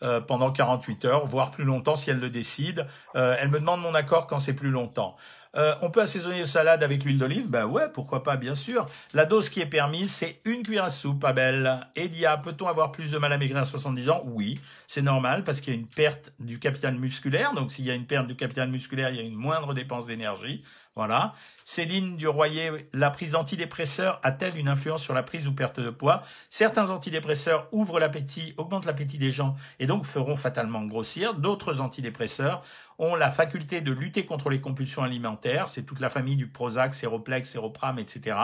euh, 0.02 0.20
pendant 0.20 0.50
48 0.50 1.04
heures, 1.04 1.26
voire 1.26 1.52
plus 1.52 1.64
longtemps 1.64 1.94
si 1.94 2.10
elle 2.10 2.18
le 2.18 2.30
décide. 2.30 2.86
Euh, 3.14 3.36
elle 3.38 3.50
me 3.50 3.60
demande 3.60 3.80
mon 3.80 3.94
accord 3.94 4.26
quand 4.26 4.40
c'est 4.40 4.54
plus 4.54 4.70
longtemps. 4.70 5.16
Euh, 5.56 5.74
on 5.82 5.90
peut 5.90 6.00
assaisonner 6.00 6.38
les 6.38 6.46
salades 6.46 6.82
avec 6.82 7.04
l'huile 7.04 7.18
d'olive? 7.18 7.48
Ben 7.48 7.66
ouais, 7.66 7.88
pourquoi 7.92 8.22
pas, 8.22 8.36
bien 8.36 8.54
sûr. 8.54 8.86
La 9.14 9.24
dose 9.24 9.48
qui 9.48 9.60
est 9.60 9.66
permise, 9.66 10.12
c'est 10.12 10.40
une 10.44 10.62
cuillère 10.62 10.84
à 10.84 10.90
soupe, 10.90 11.24
Abel. 11.24 11.80
Elia, 11.96 12.36
peut-on 12.36 12.68
avoir 12.68 12.92
plus 12.92 13.10
de 13.10 13.18
mal 13.18 13.32
à 13.32 13.38
maigrir 13.38 13.58
à 13.58 13.64
70 13.64 14.10
ans? 14.10 14.22
Oui, 14.26 14.60
c'est 14.86 15.02
normal 15.02 15.42
parce 15.42 15.60
qu'il 15.60 15.74
y 15.74 15.76
a 15.76 15.80
une 15.80 15.88
perte 15.88 16.32
du 16.38 16.58
capital 16.58 16.94
musculaire. 16.94 17.52
Donc 17.52 17.72
s'il 17.72 17.84
y 17.84 17.90
a 17.90 17.94
une 17.94 18.06
perte 18.06 18.28
du 18.28 18.36
capital 18.36 18.68
musculaire, 18.68 19.10
il 19.10 19.16
y 19.16 19.20
a 19.20 19.22
une 19.22 19.34
moindre 19.34 19.74
dépense 19.74 20.06
d'énergie. 20.06 20.62
Voilà. 20.96 21.34
Céline 21.64 22.16
du 22.16 22.26
Royer, 22.26 22.88
la 22.92 23.10
prise 23.10 23.32
d'antidépresseurs 23.32 24.18
a-t-elle 24.24 24.56
une 24.58 24.68
influence 24.68 25.02
sur 25.02 25.14
la 25.14 25.22
prise 25.22 25.46
ou 25.46 25.54
perte 25.54 25.78
de 25.78 25.90
poids? 25.90 26.24
Certains 26.48 26.90
antidépresseurs 26.90 27.68
ouvrent 27.70 28.00
l'appétit, 28.00 28.54
augmentent 28.56 28.86
l'appétit 28.86 29.16
des 29.16 29.30
gens 29.30 29.54
et 29.78 29.86
donc 29.86 30.04
feront 30.04 30.34
fatalement 30.34 30.84
grossir. 30.84 31.34
D'autres 31.34 31.80
antidépresseurs 31.80 32.62
ont 33.00 33.16
la 33.16 33.30
faculté 33.30 33.80
de 33.80 33.92
lutter 33.92 34.24
contre 34.24 34.50
les 34.50 34.60
compulsions 34.60 35.02
alimentaires. 35.02 35.68
C'est 35.68 35.82
toute 35.82 36.00
la 36.00 36.10
famille 36.10 36.36
du 36.36 36.46
Prozac, 36.46 36.94
Séroplex, 36.94 37.48
Séropram, 37.48 37.98
etc. 37.98 38.36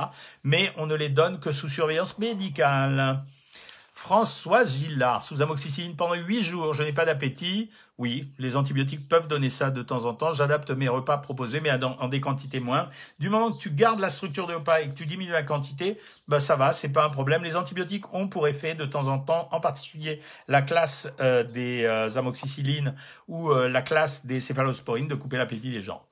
Mais 0.43 0.73
on 0.77 0.87
ne 0.87 0.95
les 0.95 1.11
donne 1.11 1.39
que 1.39 1.53
sous 1.53 1.69
surveillance 1.69 2.19
médicale. 2.19 3.23
Françoise 3.97 4.77
Gillard, 4.77 5.23
sous 5.23 5.41
amoxicilline 5.41 5.97
pendant 5.97 6.15
8 6.15 6.43
jours, 6.43 6.75
je 6.75 6.83
n'ai 6.83 6.93
pas 6.93 7.07
d'appétit. 7.07 7.71
Oui, 7.97 8.31
les 8.39 8.55
antibiotiques 8.55 9.09
peuvent 9.09 9.27
donner 9.27 9.49
ça 9.49 9.71
de 9.71 9.81
temps 9.81 10.05
en 10.05 10.13
temps. 10.13 10.35
J'adapte 10.35 10.71
mes 10.71 10.87
repas 10.87 11.17
proposés, 11.17 11.63
mais 11.63 11.71
en 11.83 12.09
des 12.09 12.21
quantités 12.21 12.61
moindres. 12.61 12.91
Du 13.19 13.31
moment 13.31 13.53
que 13.53 13.59
tu 13.59 13.71
gardes 13.71 13.99
la 13.99 14.11
structure 14.11 14.47
de 14.47 14.53
repas 14.53 14.83
et 14.83 14.89
que 14.89 14.93
tu 14.93 15.07
diminues 15.07 15.33
la 15.33 15.43
quantité, 15.43 15.99
bah 16.29 16.41
ça 16.41 16.57
va, 16.57 16.75
c'est 16.75 16.93
pas 16.93 17.07
un 17.07 17.09
problème. 17.09 17.43
Les 17.43 17.57
antibiotiques 17.57 18.13
ont 18.13 18.29
pour 18.29 18.47
effet 18.47 18.75
de 18.75 18.85
temps 18.85 19.09
en 19.09 19.19
temps, 19.19 19.49
en 19.51 19.61
particulier 19.61 20.21
la 20.47 20.61
classe 20.61 21.09
euh, 21.21 21.43
des 21.43 21.85
euh, 21.85 22.19
amoxicillines 22.19 22.95
ou 23.29 23.51
euh, 23.51 23.67
la 23.67 23.81
classe 23.81 24.27
des 24.27 24.41
céphalosporines, 24.41 25.09
de 25.09 25.15
couper 25.15 25.39
l'appétit 25.39 25.71
des 25.71 25.83
gens. 25.83 26.06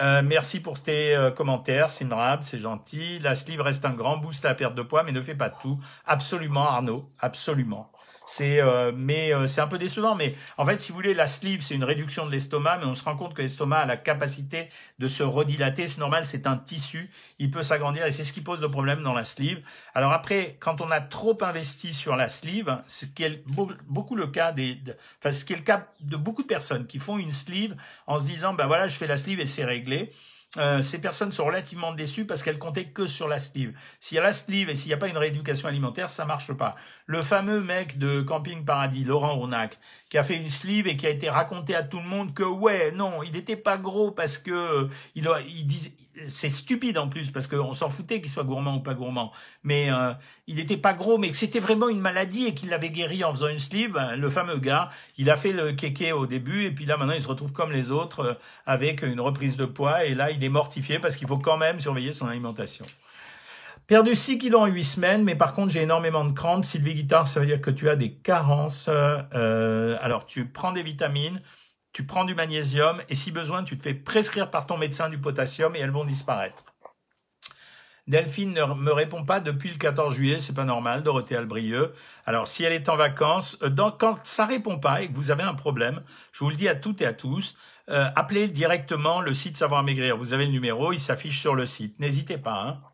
Euh, 0.00 0.22
merci 0.24 0.60
pour 0.60 0.82
tes 0.82 1.14
euh, 1.14 1.30
commentaires, 1.30 1.90
Simrab, 1.90 2.42
c'est 2.42 2.58
gentil. 2.58 3.18
La 3.18 3.34
sleeve 3.34 3.60
reste 3.60 3.84
un 3.84 3.92
grand 3.92 4.16
boost 4.16 4.44
à 4.44 4.48
la 4.48 4.54
perte 4.54 4.74
de 4.74 4.82
poids, 4.82 5.02
mais 5.02 5.12
ne 5.12 5.20
fait 5.20 5.34
pas 5.34 5.50
tout. 5.50 5.78
Absolument, 6.06 6.66
Arnaud, 6.68 7.10
absolument. 7.18 7.92
C'est, 8.26 8.60
euh, 8.60 8.92
mais 8.94 9.34
euh, 9.34 9.46
c'est 9.46 9.60
un 9.60 9.66
peu 9.66 9.78
décevant. 9.78 10.14
Mais 10.14 10.34
en 10.56 10.64
fait, 10.64 10.80
si 10.80 10.92
vous 10.92 10.96
voulez, 10.96 11.14
la 11.14 11.26
sleeve, 11.26 11.60
c'est 11.60 11.74
une 11.74 11.84
réduction 11.84 12.26
de 12.26 12.30
l'estomac, 12.30 12.78
mais 12.78 12.86
on 12.86 12.94
se 12.94 13.04
rend 13.04 13.16
compte 13.16 13.34
que 13.34 13.42
l'estomac 13.42 13.80
a 13.80 13.86
la 13.86 13.96
capacité 13.96 14.68
de 14.98 15.06
se 15.08 15.22
redilater. 15.22 15.88
C'est 15.88 16.00
normal, 16.00 16.26
c'est 16.26 16.46
un 16.46 16.56
tissu, 16.56 17.10
il 17.38 17.50
peut 17.50 17.62
s'agrandir 17.62 18.06
et 18.06 18.10
c'est 18.10 18.24
ce 18.24 18.32
qui 18.32 18.40
pose 18.40 18.60
le 18.60 18.70
problème 18.70 19.02
dans 19.02 19.14
la 19.14 19.24
sleeve. 19.24 19.62
Alors 19.94 20.12
après, 20.12 20.56
quand 20.60 20.80
on 20.80 20.90
a 20.90 21.00
trop 21.00 21.36
investi 21.42 21.92
sur 21.92 22.16
la 22.16 22.28
sleeve, 22.28 22.82
ce 22.86 23.06
qui 23.06 23.24
est 23.24 23.42
beaucoup 23.46 24.16
le 24.16 24.26
cas 24.26 24.52
des, 24.52 24.78
enfin, 25.18 25.32
ce 25.32 25.44
qui 25.44 25.52
est 25.52 25.56
le 25.56 25.62
cas 25.62 25.88
de 26.00 26.16
beaucoup 26.16 26.42
de 26.42 26.46
personnes 26.46 26.86
qui 26.86 26.98
font 26.98 27.18
une 27.18 27.32
sleeve 27.32 27.74
en 28.06 28.18
se 28.18 28.26
disant, 28.26 28.54
ben 28.54 28.66
voilà, 28.66 28.88
je 28.88 28.96
fais 28.96 29.06
la 29.06 29.16
sleeve 29.16 29.40
et 29.40 29.46
c'est 29.46 29.64
réglé. 29.64 30.10
Euh, 30.58 30.82
ces 30.82 31.00
personnes 31.00 31.32
sont 31.32 31.46
relativement 31.46 31.94
déçues 31.94 32.26
parce 32.26 32.42
qu'elles 32.42 32.58
comptaient 32.58 32.88
que 32.88 33.06
sur 33.06 33.26
la 33.26 33.38
sleeve. 33.38 33.72
S'il 34.00 34.16
y 34.16 34.18
a 34.18 34.22
la 34.22 34.34
sleeve 34.34 34.68
et 34.68 34.76
s'il 34.76 34.88
n'y 34.88 34.94
a 34.94 34.98
pas 34.98 35.08
une 35.08 35.16
rééducation 35.16 35.66
alimentaire, 35.66 36.10
ça 36.10 36.26
marche 36.26 36.52
pas. 36.52 36.74
Le 37.06 37.22
fameux 37.22 37.62
mec 37.62 37.98
de 37.98 38.20
Camping 38.20 38.64
Paradis, 38.64 39.04
Laurent 39.04 39.34
Rounac, 39.34 39.78
qui 40.12 40.18
a 40.18 40.24
fait 40.24 40.36
une 40.36 40.50
sleeve 40.50 40.88
et 40.88 40.96
qui 40.98 41.06
a 41.06 41.08
été 41.08 41.30
raconté 41.30 41.74
à 41.74 41.82
tout 41.82 41.96
le 41.96 42.04
monde 42.04 42.34
que 42.34 42.42
ouais, 42.42 42.92
non, 42.92 43.22
il 43.22 43.32
n'était 43.32 43.56
pas 43.56 43.78
gros 43.78 44.10
parce 44.10 44.36
que 44.36 44.86
il, 45.14 45.26
il 45.48 45.66
disait, 45.66 45.92
c'est 46.28 46.50
stupide 46.50 46.98
en 46.98 47.08
plus 47.08 47.30
parce 47.30 47.46
qu'on 47.46 47.72
s'en 47.72 47.88
foutait 47.88 48.20
qu'il 48.20 48.30
soit 48.30 48.44
gourmand 48.44 48.76
ou 48.76 48.80
pas 48.80 48.92
gourmand, 48.92 49.32
mais 49.62 49.90
euh, 49.90 50.12
il 50.46 50.56
n'était 50.56 50.76
pas 50.76 50.92
gros, 50.92 51.16
mais 51.16 51.30
que 51.30 51.36
c'était 51.38 51.60
vraiment 51.60 51.88
une 51.88 51.98
maladie 51.98 52.46
et 52.46 52.52
qu'il 52.52 52.68
l'avait 52.68 52.90
guéri 52.90 53.24
en 53.24 53.32
faisant 53.32 53.48
une 53.48 53.58
sleeve. 53.58 53.92
Ben, 53.92 54.14
le 54.16 54.28
fameux 54.28 54.58
gars, 54.58 54.90
il 55.16 55.30
a 55.30 55.38
fait 55.38 55.52
le 55.52 55.72
kéké 55.72 56.12
au 56.12 56.26
début 56.26 56.66
et 56.66 56.72
puis 56.72 56.84
là 56.84 56.98
maintenant 56.98 57.14
il 57.14 57.22
se 57.22 57.28
retrouve 57.28 57.52
comme 57.52 57.72
les 57.72 57.90
autres 57.90 58.20
euh, 58.20 58.34
avec 58.66 59.00
une 59.00 59.18
reprise 59.18 59.56
de 59.56 59.64
poids 59.64 60.04
et 60.04 60.12
là 60.12 60.30
il 60.30 60.44
est 60.44 60.50
mortifié 60.50 60.98
parce 60.98 61.16
qu'il 61.16 61.26
faut 61.26 61.38
quand 61.38 61.56
même 61.56 61.80
surveiller 61.80 62.12
son 62.12 62.26
alimentation. 62.26 62.84
Perdu 63.92 64.16
6 64.16 64.38
kilos 64.38 64.62
en 64.62 64.66
8 64.68 64.84
semaines, 64.84 65.22
mais 65.22 65.34
par 65.34 65.52
contre 65.52 65.70
j'ai 65.70 65.82
énormément 65.82 66.24
de 66.24 66.32
crampes. 66.32 66.64
Sylvie 66.64 66.94
Guitare, 66.94 67.28
ça 67.28 67.40
veut 67.40 67.44
dire 67.44 67.60
que 67.60 67.70
tu 67.70 67.90
as 67.90 67.94
des 67.94 68.14
carences. 68.14 68.88
Euh, 68.88 69.98
alors 70.00 70.24
tu 70.24 70.46
prends 70.46 70.72
des 70.72 70.82
vitamines, 70.82 71.38
tu 71.92 72.06
prends 72.06 72.24
du 72.24 72.34
magnésium, 72.34 73.02
et 73.10 73.14
si 73.14 73.32
besoin, 73.32 73.64
tu 73.64 73.76
te 73.76 73.82
fais 73.82 73.92
prescrire 73.92 74.50
par 74.50 74.64
ton 74.64 74.78
médecin 74.78 75.10
du 75.10 75.18
potassium 75.18 75.76
et 75.76 75.80
elles 75.80 75.90
vont 75.90 76.06
disparaître. 76.06 76.64
Delphine 78.06 78.54
ne 78.54 78.64
me 78.64 78.92
répond 78.94 79.26
pas 79.26 79.40
depuis 79.40 79.68
le 79.68 79.76
14 79.76 80.14
juillet, 80.14 80.40
c'est 80.40 80.54
pas 80.54 80.64
normal, 80.64 81.02
Dorothée 81.02 81.36
Albrieux. 81.36 81.92
Alors, 82.24 82.48
si 82.48 82.64
elle 82.64 82.72
est 82.72 82.88
en 82.88 82.96
vacances, 82.96 83.58
euh, 83.62 83.90
quand 83.98 84.24
ça 84.24 84.46
répond 84.46 84.78
pas 84.78 85.02
et 85.02 85.08
que 85.08 85.14
vous 85.14 85.30
avez 85.30 85.42
un 85.42 85.52
problème, 85.52 86.00
je 86.32 86.42
vous 86.44 86.48
le 86.48 86.56
dis 86.56 86.66
à 86.66 86.74
toutes 86.74 87.02
et 87.02 87.06
à 87.06 87.12
tous, 87.12 87.56
euh, 87.90 88.08
appelez 88.16 88.48
directement 88.48 89.20
le 89.20 89.34
site 89.34 89.58
Savoir 89.58 89.82
Maigrir. 89.82 90.16
Vous 90.16 90.32
avez 90.32 90.46
le 90.46 90.52
numéro, 90.52 90.94
il 90.94 90.98
s'affiche 90.98 91.38
sur 91.38 91.54
le 91.54 91.66
site. 91.66 92.00
N'hésitez 92.00 92.38
pas. 92.38 92.58
Hein. 92.58 92.91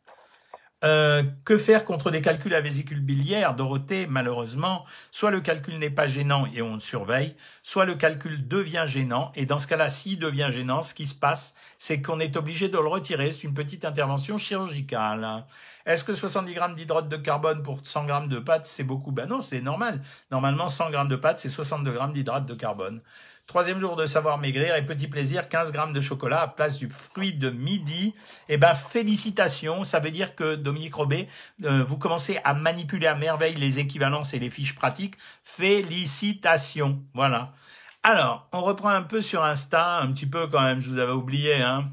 Euh, 0.84 1.24
que 1.44 1.58
faire 1.58 1.84
contre 1.84 2.12
des 2.12 2.20
calculs 2.20 2.54
à 2.54 2.60
vésicule 2.60 3.00
biliaire, 3.00 3.56
Dorothée 3.56 4.06
Malheureusement, 4.06 4.84
soit 5.10 5.32
le 5.32 5.40
calcul 5.40 5.76
n'est 5.76 5.90
pas 5.90 6.06
gênant 6.06 6.46
et 6.54 6.62
on 6.62 6.74
le 6.74 6.80
surveille, 6.80 7.34
soit 7.64 7.84
le 7.84 7.96
calcul 7.96 8.46
devient 8.46 8.84
gênant, 8.86 9.32
et 9.34 9.44
dans 9.44 9.58
ce 9.58 9.66
cas-là, 9.66 9.88
s'il 9.88 10.20
devient 10.20 10.50
gênant, 10.52 10.82
ce 10.82 10.94
qui 10.94 11.08
se 11.08 11.16
passe, 11.16 11.56
c'est 11.78 12.00
qu'on 12.00 12.20
est 12.20 12.36
obligé 12.36 12.68
de 12.68 12.78
le 12.78 12.86
retirer, 12.86 13.32
c'est 13.32 13.42
une 13.48 13.54
petite 13.54 13.84
intervention 13.84 14.38
chirurgicale. 14.38 15.44
Est-ce 15.84 16.04
que 16.04 16.14
70 16.14 16.54
grammes 16.54 16.74
d'hydrate 16.76 17.08
de 17.08 17.16
carbone 17.16 17.62
pour 17.64 17.80
100 17.82 18.04
grammes 18.04 18.28
de 18.28 18.38
pâte, 18.38 18.66
c'est 18.66 18.84
beaucoup? 18.84 19.10
Ben 19.10 19.26
non, 19.26 19.40
c'est 19.40 19.62
normal. 19.62 20.00
Normalement, 20.30 20.68
100 20.68 20.90
grammes 20.90 21.08
de 21.08 21.16
pâte, 21.16 21.40
c'est 21.40 21.48
62 21.48 21.90
grammes 21.92 22.12
d'hydrate 22.12 22.46
de 22.46 22.54
carbone. 22.54 23.00
Troisième 23.48 23.80
jour 23.80 23.96
de 23.96 24.04
savoir 24.04 24.36
maigrir 24.36 24.76
et 24.76 24.84
petit 24.84 25.08
plaisir, 25.08 25.48
15 25.48 25.72
grammes 25.72 25.94
de 25.94 26.02
chocolat 26.02 26.42
à 26.42 26.48
place 26.48 26.76
du 26.76 26.90
fruit 26.90 27.32
de 27.32 27.48
midi. 27.48 28.14
Eh 28.50 28.58
ben, 28.58 28.74
félicitations. 28.74 29.84
Ça 29.84 30.00
veut 30.00 30.10
dire 30.10 30.34
que 30.34 30.54
Dominique 30.54 30.94
Robet, 30.94 31.28
euh, 31.64 31.82
vous 31.82 31.96
commencez 31.96 32.38
à 32.44 32.52
manipuler 32.52 33.06
à 33.06 33.14
merveille 33.14 33.54
les 33.54 33.78
équivalences 33.78 34.34
et 34.34 34.38
les 34.38 34.50
fiches 34.50 34.74
pratiques. 34.74 35.14
Félicitations. 35.42 37.02
Voilà. 37.14 37.54
Alors, 38.02 38.50
on 38.52 38.60
reprend 38.60 38.90
un 38.90 39.00
peu 39.00 39.22
sur 39.22 39.42
Insta, 39.42 39.96
un 39.96 40.12
petit 40.12 40.26
peu 40.26 40.46
quand 40.48 40.60
même, 40.60 40.80
je 40.80 40.90
vous 40.90 40.98
avais 40.98 41.12
oublié, 41.12 41.62
hein. 41.62 41.90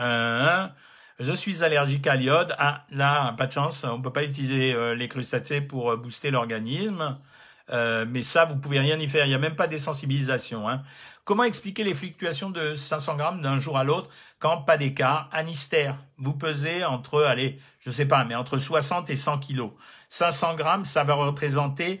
Euh, 0.00 0.66
je 1.20 1.32
suis 1.34 1.62
allergique 1.62 2.06
à 2.06 2.16
l'iode. 2.16 2.54
Ah, 2.58 2.86
là, 2.88 3.34
pas 3.34 3.46
de 3.46 3.52
chance, 3.52 3.84
on 3.84 4.00
peut 4.00 4.10
pas 4.10 4.24
utiliser 4.24 4.72
euh, 4.72 4.94
les 4.94 5.08
crustacés 5.08 5.60
pour 5.60 5.94
booster 5.98 6.30
l'organisme. 6.30 7.18
Euh, 7.72 8.04
mais 8.08 8.22
ça, 8.22 8.44
vous 8.44 8.56
pouvez 8.56 8.78
rien 8.78 8.98
y 8.98 9.08
faire. 9.08 9.24
Il 9.26 9.30
n'y 9.30 9.34
a 9.34 9.38
même 9.38 9.56
pas 9.56 9.66
des 9.66 9.78
sensibilisations. 9.78 10.68
Hein. 10.68 10.82
Comment 11.24 11.44
expliquer 11.44 11.84
les 11.84 11.94
fluctuations 11.94 12.50
de 12.50 12.74
500 12.74 13.16
grammes 13.16 13.40
d'un 13.42 13.58
jour 13.58 13.78
à 13.78 13.84
l'autre 13.84 14.10
quand 14.38 14.62
pas 14.62 14.76
d'écart 14.76 15.28
Anistère, 15.32 15.98
vous 16.18 16.34
pesez 16.34 16.84
entre, 16.84 17.22
allez, 17.22 17.60
je 17.78 17.92
sais 17.92 18.06
pas, 18.06 18.24
mais 18.24 18.34
entre 18.34 18.58
60 18.58 19.08
et 19.08 19.16
100 19.16 19.38
kilos. 19.38 19.70
500 20.08 20.56
grammes, 20.56 20.84
ça 20.84 21.04
va 21.04 21.14
représenter 21.14 22.00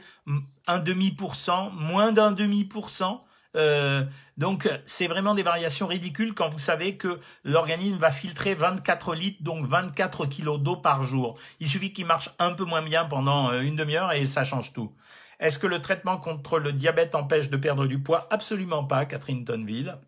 un 0.66 0.78
demi 0.78 1.12
pour 1.12 1.36
cent, 1.36 1.70
moins 1.70 2.12
d'un 2.12 2.32
demi 2.32 2.64
pour 2.64 2.90
cent. 2.90 3.22
Euh, 3.54 4.04
donc 4.38 4.68
c'est 4.86 5.06
vraiment 5.06 5.34
des 5.34 5.42
variations 5.42 5.86
ridicules 5.86 6.34
quand 6.34 6.48
vous 6.48 6.58
savez 6.58 6.96
que 6.96 7.20
l'organisme 7.44 7.98
va 7.98 8.10
filtrer 8.10 8.54
24 8.54 9.14
litres, 9.14 9.42
donc 9.42 9.66
24 9.66 10.26
kilos 10.26 10.58
d'eau 10.60 10.76
par 10.76 11.02
jour. 11.02 11.38
Il 11.60 11.68
suffit 11.68 11.92
qu'il 11.92 12.06
marche 12.06 12.30
un 12.38 12.52
peu 12.52 12.64
moins 12.64 12.82
bien 12.82 13.04
pendant 13.04 13.50
euh, 13.50 13.60
une 13.60 13.76
demi-heure 13.76 14.12
et 14.12 14.26
ça 14.26 14.42
change 14.42 14.72
tout. 14.72 14.92
Est-ce 15.40 15.58
que 15.58 15.66
le 15.66 15.80
traitement 15.80 16.18
contre 16.18 16.58
le 16.58 16.72
diabète 16.72 17.14
empêche 17.14 17.50
de 17.50 17.56
perdre 17.56 17.86
du 17.86 18.00
poids? 18.00 18.26
Absolument 18.30 18.84
pas, 18.84 19.04
Catherine 19.06 19.44
Tonville. 19.44 19.98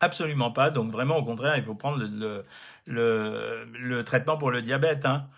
Absolument 0.00 0.50
pas. 0.52 0.70
Donc 0.70 0.90
vraiment, 0.92 1.16
au 1.16 1.24
contraire, 1.24 1.56
il 1.56 1.64
faut 1.64 1.74
prendre 1.74 2.02
le, 2.86 4.02
traitement 4.02 4.36
pour 4.36 4.50
le 4.50 4.62
diabète. 4.62 5.06
Hein. 5.06 5.28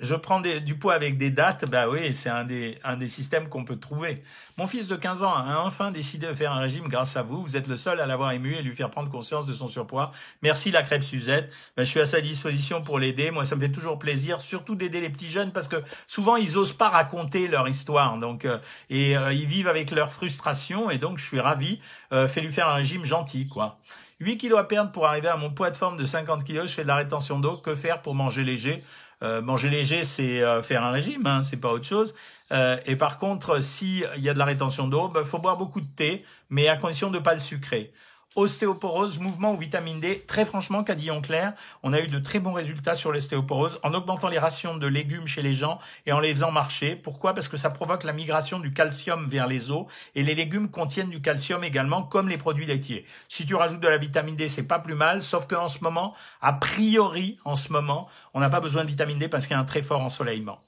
Je 0.00 0.14
prends 0.14 0.40
du 0.40 0.76
poids 0.76 0.94
avec 0.94 1.18
des 1.18 1.30
dates, 1.30 1.68
bah 1.70 1.88
oui, 1.88 2.14
c'est 2.14 2.28
un 2.28 2.44
des, 2.44 2.78
un 2.84 2.96
des 2.96 3.08
systèmes 3.08 3.48
qu'on 3.48 3.64
peut 3.64 3.76
trouver. 3.76 4.22
Mon 4.58 4.66
fils 4.66 4.88
de 4.88 4.96
15 4.96 5.22
ans 5.22 5.34
a 5.34 5.58
enfin 5.60 5.90
décidé 5.90 6.26
de 6.26 6.32
faire 6.32 6.52
un 6.52 6.60
régime 6.60 6.88
grâce 6.88 7.16
à 7.16 7.22
vous. 7.22 7.42
Vous 7.42 7.56
êtes 7.56 7.68
le 7.68 7.76
seul 7.76 8.00
à 8.00 8.06
l'avoir 8.06 8.32
ému 8.32 8.54
et 8.54 8.62
lui 8.62 8.74
faire 8.74 8.90
prendre 8.90 9.10
conscience 9.10 9.44
de 9.44 9.52
son 9.52 9.68
surpoids. 9.68 10.12
Merci 10.42 10.70
la 10.70 10.82
crêpe 10.82 11.02
Suzette. 11.02 11.52
Ben, 11.76 11.84
je 11.84 11.90
suis 11.90 12.00
à 12.00 12.06
sa 12.06 12.22
disposition 12.22 12.82
pour 12.82 12.98
l'aider. 12.98 13.30
Moi, 13.30 13.44
ça 13.44 13.54
me 13.54 13.60
fait 13.60 13.72
toujours 13.72 13.98
plaisir, 13.98 14.40
surtout 14.40 14.74
d'aider 14.74 15.02
les 15.02 15.10
petits 15.10 15.28
jeunes 15.28 15.52
parce 15.52 15.68
que 15.68 15.76
souvent 16.06 16.36
ils 16.36 16.56
osent 16.56 16.72
pas 16.72 16.88
raconter 16.88 17.48
leur 17.48 17.68
histoire. 17.68 18.16
Donc, 18.16 18.46
euh, 18.46 18.56
et 18.88 19.16
euh, 19.16 19.32
ils 19.32 19.46
vivent 19.46 19.68
avec 19.68 19.90
leur 19.90 20.10
frustration 20.10 20.90
et 20.90 20.96
donc 20.96 21.18
je 21.18 21.24
suis 21.24 21.40
ravi. 21.40 21.78
Euh, 22.12 22.26
fais 22.26 22.40
lui 22.40 22.50
faire 22.50 22.68
un 22.68 22.74
régime 22.74 23.04
gentil, 23.04 23.48
quoi. 23.48 23.78
8 24.20 24.38
kilos 24.38 24.58
à 24.58 24.64
perdre 24.64 24.90
pour 24.90 25.06
arriver 25.06 25.28
à 25.28 25.36
mon 25.36 25.50
poids 25.50 25.70
de 25.70 25.76
forme 25.76 25.98
de 25.98 26.06
50 26.06 26.44
kilos. 26.44 26.70
Je 26.70 26.74
fais 26.74 26.82
de 26.82 26.88
la 26.88 26.96
rétention 26.96 27.38
d'eau. 27.38 27.58
Que 27.58 27.74
faire 27.74 28.00
pour 28.00 28.14
manger 28.14 28.44
léger? 28.44 28.82
Euh, 29.22 29.40
manger 29.40 29.70
léger, 29.70 30.04
c'est 30.04 30.42
euh, 30.42 30.62
faire 30.62 30.84
un 30.84 30.90
régime, 30.90 31.26
hein, 31.26 31.42
c'est 31.42 31.56
pas 31.56 31.72
autre 31.72 31.86
chose. 31.86 32.14
Euh, 32.52 32.76
et 32.86 32.96
par 32.96 33.18
contre, 33.18 33.62
s'il 33.62 34.08
y 34.18 34.28
a 34.28 34.34
de 34.34 34.38
la 34.38 34.44
rétention 34.44 34.88
d'eau, 34.88 35.08
il 35.08 35.14
bah, 35.14 35.24
faut 35.24 35.38
boire 35.38 35.56
beaucoup 35.56 35.80
de 35.80 35.88
thé, 35.96 36.24
mais 36.50 36.68
à 36.68 36.76
condition 36.76 37.10
de 37.10 37.18
ne 37.18 37.22
pas 37.22 37.34
le 37.34 37.40
sucrer. 37.40 37.92
Ostéoporose, 38.36 39.18
mouvement 39.18 39.52
ou 39.52 39.56
vitamine 39.56 39.98
D. 39.98 40.24
Très 40.26 40.44
franchement, 40.44 40.84
Cadillon 40.84 41.22
Clair, 41.22 41.54
on 41.82 41.92
a 41.92 42.00
eu 42.00 42.06
de 42.06 42.18
très 42.18 42.38
bons 42.38 42.52
résultats 42.52 42.94
sur 42.94 43.10
l'ostéoporose 43.10 43.80
en 43.82 43.94
augmentant 43.94 44.28
les 44.28 44.38
rations 44.38 44.76
de 44.76 44.86
légumes 44.86 45.26
chez 45.26 45.40
les 45.40 45.54
gens 45.54 45.78
et 46.04 46.12
en 46.12 46.20
les 46.20 46.34
faisant 46.34 46.52
marcher. 46.52 46.96
Pourquoi? 46.96 47.32
Parce 47.32 47.48
que 47.48 47.56
ça 47.56 47.70
provoque 47.70 48.04
la 48.04 48.12
migration 48.12 48.60
du 48.60 48.72
calcium 48.72 49.26
vers 49.26 49.46
les 49.46 49.70
os 49.70 49.86
et 50.14 50.22
les 50.22 50.34
légumes 50.34 50.70
contiennent 50.70 51.10
du 51.10 51.22
calcium 51.22 51.64
également 51.64 52.02
comme 52.02 52.28
les 52.28 52.38
produits 52.38 52.66
laitiers. 52.66 53.06
Si 53.28 53.46
tu 53.46 53.54
rajoutes 53.54 53.80
de 53.80 53.88
la 53.88 53.98
vitamine 53.98 54.36
D, 54.36 54.48
c'est 54.48 54.64
pas 54.64 54.78
plus 54.78 54.94
mal, 54.94 55.22
sauf 55.22 55.46
qu'en 55.46 55.68
ce 55.68 55.82
moment, 55.82 56.14
a 56.42 56.52
priori, 56.52 57.38
en 57.44 57.54
ce 57.54 57.72
moment, 57.72 58.06
on 58.34 58.40
n'a 58.40 58.50
pas 58.50 58.60
besoin 58.60 58.84
de 58.84 58.88
vitamine 58.90 59.18
D 59.18 59.28
parce 59.28 59.46
qu'il 59.46 59.54
y 59.54 59.58
a 59.58 59.60
un 59.60 59.64
très 59.64 59.82
fort 59.82 60.02
ensoleillement. 60.02 60.60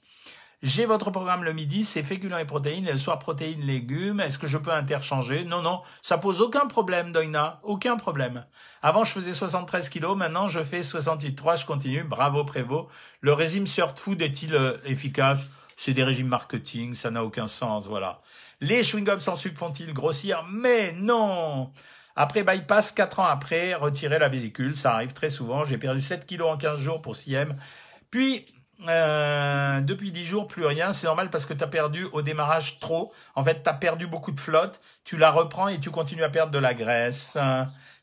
J'ai 0.61 0.85
votre 0.85 1.09
programme 1.09 1.45
le 1.45 1.53
midi, 1.53 1.85
c'est 1.85 2.03
féculents 2.03 2.37
et 2.37 2.45
protéines, 2.45 2.85
et 2.85 2.91
le 2.91 2.97
soir 2.97 3.17
protéines, 3.17 3.61
légumes. 3.61 4.19
Est-ce 4.19 4.37
que 4.37 4.47
je 4.47 4.57
peux 4.57 4.73
interchanger? 4.73 5.45
Non, 5.45 5.61
non, 5.61 5.81
ça 6.01 6.17
pose 6.17 6.41
aucun 6.41 6.67
problème, 6.67 7.13
Doina, 7.13 7.61
aucun 7.63 7.95
problème. 7.95 8.45
Avant, 8.81 9.05
je 9.05 9.13
faisais 9.13 9.31
73 9.31 9.87
kilos, 9.87 10.17
maintenant, 10.17 10.49
je 10.49 10.61
fais 10.61 10.81
68,3, 10.81 11.61
je 11.61 11.65
continue. 11.65 12.03
Bravo, 12.03 12.43
Prévost. 12.43 12.89
Le 13.21 13.31
régime 13.31 13.67
Surf 13.67 13.97
Food 13.97 14.21
est-il 14.21 14.53
euh, 14.53 14.77
efficace? 14.83 15.39
C'est 15.77 15.93
des 15.93 16.03
régimes 16.03 16.27
marketing, 16.27 16.93
ça 16.93 17.09
n'a 17.09 17.23
aucun 17.23 17.47
sens, 17.47 17.87
voilà. 17.87 18.21
Les 18.59 18.83
chewing-gums 18.83 19.21
sans 19.21 19.37
sucre 19.37 19.57
font-ils 19.57 19.93
grossir? 19.93 20.43
Mais 20.51 20.91
non 20.91 21.71
après 22.21 22.43
bypass, 22.43 22.91
4 22.91 23.21
ans 23.21 23.27
après, 23.27 23.75
retirer 23.75 24.19
la 24.19 24.27
vésicule, 24.27 24.75
ça 24.75 24.93
arrive 24.93 25.13
très 25.13 25.29
souvent. 25.29 25.63
J'ai 25.63 25.77
perdu 25.77 26.01
7 26.01 26.25
kilos 26.25 26.51
en 26.51 26.57
15 26.57 26.77
jours 26.77 27.01
pour 27.01 27.15
CM. 27.15 27.55
Puis, 28.11 28.45
euh, 28.87 29.81
depuis 29.81 30.11
10 30.11 30.25
jours, 30.25 30.47
plus 30.47 30.65
rien. 30.65 30.93
C'est 30.93 31.07
normal 31.07 31.29
parce 31.29 31.45
que 31.45 31.53
tu 31.53 31.63
as 31.63 31.67
perdu 31.67 32.05
au 32.13 32.21
démarrage 32.21 32.79
trop. 32.79 33.11
En 33.35 33.43
fait, 33.43 33.63
tu 33.63 33.69
as 33.69 33.73
perdu 33.73 34.07
beaucoup 34.07 34.31
de 34.31 34.39
flotte. 34.39 34.79
Tu 35.03 35.17
la 35.17 35.31
reprends 35.31 35.67
et 35.67 35.79
tu 35.79 35.91
continues 35.91 36.23
à 36.23 36.29
perdre 36.29 36.51
de 36.51 36.59
la 36.59 36.73
graisse. 36.73 37.37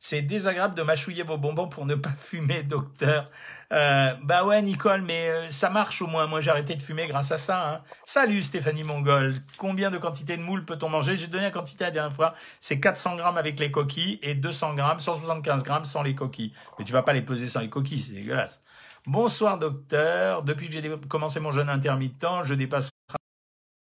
C'est 0.01 0.23
désagréable 0.23 0.75
de 0.75 0.83
mâchouiller 0.83 1.23
vos 1.23 1.39
bonbons 1.39 1.69
pour 1.69 1.87
ne 1.87 1.95
pas 1.95 2.11
fumer, 2.17 2.63
docteur. 2.63 3.31
Euh, 3.73 4.15
bah 4.23 4.45
ouais, 4.45 4.63
Nicole, 4.63 5.03
mais 5.03 5.29
euh, 5.29 5.51
ça 5.51 5.71
marche 5.71 6.01
au 6.01 6.07
moins. 6.07 6.27
Moi, 6.27 6.41
j'ai 6.41 6.51
arrêté 6.51 6.77
de 6.77 6.83
fumer 6.83 7.07
grâce 7.09 7.33
à 7.33 7.39
ça. 7.39 7.75
Hein. 7.75 7.81
Salut 8.05 8.43
Stéphanie 8.43 8.85
Mongol. 8.85 9.35
Combien 9.59 9.91
de 9.91 9.99
quantité 9.99 10.37
de 10.37 10.43
moules 10.43 10.65
peut-on 10.65 10.89
manger? 10.89 11.17
J'ai 11.17 11.27
donné 11.27 11.45
la 11.45 11.51
quantité 11.51 11.85
la 11.85 11.91
dernière 11.91 12.13
fois. 12.13 12.35
C'est 12.61 12.79
400 12.79 13.17
grammes 13.17 13.39
avec 13.39 13.59
les 13.59 13.73
coquilles 13.73 14.21
et 14.23 14.35
200 14.35 14.75
grammes, 14.75 15.01
175 15.01 15.65
grammes 15.65 15.85
sans 15.85 16.03
les 16.03 16.15
coquilles. 16.15 16.53
Mais 16.79 16.85
tu 16.85 16.93
vas 16.93 17.03
pas 17.03 17.13
les 17.13 17.23
peser 17.23 17.49
sans 17.49 17.61
les 17.61 17.69
coquilles, 17.69 17.99
c'est 17.99 18.13
dégueulasse. 18.13 18.63
Bonsoir 19.07 19.57
docteur, 19.57 20.43
depuis 20.43 20.67
que 20.67 20.73
j'ai 20.73 20.99
commencé 21.09 21.39
mon 21.39 21.53
jeûne 21.53 21.69
intermittent, 21.69 22.27
je 22.43 22.55
dépasse 22.55 22.91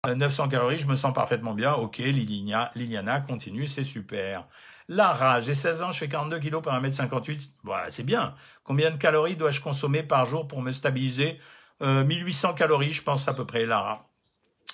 900 0.07 0.47
calories, 0.47 0.79
je 0.79 0.87
me 0.87 0.95
sens 0.95 1.13
parfaitement 1.13 1.53
bien. 1.53 1.73
Ok, 1.73 1.97
Liliana, 1.97 2.71
Liliana 2.73 3.19
continue, 3.19 3.67
c'est 3.67 3.83
super. 3.83 4.47
Lara, 4.87 5.41
j'ai 5.41 5.55
16 5.55 5.83
ans, 5.83 5.91
je 5.91 5.99
fais 5.99 6.07
42 6.07 6.39
kilos 6.39 6.63
par 6.63 6.81
1m58. 6.81 7.49
Voilà, 7.65 7.91
c'est 7.91 8.03
bien. 8.03 8.33
Combien 8.63 8.91
de 8.91 8.95
calories 8.95 9.35
dois-je 9.35 9.59
consommer 9.59 10.03
par 10.03 10.25
jour 10.25 10.47
pour 10.47 10.61
me 10.61 10.71
stabiliser 10.71 11.37
1800 11.81 12.49
euh, 12.49 12.53
calories, 12.53 12.93
je 12.93 13.03
pense 13.03 13.27
à 13.27 13.33
peu 13.33 13.45
près, 13.45 13.65
Lara. 13.65 14.07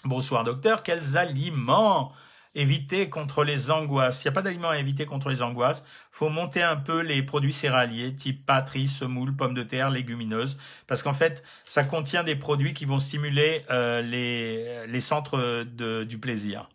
Bonsoir 0.04 0.44
docteur, 0.44 0.84
quels 0.84 1.18
aliments 1.18 2.12
éviter 2.56 3.10
contre 3.10 3.44
les 3.44 3.70
angoisses. 3.70 4.24
Il 4.24 4.28
n'y 4.28 4.30
a 4.30 4.32
pas 4.32 4.42
d'aliments 4.42 4.70
à 4.70 4.78
éviter 4.78 5.06
contre 5.06 5.30
les 5.30 5.42
angoisses. 5.42 5.86
faut 6.12 6.30
monter 6.30 6.64
un 6.64 6.78
peu 6.78 7.02
les 7.02 7.22
produits 7.22 7.54
céréaliers, 7.54 8.16
type 8.16 8.46
patrie, 8.46 8.88
semoule, 8.88 9.36
pommes 9.36 9.54
de 9.54 9.64
terre, 9.64 9.90
légumineuses, 9.90 10.58
parce 10.88 11.04
qu'en 11.04 11.14
fait, 11.14 11.44
ça 11.66 11.84
contient 11.84 12.24
des 12.24 12.36
produits 12.36 12.74
qui 12.74 12.86
vont 12.86 13.00
stimuler 13.00 13.64
euh, 13.70 14.02
les, 14.02 14.88
les 14.88 15.02
centres 15.02 15.64
de, 15.64 16.04
du 16.06 16.18
plaisir. 16.18 16.70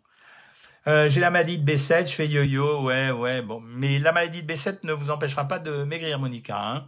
Euh, 0.87 1.09
j'ai 1.09 1.19
la 1.19 1.29
maladie 1.29 1.59
de 1.59 1.71
B7, 1.71 2.07
je 2.07 2.13
fais 2.13 2.27
yo-yo, 2.27 2.83
ouais, 2.83 3.11
ouais, 3.11 3.41
bon. 3.41 3.59
Mais 3.61 3.99
la 3.99 4.11
maladie 4.11 4.43
de 4.43 4.51
B7 4.51 4.79
ne 4.83 4.93
vous 4.93 5.09
empêchera 5.11 5.47
pas 5.47 5.59
de 5.59 5.83
maigrir, 5.83 6.17
Monica. 6.19 6.59
Hein. 6.59 6.87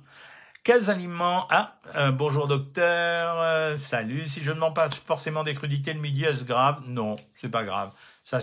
Quels 0.63 0.89
aliments 0.89 1.45
Ah, 1.49 1.75
euh, 1.95 2.11
bonjour 2.11 2.47
docteur, 2.47 3.79
salut. 3.79 4.25
Si 4.27 4.41
je 4.41 4.51
ne 4.51 4.59
mange 4.59 4.73
pas 4.73 4.89
forcément 4.89 5.43
des 5.43 5.53
crudités 5.53 5.93
le 5.93 5.99
midi, 5.99 6.23
est-ce 6.23 6.45
grave? 6.45 6.81
Non, 6.87 7.17
c'est 7.35 7.51
pas 7.51 7.63
grave 7.63 7.91
ça 8.23 8.39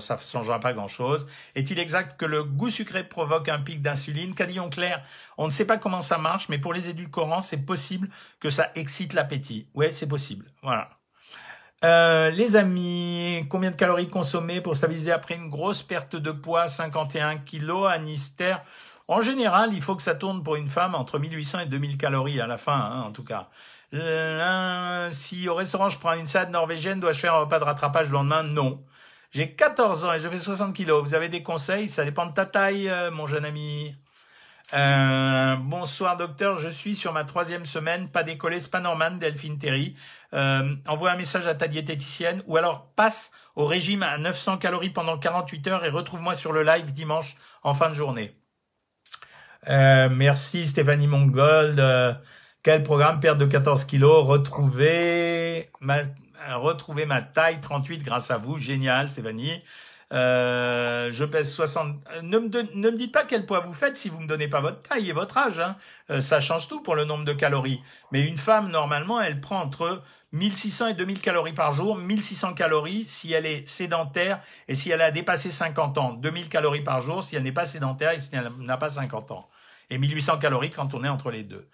ça 0.00 0.16
changera 0.16 0.58
pas 0.58 0.72
grand-chose. 0.72 1.26
Est-il 1.54 1.78
exact 1.78 2.18
que 2.18 2.24
le 2.26 2.42
goût 2.42 2.70
sucré 2.70 3.04
provoque 3.04 3.48
un 3.48 3.60
pic 3.60 3.82
d'insuline? 3.82 4.34
Cadillon 4.34 4.70
clair, 4.70 5.04
on 5.36 5.44
ne 5.46 5.50
sait 5.50 5.66
pas 5.66 5.76
comment 5.78 6.00
ça 6.00 6.18
marche, 6.18 6.48
mais 6.48 6.58
pour 6.58 6.72
les 6.72 6.88
édulcorants, 6.88 7.40
c'est 7.42 7.58
possible 7.64 8.08
que 8.40 8.50
ça 8.50 8.70
excite 8.74 9.12
l'appétit. 9.12 9.68
Ouais, 9.74 9.90
c'est 9.90 10.08
possible. 10.08 10.46
Voilà. 10.62 10.90
Euh, 11.84 12.30
les 12.30 12.56
amis, 12.56 13.46
combien 13.48 13.70
de 13.70 13.76
calories 13.76 14.08
consommer 14.08 14.60
pour 14.60 14.74
stabiliser 14.74 15.12
après 15.12 15.36
une 15.36 15.48
grosse 15.48 15.82
perte 15.82 16.16
de 16.16 16.32
poids? 16.32 16.66
51 16.66 17.38
kilos 17.38 17.88
à 17.88 17.98
Nister 17.98 18.56
En 19.06 19.22
général, 19.22 19.72
il 19.72 19.82
faut 19.82 19.94
que 19.94 20.02
ça 20.02 20.14
tourne 20.16 20.42
pour 20.42 20.56
une 20.56 20.68
femme 20.68 20.94
entre 20.96 21.18
1800 21.20 21.60
et 21.60 21.66
2000 21.66 21.96
calories 21.96 22.40
à 22.40 22.46
la 22.48 22.58
fin, 22.58 22.74
hein, 22.74 23.02
en 23.02 23.12
tout 23.12 23.24
cas. 23.24 23.48
Si 25.12 25.48
au 25.48 25.54
restaurant 25.54 25.88
je 25.88 25.98
prends 25.98 26.14
une 26.14 26.26
salade 26.26 26.50
norvégienne, 26.50 27.00
dois-je 27.00 27.20
faire 27.20 27.34
un 27.34 27.40
repas 27.40 27.58
de 27.58 27.64
rattrapage 27.64 28.08
le 28.08 28.14
lendemain? 28.14 28.42
Non. 28.42 28.82
J'ai 29.30 29.54
14 29.54 30.04
ans 30.04 30.14
et 30.14 30.20
je 30.20 30.28
fais 30.28 30.38
60 30.38 30.74
kilos. 30.74 31.02
Vous 31.02 31.14
avez 31.14 31.28
des 31.28 31.42
conseils? 31.42 31.88
Ça 31.88 32.04
dépend 32.04 32.26
de 32.26 32.32
ta 32.32 32.46
taille, 32.46 32.88
euh, 32.88 33.10
mon 33.10 33.26
jeune 33.26 33.44
ami. 33.44 33.94
Euh, 34.74 35.56
bonsoir 35.56 36.18
docteur, 36.18 36.58
je 36.58 36.68
suis 36.68 36.94
sur 36.94 37.14
ma 37.14 37.24
troisième 37.24 37.64
semaine, 37.64 38.10
pas 38.10 38.22
décollé, 38.22 38.60
c'est 38.60 38.70
pas 38.70 38.80
normal, 38.80 39.18
Delphine 39.18 39.58
Terry. 39.58 39.96
Euh, 40.34 40.74
envoie 40.86 41.12
un 41.12 41.16
message 41.16 41.46
à 41.46 41.54
ta 41.54 41.68
diététicienne 41.68 42.42
ou 42.46 42.58
alors 42.58 42.90
passe 42.94 43.32
au 43.56 43.64
régime 43.64 44.02
à 44.02 44.18
900 44.18 44.58
calories 44.58 44.90
pendant 44.90 45.16
48 45.16 45.66
heures 45.68 45.84
et 45.86 45.88
retrouve-moi 45.88 46.34
sur 46.34 46.52
le 46.52 46.62
live 46.62 46.92
dimanche 46.92 47.36
en 47.62 47.72
fin 47.72 47.88
de 47.88 47.94
journée. 47.94 48.36
Euh, 49.68 50.10
merci 50.10 50.66
Stéphanie 50.66 51.06
Mongold. 51.06 51.82
quel 52.62 52.82
programme? 52.82 53.20
Perte 53.20 53.38
de 53.38 53.46
14 53.46 53.86
kilos, 53.86 54.26
retrouver 54.26 55.70
ma 55.80 56.00
retrouver 56.56 57.06
ma 57.06 57.22
taille 57.22 57.60
38 57.60 58.02
grâce 58.02 58.30
à 58.30 58.38
vous. 58.38 58.58
Génial, 58.58 59.10
Stéphanie. 59.10 59.62
Euh, 60.12 61.10
je 61.12 61.24
pèse 61.24 61.52
60. 61.52 61.96
Ne 62.22 62.38
me, 62.38 62.48
ne 62.74 62.90
me 62.90 62.96
dites 62.96 63.12
pas 63.12 63.24
quel 63.24 63.44
poids 63.44 63.60
vous 63.60 63.72
faites 63.72 63.96
si 63.96 64.08
vous 64.08 64.20
me 64.20 64.26
donnez 64.26 64.48
pas 64.48 64.60
votre 64.60 64.82
taille 64.82 65.10
et 65.10 65.12
votre 65.12 65.36
âge. 65.36 65.58
Hein. 65.58 65.76
Euh, 66.10 66.20
ça 66.20 66.40
change 66.40 66.68
tout 66.68 66.80
pour 66.80 66.96
le 66.96 67.04
nombre 67.04 67.24
de 67.24 67.32
calories. 67.32 67.82
Mais 68.12 68.26
une 68.26 68.38
femme, 68.38 68.70
normalement, 68.70 69.20
elle 69.20 69.40
prend 69.40 69.60
entre 69.60 70.02
1600 70.32 70.88
et 70.88 70.94
2000 70.94 71.20
calories 71.20 71.52
par 71.52 71.72
jour. 71.72 71.96
1600 71.96 72.54
calories 72.54 73.04
si 73.04 73.32
elle 73.32 73.46
est 73.46 73.66
sédentaire 73.68 74.40
et 74.66 74.74
si 74.74 74.90
elle 74.90 75.02
a 75.02 75.10
dépassé 75.10 75.50
50 75.50 75.98
ans. 75.98 76.12
2000 76.14 76.48
calories 76.48 76.82
par 76.82 77.00
jour 77.00 77.22
si 77.22 77.36
elle 77.36 77.42
n'est 77.42 77.52
pas 77.52 77.66
sédentaire 77.66 78.12
et 78.12 78.20
si 78.20 78.30
elle 78.32 78.50
n'a 78.60 78.76
pas 78.76 78.90
50 78.90 79.30
ans. 79.30 79.48
Et 79.90 79.98
1800 79.98 80.38
calories 80.38 80.70
quand 80.70 80.94
on 80.94 81.04
est 81.04 81.08
entre 81.08 81.30
les 81.30 81.42
deux. 81.42 81.68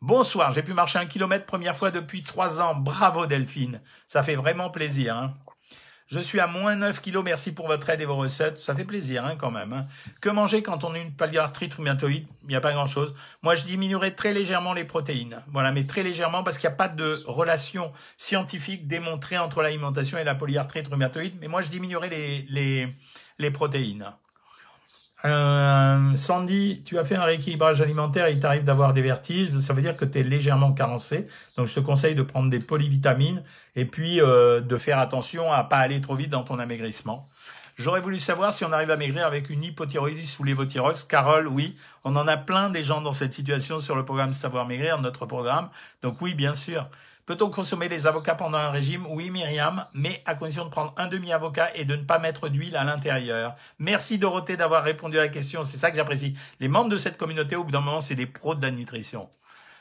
Bonsoir, 0.00 0.52
j'ai 0.52 0.62
pu 0.62 0.74
marcher 0.74 1.00
un 1.00 1.06
kilomètre 1.06 1.44
première 1.44 1.76
fois 1.76 1.90
depuis 1.90 2.22
trois 2.22 2.60
ans. 2.60 2.76
Bravo 2.76 3.26
Delphine, 3.26 3.80
ça 4.06 4.22
fait 4.22 4.36
vraiment 4.36 4.70
plaisir. 4.70 5.16
Hein. 5.16 5.34
Je 6.06 6.20
suis 6.20 6.38
à 6.38 6.46
moins 6.46 6.76
9 6.76 7.00
kilos, 7.00 7.24
merci 7.24 7.50
pour 7.52 7.66
votre 7.66 7.90
aide 7.90 8.00
et 8.00 8.04
vos 8.04 8.14
recettes. 8.14 8.58
Ça 8.58 8.76
fait 8.76 8.84
plaisir 8.84 9.26
hein, 9.26 9.34
quand 9.36 9.50
même. 9.50 9.72
Hein. 9.72 9.86
Que 10.20 10.28
manger 10.28 10.62
quand 10.62 10.84
on 10.84 10.94
a 10.94 10.98
une 11.00 11.12
polyarthrite 11.16 11.74
rhumatoïde? 11.74 12.28
Il 12.42 12.48
n'y 12.48 12.54
a 12.54 12.60
pas 12.60 12.72
grand-chose. 12.72 13.12
Moi, 13.42 13.56
je 13.56 13.64
diminuerai 13.64 14.14
très 14.14 14.32
légèrement 14.32 14.72
les 14.72 14.84
protéines. 14.84 15.42
Voilà, 15.48 15.72
mais 15.72 15.84
très 15.84 16.04
légèrement 16.04 16.44
parce 16.44 16.58
qu'il 16.58 16.68
n'y 16.68 16.74
a 16.74 16.76
pas 16.76 16.88
de 16.88 17.24
relation 17.26 17.92
scientifique 18.16 18.86
démontrée 18.86 19.36
entre 19.36 19.62
l'alimentation 19.62 20.16
et 20.16 20.22
la 20.24 20.36
polyarthrite 20.36 20.86
rhumatoïde. 20.86 21.34
Mais 21.40 21.48
moi, 21.48 21.60
je 21.60 21.70
diminuerai 21.70 22.08
les, 22.08 22.46
les, 22.48 22.96
les 23.40 23.50
protéines. 23.50 24.12
Euh, 25.24 26.14
Sandy, 26.14 26.82
tu 26.84 26.96
as 26.98 27.04
fait 27.04 27.16
un 27.16 27.24
rééquilibrage 27.24 27.80
alimentaire 27.80 28.26
et 28.26 28.32
il 28.32 28.40
t'arrive 28.40 28.62
d'avoir 28.62 28.92
des 28.92 29.02
vertiges, 29.02 29.56
ça 29.58 29.72
veut 29.72 29.82
dire 29.82 29.96
que 29.96 30.04
tu 30.04 30.18
es 30.18 30.22
légèrement 30.22 30.72
carencé. 30.72 31.26
Donc 31.56 31.66
je 31.66 31.74
te 31.74 31.80
conseille 31.80 32.14
de 32.14 32.22
prendre 32.22 32.50
des 32.50 32.60
polyvitamines 32.60 33.42
et 33.74 33.84
puis 33.84 34.20
euh, 34.20 34.60
de 34.60 34.76
faire 34.76 34.98
attention 34.98 35.52
à 35.52 35.64
pas 35.64 35.78
aller 35.78 36.00
trop 36.00 36.14
vite 36.14 36.30
dans 36.30 36.44
ton 36.44 36.58
amaigrissement. 36.60 37.26
J'aurais 37.78 38.00
voulu 38.00 38.18
savoir 38.18 38.52
si 38.52 38.64
on 38.64 38.72
arrive 38.72 38.90
à 38.90 38.96
maigrir 38.96 39.26
avec 39.26 39.50
une 39.50 39.62
hypothyroïdie 39.62 40.36
ou 40.40 40.44
l'évothyrox. 40.44 41.04
Carole, 41.04 41.46
oui, 41.46 41.76
on 42.04 42.16
en 42.16 42.26
a 42.26 42.36
plein 42.36 42.70
des 42.70 42.82
gens 42.82 43.00
dans 43.00 43.12
cette 43.12 43.32
situation 43.32 43.78
sur 43.78 43.94
le 43.94 44.04
programme 44.04 44.32
Savoir 44.32 44.66
Maigrir, 44.66 45.00
notre 45.00 45.26
programme. 45.26 45.68
Donc 46.02 46.20
oui, 46.20 46.34
bien 46.34 46.54
sûr. 46.54 46.88
Peut-on 47.28 47.50
consommer 47.50 47.90
les 47.90 48.06
avocats 48.06 48.34
pendant 48.34 48.56
un 48.56 48.70
régime? 48.70 49.04
Oui, 49.06 49.28
Myriam, 49.28 49.84
mais 49.92 50.22
à 50.24 50.34
condition 50.34 50.64
de 50.64 50.70
prendre 50.70 50.94
un 50.96 51.08
demi-avocat 51.08 51.68
et 51.74 51.84
de 51.84 51.94
ne 51.94 52.02
pas 52.02 52.18
mettre 52.18 52.48
d'huile 52.48 52.74
à 52.74 52.84
l'intérieur. 52.84 53.54
Merci 53.78 54.16
Dorothée 54.16 54.56
d'avoir 54.56 54.82
répondu 54.82 55.18
à 55.18 55.20
la 55.20 55.28
question, 55.28 55.62
c'est 55.62 55.76
ça 55.76 55.90
que 55.90 55.98
j'apprécie. 55.98 56.34
Les 56.58 56.68
membres 56.68 56.88
de 56.88 56.96
cette 56.96 57.18
communauté, 57.18 57.54
au 57.54 57.64
bout 57.64 57.70
d'un 57.70 57.82
moment, 57.82 58.00
c'est 58.00 58.14
des 58.14 58.24
pros 58.24 58.54
de 58.54 58.64
la 58.64 58.70
nutrition. 58.70 59.28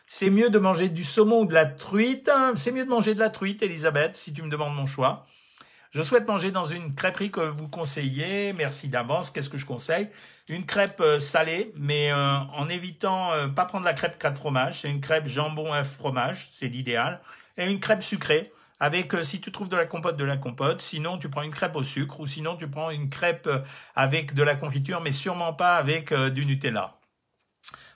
C'est 0.07 0.29
mieux 0.29 0.49
de 0.49 0.59
manger 0.59 0.89
du 0.89 1.05
saumon 1.05 1.43
ou 1.43 1.45
de 1.45 1.53
la 1.53 1.65
truite. 1.65 2.29
C'est 2.55 2.73
mieux 2.73 2.83
de 2.83 2.89
manger 2.89 3.13
de 3.13 3.19
la 3.19 3.29
truite, 3.29 3.63
Elisabeth, 3.63 4.17
si 4.17 4.33
tu 4.33 4.41
me 4.41 4.49
demandes 4.49 4.75
mon 4.75 4.85
choix. 4.85 5.25
Je 5.91 6.01
souhaite 6.01 6.27
manger 6.27 6.51
dans 6.51 6.65
une 6.65 6.95
crêperie 6.95 7.31
que 7.31 7.39
vous 7.39 7.69
conseillez. 7.69 8.51
Merci 8.51 8.89
d'avance. 8.89 9.31
Qu'est-ce 9.31 9.49
que 9.49 9.57
je 9.57 9.65
conseille? 9.65 10.09
Une 10.49 10.65
crêpe 10.65 11.01
euh, 11.01 11.19
salée, 11.19 11.73
mais 11.75 12.11
euh, 12.11 12.15
en 12.15 12.69
évitant 12.69 13.33
euh, 13.33 13.47
pas 13.47 13.65
prendre 13.65 13.85
la 13.85 13.93
crêpe 13.93 14.17
4 14.17 14.37
fromages. 14.37 14.81
C'est 14.81 14.89
une 14.89 15.01
crêpe 15.01 15.27
jambon 15.27 15.73
œuf 15.73 15.95
fromage, 15.95 16.47
c'est 16.51 16.67
l'idéal. 16.67 17.21
Et 17.57 17.69
une 17.69 17.79
crêpe 17.79 18.03
sucrée. 18.03 18.51
avec, 18.79 19.13
euh, 19.13 19.23
si 19.23 19.41
tu 19.41 19.51
trouves 19.51 19.69
de 19.69 19.75
la 19.75 19.85
compote, 19.85 20.17
de 20.17 20.23
la 20.23 20.37
compote. 20.37 20.81
Sinon, 20.81 21.17
tu 21.17 21.29
prends 21.29 21.41
une 21.41 21.51
crêpe 21.51 21.75
au 21.75 21.83
sucre 21.83 22.19
ou 22.19 22.27
sinon 22.27 22.55
tu 22.55 22.67
prends 22.69 22.91
une 22.91 23.09
crêpe 23.09 23.47
euh, 23.47 23.59
avec 23.95 24.33
de 24.33 24.43
la 24.43 24.55
confiture, 24.55 25.01
mais 25.01 25.11
sûrement 25.11 25.53
pas 25.53 25.77
avec 25.77 26.11
euh, 26.11 26.29
du 26.29 26.45
Nutella. 26.45 26.93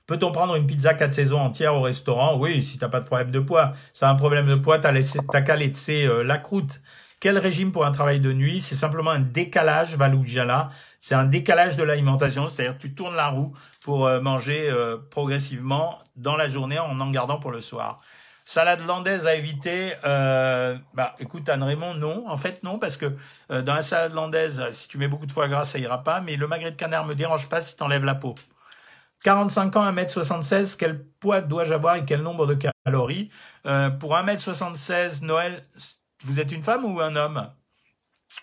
Peut-on 0.08 0.32
prendre 0.32 0.56
une 0.56 0.68
pizza 0.68 0.94
4 0.94 1.14
saisons 1.14 1.40
entière 1.40 1.76
au 1.76 1.82
restaurant? 1.82 2.38
Oui, 2.38 2.64
si 2.64 2.78
t'as 2.78 2.90
pas 2.90 3.00
de 3.00 3.06
problème 3.06 3.32
de 3.32 3.40
poids. 3.40 3.74
Si 3.94 4.02
t'as 4.02 4.10
un 4.10 4.16
problème 4.16 4.48
de 4.48 4.56
poids, 4.56 4.80
t'as, 4.80 4.92
laissé, 4.92 5.20
t'as 5.32 5.42
qu'à 5.42 5.56
laisser 5.56 6.10
la 6.26 6.38
croûte. 6.38 6.82
Quel 7.22 7.38
régime 7.38 7.72
pour 7.72 7.86
un 7.86 7.92
travail 7.92 8.20
de 8.20 8.34
nuit? 8.34 8.60
C'est 8.60 8.76
simplement 8.76 9.12
un 9.12 9.20
décalage, 9.20 9.96
Valujala. 9.96 10.70
C'est 11.00 11.16
un 11.16 11.24
décalage 11.24 11.78
de 11.78 11.84
l'alimentation, 11.84 12.50
c'est-à-dire 12.50 12.78
tu 12.78 12.94
tournes 12.94 13.16
la 13.16 13.30
roue 13.30 13.54
pour 13.80 14.10
manger 14.22 14.70
progressivement 15.10 16.00
dans 16.16 16.36
la 16.36 16.48
journée 16.48 16.80
en 16.80 17.00
en 17.00 17.12
gardant 17.12 17.40
pour 17.40 17.52
le 17.52 17.62
soir. 17.62 18.02
Salade 18.46 18.86
landaise 18.86 19.28
à 19.28 19.36
éviter. 19.36 19.94
Euh, 20.04 20.78
bah, 20.94 21.16
écoute, 21.20 21.48
Anne 21.48 21.64
Raymond, 21.64 21.94
non. 21.94 22.30
En 22.30 22.38
fait, 22.38 22.64
non, 22.64 22.80
parce 22.80 22.98
que 22.98 23.16
euh, 23.52 23.62
dans 23.62 23.74
la 23.74 23.82
salade 23.82 24.14
landaise, 24.14 24.62
si 24.72 24.88
tu 24.88 24.98
mets 24.98 25.08
beaucoup 25.08 25.26
de 25.26 25.32
foie 25.32 25.48
gras, 25.48 25.66
ça 25.66 25.80
ira 25.80 26.04
pas. 26.04 26.22
Mais 26.22 26.36
le 26.36 26.48
magret 26.48 26.72
de 26.72 26.76
canard 26.76 27.06
me 27.06 27.16
dérange 27.16 27.50
pas 27.50 27.60
si 27.60 27.78
t'enlèves 27.78 28.04
la 28.04 28.16
peau. 28.16 28.36
45 29.24 29.76
ans, 29.78 29.92
1m76, 29.92 30.76
quel 30.78 31.04
poids 31.04 31.42
dois-je 31.42 31.74
avoir 31.74 31.96
et 31.96 32.06
quel 32.06 32.24
nombre 32.24 32.48
de 32.48 32.56
calories? 32.56 33.30
Euh, 33.68 33.90
Pour 33.92 34.16
1m76, 34.16 35.24
Noël, 35.24 35.64
vous 36.24 36.40
êtes 36.40 36.52
une 36.52 36.64
femme 36.64 36.86
ou 36.86 37.00
un 37.00 37.16
homme? 37.16 37.50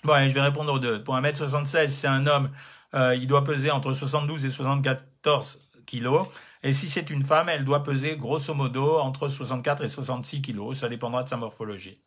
Bon, 0.04 0.12
allez, 0.12 0.28
je 0.28 0.34
vais 0.34 0.40
répondre 0.40 0.72
aux 0.72 0.78
deux. 0.78 1.02
Pour 1.02 1.16
1m76, 1.16 1.88
c'est 1.88 2.08
un 2.08 2.26
homme, 2.26 2.50
euh, 2.94 3.14
il 3.14 3.26
doit 3.26 3.44
peser 3.44 3.70
entre 3.70 3.92
72 3.92 4.44
et 4.44 4.50
74 4.50 5.60
kilos. 5.86 6.26
Et 6.62 6.72
si 6.72 6.88
c'est 6.88 7.10
une 7.10 7.22
femme, 7.22 7.48
elle 7.48 7.64
doit 7.64 7.82
peser 7.82 8.16
grosso 8.16 8.54
modo 8.54 8.98
entre 8.98 9.28
64 9.28 9.84
et 9.84 9.88
66 9.88 10.42
kilos. 10.42 10.78
Ça 10.78 10.88
dépendra 10.88 11.22
de 11.22 11.28
sa 11.28 11.36
morphologie. 11.36 11.98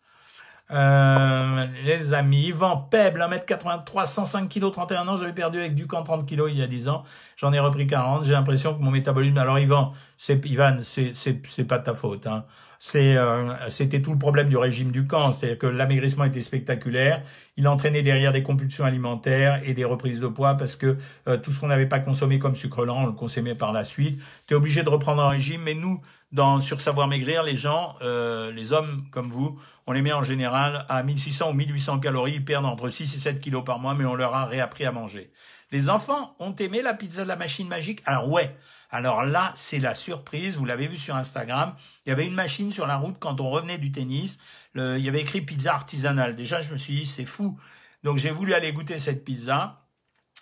Euh, 0.72 1.68
les 1.84 2.14
amis, 2.14 2.48
Yvan 2.48 2.78
Peble, 2.90 3.20
1m83, 3.22 4.06
105 4.06 4.48
kg, 4.48 4.72
31 4.72 5.08
ans, 5.10 5.16
j'avais 5.18 5.34
perdu 5.34 5.60
avec 5.60 5.76
du 5.76 5.86
camp 5.86 6.04
30 6.04 6.26
kg 6.26 6.46
il 6.48 6.58
y 6.58 6.62
a 6.62 6.68
10 6.68 6.88
ans, 6.88 7.04
j'en 7.36 7.52
ai 7.52 7.60
repris 7.60 7.88
40, 7.88 8.24
j'ai 8.24 8.32
l'impression 8.32 8.74
que 8.74 8.82
mon 8.82 8.92
métabolisme, 8.92 9.38
alors 9.38 9.60
Yvan, 9.60 9.92
c'est, 10.16 10.46
Ivan, 10.46 10.78
c'est, 10.82 11.14
c'est, 11.14 11.46
c'est 11.46 11.66
pas 11.66 11.80
ta 11.80 11.94
faute, 11.94 12.26
hein 12.26 12.46
c'est 12.84 13.16
euh, 13.16 13.70
c'était 13.70 14.02
tout 14.02 14.12
le 14.12 14.18
problème 14.18 14.50
du 14.50 14.58
régime 14.58 14.92
du 14.92 15.06
camp, 15.06 15.32
c'est-à-dire 15.32 15.60
que 15.60 15.68
l'amaigrissement 15.68 16.24
était 16.24 16.42
spectaculaire, 16.42 17.22
il 17.56 17.68
entraînait 17.68 18.02
derrière 18.02 18.32
des 18.32 18.42
compulsions 18.42 18.86
alimentaires 18.86 19.62
et 19.64 19.76
des 19.76 19.86
reprises 19.86 20.20
de 20.20 20.26
poids 20.26 20.56
parce 20.56 20.76
que 20.76 20.98
euh, 21.28 21.38
tout 21.38 21.52
ce 21.52 21.60
qu'on 21.60 21.68
n'avait 21.68 21.86
pas 21.86 22.00
consommé 22.00 22.40
comme 22.40 22.56
sucre 22.56 22.84
lent, 22.84 23.04
on 23.04 23.06
le 23.06 23.12
consommait 23.12 23.54
par 23.54 23.72
la 23.72 23.84
suite. 23.84 24.20
Tu 24.48 24.56
es 24.56 24.58
obligé 24.58 24.82
de 24.82 24.90
reprendre 24.90 25.22
un 25.22 25.30
régime, 25.30 25.62
mais 25.62 25.76
nous, 25.76 26.02
dans 26.32 26.60
sur 26.60 26.82
savoir 26.82 27.08
maigrir, 27.08 27.44
les 27.44 27.56
gens, 27.56 27.94
euh, 28.02 28.52
les 28.52 28.74
hommes 28.74 29.04
comme 29.12 29.28
vous, 29.28 29.60
on 29.86 29.92
les 29.92 30.02
met 30.02 30.14
en 30.14 30.24
général 30.24 30.88
à 30.90 31.04
1600 31.04 31.52
ou 31.52 31.54
1800 31.54 32.00
calories, 32.00 32.34
ils 32.38 32.46
perdent 32.46 32.66
entre 32.66 32.90
6 32.90 33.04
et 33.14 33.20
7 33.20 33.40
kilos 33.42 33.64
par 33.64 33.78
mois, 33.78 33.94
mais 33.94 34.06
on 34.06 34.16
leur 34.16 34.34
a 34.34 34.46
réappris 34.46 34.86
à 34.86 34.92
manger. 34.92 35.32
Les 35.72 35.90
enfants 35.90 36.36
ont 36.40 36.56
aimé 36.56 36.82
la 36.82 36.94
pizza 36.94 37.24
de 37.24 37.28
la 37.28 37.36
machine 37.36 37.68
magique 37.68 38.02
Alors 38.06 38.30
ouais, 38.30 38.56
alors 38.90 39.24
là, 39.24 39.54
c'est 39.56 39.80
la 39.80 39.96
surprise. 39.96 40.58
Vous 40.58 40.66
l'avez 40.66 40.88
vu 40.88 40.98
sur 40.98 41.16
Instagram. 41.16 41.74
Il 42.06 42.10
y 42.10 42.12
avait 42.12 42.28
une 42.28 42.34
machine 42.34 42.72
sur 42.72 42.88
la 42.88 42.98
route 42.98 43.16
quand 43.20 43.40
on 43.40 43.50
revenait 43.50 43.78
du 43.78 43.92
tennis. 43.92 44.40
il 44.76 45.00
y 45.00 45.08
avait 45.08 45.22
écrit 45.22 45.42
pizza 45.42 45.74
artisanale. 45.74 46.36
Déjà, 46.36 46.60
je 46.60 46.72
me 46.72 46.78
suis 46.78 46.94
dit, 46.94 47.06
c'est 47.06 47.26
fou. 47.26 47.58
Donc 48.04 48.18
j'ai 48.18 48.32
voulu 48.32 48.54
aller 48.54 48.74
goûter 48.74 49.00
cette 49.00 49.24
pizza. 49.24 49.81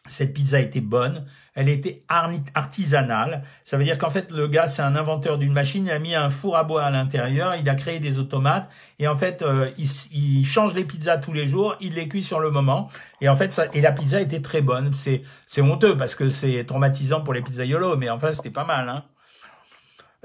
Cette 0.09 0.33
pizza 0.33 0.59
était 0.59 0.81
bonne, 0.81 1.25
elle 1.53 1.69
était 1.69 1.99
artisanale. 2.07 3.43
Ça 3.63 3.77
veut 3.77 3.83
dire 3.83 3.97
qu'en 3.97 4.09
fait, 4.09 4.31
le 4.31 4.47
gars, 4.47 4.67
c'est 4.67 4.81
un 4.81 4.95
inventeur 4.95 5.37
d'une 5.37 5.53
machine. 5.53 5.85
Il 5.85 5.91
a 5.91 5.99
mis 5.99 6.15
un 6.15 6.29
four 6.29 6.57
à 6.57 6.63
bois 6.63 6.83
à 6.83 6.89
l'intérieur. 6.89 7.53
Il 7.59 7.69
a 7.69 7.75
créé 7.75 7.99
des 7.99 8.17
automates. 8.17 8.69
Et 8.97 9.07
en 9.07 9.15
fait, 9.15 9.41
euh, 9.41 9.69
il, 9.77 10.45
change 10.45 10.73
les 10.73 10.83
pizzas 10.83 11.17
tous 11.17 11.33
les 11.33 11.47
jours. 11.47 11.75
Il 11.79 11.93
les 11.93 12.07
cuit 12.07 12.23
sur 12.23 12.39
le 12.39 12.49
moment. 12.49 12.89
Et 13.21 13.29
en 13.29 13.35
fait, 13.35 13.61
et 13.73 13.81
la 13.81 13.91
pizza 13.91 14.19
était 14.19 14.41
très 14.41 14.61
bonne. 14.61 14.93
C'est, 14.93 15.21
c'est 15.45 15.61
honteux 15.61 15.95
parce 15.95 16.15
que 16.15 16.29
c'est 16.29 16.63
traumatisant 16.65 17.21
pour 17.21 17.33
les 17.33 17.41
pizzaiolos. 17.41 17.97
Mais 17.97 18.09
enfin, 18.09 18.31
c'était 18.31 18.51
pas 18.51 18.65
mal, 18.65 18.89
hein. 18.89 19.03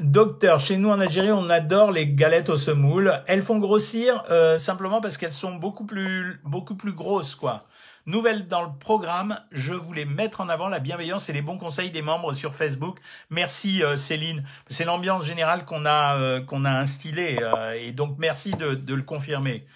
Docteur, 0.01 0.59
chez 0.59 0.77
nous 0.77 0.91
en 0.91 0.99
Algérie, 0.99 1.31
on 1.31 1.49
adore 1.51 1.93
les 1.93 2.09
galettes 2.09 2.49
au 2.49 2.57
semoule. 2.57 3.23
Elles 3.29 3.43
font 3.43 3.61
grossir 3.61 4.25
euh, 4.29 4.59
simplement 4.59 5.01
parce 5.01 5.17
qu'elles 5.17 5.33
sont 5.33 5.55
beaucoup 5.55 5.85
plus 5.85 6.41
beaucoup 6.45 6.75
plus 6.75 6.93
grosses, 6.93 7.37
quoi. 7.37 7.65
Nouvelle 8.07 8.49
dans 8.49 8.61
le 8.61 8.69
programme, 8.79 9.41
je 9.51 9.73
voulais 9.73 10.05
mettre 10.05 10.43
en 10.43 10.51
avant 10.51 10.69
la 10.69 10.79
bienveillance 10.79 11.31
et 11.31 11.33
les 11.33 11.41
bons 11.41 11.57
conseils 11.57 11.91
des 11.91 12.03
membres 12.03 12.35
sur 12.35 12.55
Facebook. 12.55 12.99
Merci 13.31 13.83
euh, 13.83 13.97
Céline. 13.97 14.45
C'est 14.67 14.85
l'ambiance 14.85 15.25
générale 15.25 15.65
qu'on 15.65 15.87
a 15.87 16.15
euh, 16.19 16.43
qu'on 16.43 16.67
a 16.67 16.71
instillée 16.71 17.43
euh, 17.43 17.73
et 17.73 17.93
donc 17.93 18.17
merci 18.19 18.51
de, 18.51 18.75
de, 18.75 18.95
le 18.95 19.03
confirmer. 19.03 19.67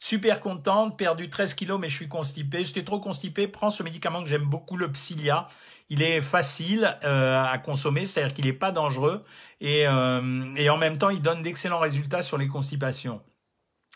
Super 0.00 0.42
contente, 0.42 0.98
perdu 0.98 1.30
13 1.30 1.54
kilos 1.54 1.80
mais 1.80 1.88
je 1.88 1.96
suis 1.96 2.08
constipé. 2.08 2.62
J'étais 2.62 2.84
trop 2.84 3.00
constipé, 3.00 3.48
prends 3.48 3.70
ce 3.70 3.82
médicament 3.82 4.22
que 4.22 4.28
j'aime 4.28 4.44
beaucoup, 4.44 4.76
le 4.76 4.92
Psyllia. 4.92 5.46
Il 5.88 6.02
est 6.02 6.20
facile 6.20 6.84
à 7.02 7.56
consommer, 7.64 8.04
c'est-à-dire 8.04 8.34
qu'il 8.34 8.44
n'est 8.44 8.52
pas 8.52 8.70
dangereux 8.70 9.24
et, 9.62 9.84
et 9.84 10.70
en 10.70 10.76
même 10.76 10.98
temps 10.98 11.08
il 11.08 11.22
donne 11.22 11.42
d'excellents 11.42 11.78
résultats 11.78 12.20
sur 12.20 12.36
les 12.36 12.46
constipations. 12.46 13.22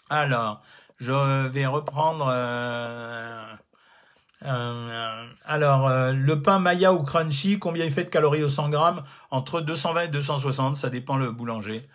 Alors, 0.08 0.62
je 0.98 1.48
vais 1.48 1.66
reprendre 1.66 2.32
alors, 4.44 5.88
euh, 5.88 6.12
le 6.12 6.42
pain 6.42 6.58
Maya 6.58 6.92
ou 6.92 7.02
crunchy, 7.02 7.58
combien 7.58 7.84
il 7.84 7.92
fait 7.92 8.04
de 8.04 8.10
calories 8.10 8.42
au 8.42 8.48
100 8.48 8.70
grammes? 8.70 9.02
Entre 9.30 9.60
220 9.60 10.02
et 10.02 10.08
260, 10.08 10.76
ça 10.76 10.90
dépend 10.90 11.16
le 11.16 11.30
boulanger. 11.30 11.88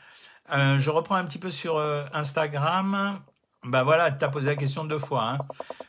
Euh, 0.52 0.80
je 0.80 0.90
reprends 0.90 1.16
un 1.16 1.26
petit 1.26 1.40
peu 1.40 1.52
sur 1.52 1.80
Instagram. 2.14 3.20
Bah 3.64 3.84
voilà, 3.84 4.12
tu 4.12 4.24
as 4.24 4.30
posé 4.30 4.48
la 4.48 4.56
question 4.56 4.86
deux 4.86 4.98
fois. 4.98 5.32
Hein. 5.32 5.38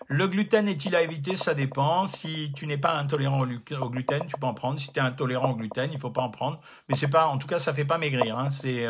Le 0.08 0.26
gluten 0.26 0.66
est-il 0.66 0.96
à 0.96 1.02
éviter? 1.02 1.36
Ça 1.36 1.54
dépend. 1.54 2.06
Si 2.06 2.52
tu 2.54 2.66
n'es 2.66 2.78
pas 2.78 2.94
intolérant 2.94 3.42
au 3.42 3.90
gluten, 3.90 4.26
tu 4.26 4.36
peux 4.36 4.46
en 4.46 4.54
prendre. 4.54 4.80
Si 4.80 4.92
tu 4.92 4.98
es 4.98 5.02
intolérant 5.02 5.50
au 5.50 5.56
gluten, 5.56 5.90
il 5.92 5.98
faut 6.00 6.10
pas 6.10 6.22
en 6.22 6.30
prendre. 6.30 6.60
Mais 6.88 6.96
c'est 6.96 7.08
pas, 7.08 7.26
en 7.26 7.38
tout 7.38 7.46
cas, 7.46 7.58
ça 7.58 7.72
fait 7.72 7.84
pas 7.84 7.98
maigrir. 7.98 8.38
Hein. 8.38 8.50
C'est, 8.50 8.86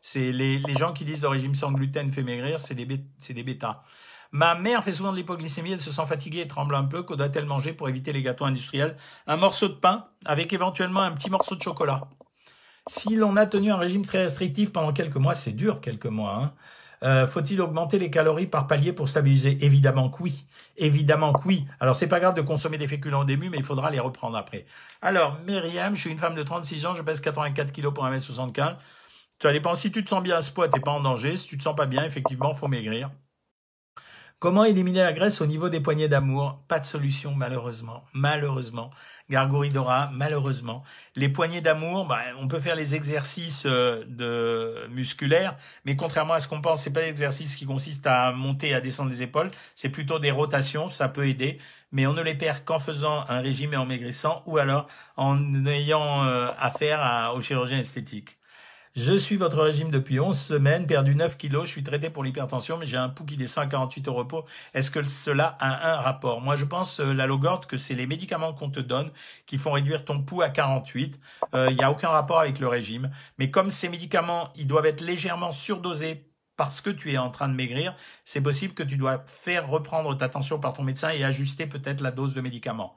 c'est 0.00 0.32
les, 0.32 0.60
les 0.60 0.74
gens 0.74 0.92
qui 0.92 1.04
disent 1.04 1.22
le 1.22 1.28
régime 1.28 1.54
sans 1.54 1.72
gluten 1.72 2.10
fait 2.12 2.22
maigrir, 2.22 2.58
c'est 2.58 2.74
des, 2.74 2.86
c'est 3.18 3.34
des 3.34 3.42
bêtas. 3.42 3.82
Ma 4.32 4.54
mère 4.54 4.82
fait 4.82 4.94
souvent 4.94 5.12
de 5.12 5.18
l'hypoglycémie, 5.18 5.72
elle 5.72 5.80
se 5.80 5.92
sent 5.92 6.06
fatiguée 6.06 6.40
et 6.40 6.48
tremble 6.48 6.74
un 6.74 6.84
peu. 6.84 7.02
Que 7.02 7.12
doit-elle 7.12 7.44
manger 7.44 7.74
pour 7.74 7.90
éviter 7.90 8.14
les 8.14 8.22
gâteaux 8.22 8.46
industriels 8.46 8.96
Un 9.26 9.36
morceau 9.36 9.68
de 9.68 9.74
pain 9.74 10.06
avec 10.24 10.54
éventuellement 10.54 11.02
un 11.02 11.12
petit 11.12 11.28
morceau 11.28 11.54
de 11.54 11.62
chocolat. 11.62 12.08
Si 12.88 13.14
l'on 13.14 13.36
a 13.36 13.44
tenu 13.44 13.70
un 13.70 13.76
régime 13.76 14.06
très 14.06 14.22
restrictif 14.22 14.72
pendant 14.72 14.92
quelques 14.94 15.16
mois, 15.16 15.34
c'est 15.34 15.52
dur 15.52 15.82
quelques 15.82 16.06
mois, 16.06 16.34
hein. 16.34 16.54
euh, 17.04 17.26
faut-il 17.26 17.60
augmenter 17.60 17.98
les 17.98 18.10
calories 18.10 18.46
par 18.46 18.66
palier 18.66 18.94
pour 18.94 19.08
stabiliser? 19.08 19.58
Évidemment 19.64 20.08
que 20.08 20.22
oui. 20.22 20.46
Évidemment 20.78 21.34
que 21.34 21.46
oui. 21.46 21.66
Alors 21.78 21.94
c'est 21.94 22.08
pas 22.08 22.18
grave 22.18 22.34
de 22.34 22.40
consommer 22.40 22.78
des 22.78 22.88
féculents 22.88 23.20
au 23.20 23.24
début, 23.24 23.50
mais 23.50 23.58
il 23.58 23.64
faudra 23.64 23.90
les 23.90 24.00
reprendre 24.00 24.36
après. 24.38 24.64
Alors, 25.02 25.38
Myriam, 25.46 25.94
je 25.94 26.00
suis 26.00 26.10
une 26.10 26.18
femme 26.18 26.34
de 26.34 26.42
36 26.42 26.86
ans, 26.86 26.94
je 26.94 27.02
pèse 27.02 27.20
84 27.20 27.70
kilos 27.70 27.92
pour 27.92 28.06
1m75. 28.06 28.76
Ça 29.42 29.52
dépend. 29.52 29.74
Si 29.74 29.92
tu 29.92 30.02
te 30.04 30.08
sens 30.08 30.22
bien 30.22 30.36
à 30.36 30.42
ce 30.42 30.50
poids, 30.50 30.68
t'es 30.68 30.80
pas 30.80 30.92
en 30.92 31.00
danger. 31.00 31.36
Si 31.36 31.48
tu 31.48 31.58
te 31.58 31.62
sens 31.62 31.76
pas 31.76 31.86
bien, 31.86 32.04
effectivement, 32.04 32.54
faut 32.54 32.68
maigrir. 32.68 33.10
Comment 34.42 34.64
éliminer 34.64 35.04
la 35.04 35.12
graisse 35.12 35.40
au 35.40 35.46
niveau 35.46 35.68
des 35.68 35.78
poignées 35.78 36.08
d'amour? 36.08 36.58
Pas 36.66 36.80
de 36.80 36.84
solution, 36.84 37.32
malheureusement. 37.32 38.02
Malheureusement. 38.12 38.90
Gargouridora, 39.30 40.10
malheureusement. 40.12 40.82
Les 41.14 41.28
poignées 41.28 41.60
d'amour, 41.60 42.06
bah, 42.06 42.18
on 42.40 42.48
peut 42.48 42.58
faire 42.58 42.74
les 42.74 42.96
exercices 42.96 43.66
euh, 43.66 44.02
de 44.08 44.88
musculaires, 44.88 45.56
mais 45.84 45.94
contrairement 45.94 46.34
à 46.34 46.40
ce 46.40 46.48
qu'on 46.48 46.60
pense, 46.60 46.82
c'est 46.82 46.92
pas 46.92 47.02
l'exercice 47.02 47.54
qui 47.54 47.66
consiste 47.66 48.04
à 48.08 48.32
monter 48.32 48.70
et 48.70 48.74
à 48.74 48.80
descendre 48.80 49.10
les 49.10 49.22
épaules, 49.22 49.48
c'est 49.76 49.90
plutôt 49.90 50.18
des 50.18 50.32
rotations, 50.32 50.88
ça 50.88 51.08
peut 51.08 51.28
aider, 51.28 51.58
mais 51.92 52.08
on 52.08 52.12
ne 52.12 52.22
les 52.22 52.34
perd 52.34 52.64
qu'en 52.64 52.80
faisant 52.80 53.24
un 53.28 53.42
régime 53.42 53.74
et 53.74 53.76
en 53.76 53.86
maigrissant, 53.86 54.42
ou 54.46 54.58
alors 54.58 54.88
en 55.16 55.64
ayant 55.66 56.24
euh, 56.24 56.50
affaire 56.58 57.30
au 57.36 57.40
chirurgien 57.40 57.78
esthétique. 57.78 58.38
Je 58.94 59.16
suis 59.16 59.38
votre 59.38 59.62
régime 59.62 59.90
depuis 59.90 60.20
11 60.20 60.38
semaines, 60.38 60.86
perdu 60.86 61.14
9 61.14 61.38
kilos, 61.38 61.64
je 61.66 61.72
suis 61.72 61.82
traité 61.82 62.10
pour 62.10 62.22
l'hypertension, 62.22 62.76
mais 62.76 62.84
j'ai 62.84 62.98
un 62.98 63.08
pouls 63.08 63.24
qui 63.24 63.38
descend 63.38 63.64
à 63.64 63.66
48 63.66 64.06
au 64.08 64.12
repos. 64.12 64.44
Est-ce 64.74 64.90
que 64.90 65.02
cela 65.02 65.56
a 65.60 65.94
un 65.94 65.96
rapport? 65.96 66.42
Moi, 66.42 66.56
je 66.56 66.66
pense, 66.66 67.00
euh, 67.00 67.14
la 67.14 67.26
Logorde, 67.26 67.64
que 67.64 67.78
c'est 67.78 67.94
les 67.94 68.06
médicaments 68.06 68.52
qu'on 68.52 68.68
te 68.68 68.80
donne 68.80 69.10
qui 69.46 69.56
font 69.56 69.72
réduire 69.72 70.04
ton 70.04 70.22
pouls 70.22 70.42
à 70.42 70.50
48. 70.50 71.18
Euh, 71.54 71.68
il 71.70 71.78
n'y 71.78 71.82
a 71.82 71.90
aucun 71.90 72.10
rapport 72.10 72.38
avec 72.38 72.58
le 72.58 72.68
régime. 72.68 73.10
Mais 73.38 73.50
comme 73.50 73.70
ces 73.70 73.88
médicaments, 73.88 74.50
ils 74.56 74.66
doivent 74.66 74.84
être 74.84 75.00
légèrement 75.00 75.52
surdosés 75.52 76.26
parce 76.58 76.82
que 76.82 76.90
tu 76.90 77.10
es 77.12 77.16
en 77.16 77.30
train 77.30 77.48
de 77.48 77.54
maigrir, 77.54 77.96
c'est 78.24 78.42
possible 78.42 78.74
que 78.74 78.82
tu 78.82 78.96
dois 78.96 79.24
faire 79.26 79.66
reprendre 79.68 80.14
ta 80.18 80.28
tension 80.28 80.58
par 80.58 80.74
ton 80.74 80.82
médecin 80.82 81.08
et 81.08 81.24
ajuster 81.24 81.66
peut-être 81.66 82.02
la 82.02 82.10
dose 82.10 82.34
de 82.34 82.42
médicaments. 82.42 82.94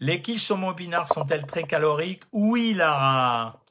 Les 0.00 0.22
quiches 0.22 0.42
saumon 0.44 0.72
épinards 0.72 1.06
sont-elles 1.06 1.46
très 1.46 1.64
caloriques? 1.64 2.22
Oui, 2.32 2.72
Lara. 2.74 3.63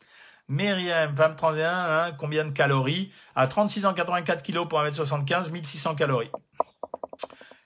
Myriam, 0.49 1.15
femme 1.15 1.35
31, 1.35 1.69
hein, 1.69 2.11
combien 2.17 2.45
de 2.45 2.51
calories? 2.51 3.11
À 3.35 3.47
36 3.47 3.85
ans, 3.85 3.93
84 3.93 4.43
kilos 4.43 4.67
pour 4.67 4.79
1m75, 4.81 5.51
1600 5.51 5.95
calories. 5.95 6.31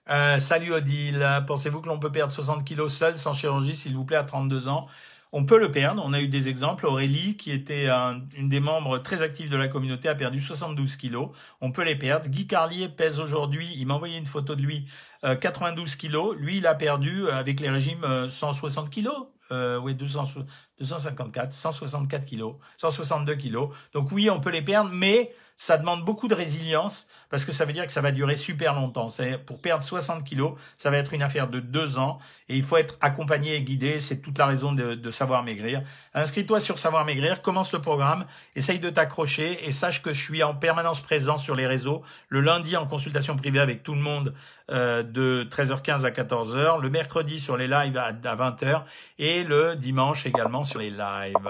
Euh, 0.10 0.40
salut 0.40 0.72
Odile, 0.74 1.44
pensez-vous 1.48 1.82
que 1.82 1.90
l'on 1.90 2.00
peut 2.00 2.12
perdre 2.12 2.32
60 2.32 2.64
kilos 2.64 2.94
seul 2.94 3.18
sans 3.18 3.34
chirurgie, 3.34 3.76
s'il 3.76 3.96
vous 3.96 4.06
plaît, 4.06 4.18
à 4.18 4.24
32 4.24 4.68
ans? 4.68 4.88
On 5.32 5.46
peut 5.46 5.60
le 5.60 5.72
perdre. 5.72 6.02
On 6.06 6.14
a 6.14 6.22
eu 6.22 6.28
des 6.28 6.48
exemples. 6.50 6.86
Aurélie, 6.86 7.36
qui 7.36 7.52
était 7.52 7.90
une 7.90 8.50
des 8.50 8.60
membres 8.60 9.00
très 9.00 9.22
actifs 9.22 9.50
de 9.50 9.58
la 9.58 9.68
communauté, 9.68 10.08
a 10.08 10.16
perdu 10.16 10.40
72 10.40 10.96
kilos. 10.96 11.30
On 11.62 11.72
peut 11.72 11.84
les 11.84 11.96
perdre. 11.96 12.30
Guy 12.30 12.48
Carlier 12.48 12.90
pèse 12.90 13.20
aujourd'hui, 13.20 13.68
il 13.78 13.88
m'a 13.88 13.96
envoyé 13.96 14.18
une 14.18 14.26
photo 14.26 14.56
de 14.56 14.62
lui, 14.62 14.88
92 15.22 15.94
euh, 15.94 15.98
kilos. 15.98 16.36
Lui, 16.38 16.58
il 16.58 16.68
a 16.68 16.76
perdu 16.76 17.26
euh, 17.26 17.38
avec 17.38 17.60
les 17.60 17.70
régimes 17.70 18.06
160 18.30 18.86
euh, 18.86 18.90
kilos. 18.90 19.28
Euh, 19.52 19.78
oui, 19.78 19.96
254, 19.96 21.54
164 21.54 22.26
kilos, 22.26 22.56
162 22.78 23.36
kilos. 23.36 23.70
Donc 23.94 24.12
oui, 24.12 24.30
on 24.30 24.40
peut 24.40 24.52
les 24.52 24.62
perdre, 24.62 24.90
mais 24.92 25.34
ça 25.60 25.80
demande 25.80 26.06
beaucoup 26.06 26.28
de 26.28 26.36
résilience 26.36 27.08
parce 27.30 27.44
que 27.44 27.52
ça 27.52 27.66
veut 27.66 27.74
dire 27.74 27.86
que 27.88 27.92
ça 27.92 28.00
va 28.00 28.12
durer 28.12 28.38
super 28.38 28.76
longtemps. 28.76 29.08
Pour 29.48 29.60
perdre 29.60 29.84
60 29.84 30.24
kilos, 30.24 30.54
ça 30.76 30.92
va 30.92 30.98
être 30.98 31.14
une 31.14 31.24
affaire 31.24 31.48
de 31.48 31.60
deux 31.60 31.98
ans 31.98 32.20
et 32.48 32.56
il 32.56 32.64
faut 32.64 32.78
être 32.78 32.96
accompagné 33.02 33.56
et 33.56 33.64
guidé. 33.64 34.00
C'est 34.00 34.18
toute 34.18 34.38
la 34.38 34.46
raison 34.46 34.72
de, 34.72 34.94
de 34.94 35.12
savoir 35.12 35.44
maigrir. 35.44 35.82
Inscris-toi 36.14 36.60
sur 36.60 36.78
savoir 36.78 37.06
maigrir, 37.06 37.42
commence 37.42 37.74
le 37.74 37.82
programme, 37.82 38.28
essaye 38.56 38.78
de 38.78 38.92
t'accrocher 38.92 39.68
et 39.68 39.72
sache 39.72 40.04
que 40.04 40.14
je 40.14 40.22
suis 40.22 40.44
en 40.44 40.54
permanence 40.54 41.02
présent 41.02 41.38
sur 41.38 41.56
les 41.56 41.66
réseaux. 41.66 42.04
Le 42.30 42.42
lundi 42.42 42.78
en 42.78 42.86
consultation 42.86 43.36
privée 43.36 43.60
avec 43.60 43.82
tout 43.82 43.96
le 43.96 44.02
monde 44.02 44.36
euh, 44.70 45.02
de 45.02 45.48
13h15 45.50 46.06
à 46.06 46.12
14h, 46.12 46.80
le 46.80 46.90
mercredi 46.92 47.40
sur 47.40 47.58
les 47.58 47.68
lives 47.68 47.98
à, 47.98 48.06
à 48.06 48.36
20h 48.36 48.84
et 49.18 49.44
le 49.44 49.76
dimanche 49.76 50.28
également 50.28 50.64
sur 50.64 50.80
les 50.80 50.92
lives. 50.92 51.50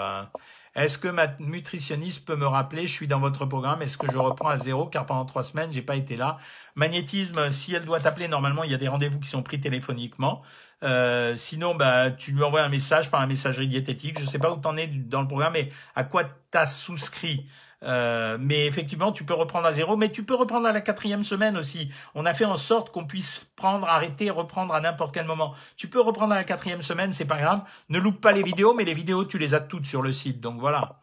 Est-ce 0.77 0.99
que 0.99 1.07
ma 1.07 1.25
nutritionniste 1.39 2.23
peut 2.23 2.35
me 2.35 2.45
rappeler, 2.45 2.85
je 2.85 2.93
suis 2.93 3.07
dans 3.07 3.19
votre 3.19 3.47
programme, 3.47 3.81
est-ce 3.81 3.97
que 3.97 4.05
je 4.11 4.15
reprends 4.15 4.49
à 4.49 4.57
zéro 4.57 4.85
car 4.85 5.07
pendant 5.07 5.25
trois 5.25 5.41
semaines, 5.41 5.73
j'ai 5.73 5.81
pas 5.81 5.95
été 5.95 6.15
là 6.15 6.37
Magnétisme, 6.75 7.49
si 7.49 7.73
elle 7.73 7.83
doit 7.83 7.99
t'appeler, 7.99 8.27
normalement, 8.27 8.63
il 8.63 8.69
y 8.69 8.75
a 8.75 8.77
des 8.77 8.87
rendez-vous 8.87 9.19
qui 9.19 9.27
sont 9.27 9.41
pris 9.41 9.59
téléphoniquement. 9.59 10.43
Euh, 10.83 11.35
sinon, 11.35 11.73
bah, 11.73 12.11
tu 12.11 12.31
lui 12.31 12.43
envoies 12.43 12.61
un 12.61 12.69
message 12.69 13.09
par 13.09 13.19
la 13.19 13.25
messagerie 13.25 13.67
diététique. 13.67 14.19
Je 14.19 14.25
sais 14.25 14.37
pas 14.37 14.51
où 14.51 14.61
tu 14.61 14.67
en 14.67 14.77
es 14.77 14.85
dans 14.85 15.21
le 15.21 15.27
programme 15.27 15.55
et 15.55 15.71
à 15.95 16.03
quoi 16.03 16.25
tu 16.25 16.57
as 16.57 16.67
souscrit? 16.67 17.47
Euh, 17.83 18.37
mais 18.39 18.65
effectivement, 18.65 19.11
tu 19.11 19.23
peux 19.23 19.35
reprendre 19.35 19.67
à 19.67 19.71
zéro, 19.71 19.97
mais 19.97 20.11
tu 20.11 20.23
peux 20.23 20.33
reprendre 20.33 20.67
à 20.67 20.71
la 20.71 20.81
quatrième 20.81 21.23
semaine 21.23 21.57
aussi. 21.57 21.91
On 22.15 22.25
a 22.25 22.33
fait 22.33 22.45
en 22.45 22.57
sorte 22.57 22.91
qu'on 22.91 23.05
puisse 23.05 23.45
prendre, 23.55 23.87
arrêter, 23.87 24.29
reprendre 24.31 24.73
à 24.73 24.81
n'importe 24.81 25.13
quel 25.13 25.25
moment. 25.25 25.53
Tu 25.75 25.87
peux 25.87 26.01
reprendre 26.01 26.33
à 26.33 26.35
la 26.37 26.43
quatrième 26.43 26.81
semaine, 26.81 27.13
c'est 27.13 27.25
pas 27.25 27.37
grave. 27.37 27.61
Ne 27.89 27.99
loupe 27.99 28.19
pas 28.19 28.31
les 28.31 28.43
vidéos, 28.43 28.73
mais 28.73 28.83
les 28.83 28.95
vidéos, 28.95 29.25
tu 29.25 29.37
les 29.37 29.53
as 29.53 29.59
toutes 29.59 29.85
sur 29.85 30.01
le 30.01 30.11
site. 30.11 30.41
Donc 30.41 30.59
voilà. 30.59 30.99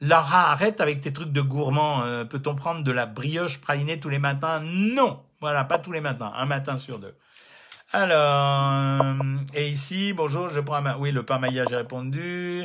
Lara, 0.00 0.50
arrête 0.50 0.80
avec 0.80 1.00
tes 1.00 1.12
trucs 1.12 1.32
de 1.32 1.40
gourmand. 1.40 2.02
Euh, 2.02 2.24
peut-on 2.24 2.54
prendre 2.54 2.82
de 2.82 2.92
la 2.92 3.06
brioche 3.06 3.60
pralinée 3.60 3.98
tous 3.98 4.08
les 4.08 4.18
matins? 4.18 4.60
Non. 4.60 5.22
Voilà, 5.40 5.64
pas 5.64 5.78
tous 5.78 5.92
les 5.92 6.00
matins. 6.00 6.32
Un 6.36 6.46
matin 6.46 6.76
sur 6.76 6.98
deux. 6.98 7.16
Alors, 7.92 9.02
euh, 9.02 9.38
et 9.54 9.68
ici, 9.68 10.12
bonjour, 10.12 10.48
je 10.50 10.60
prends 10.60 10.84
un... 10.86 10.96
Oui, 10.96 11.12
le 11.12 11.24
pain 11.24 11.38
maillage, 11.38 11.66
j'ai 11.68 11.76
répondu. 11.76 12.64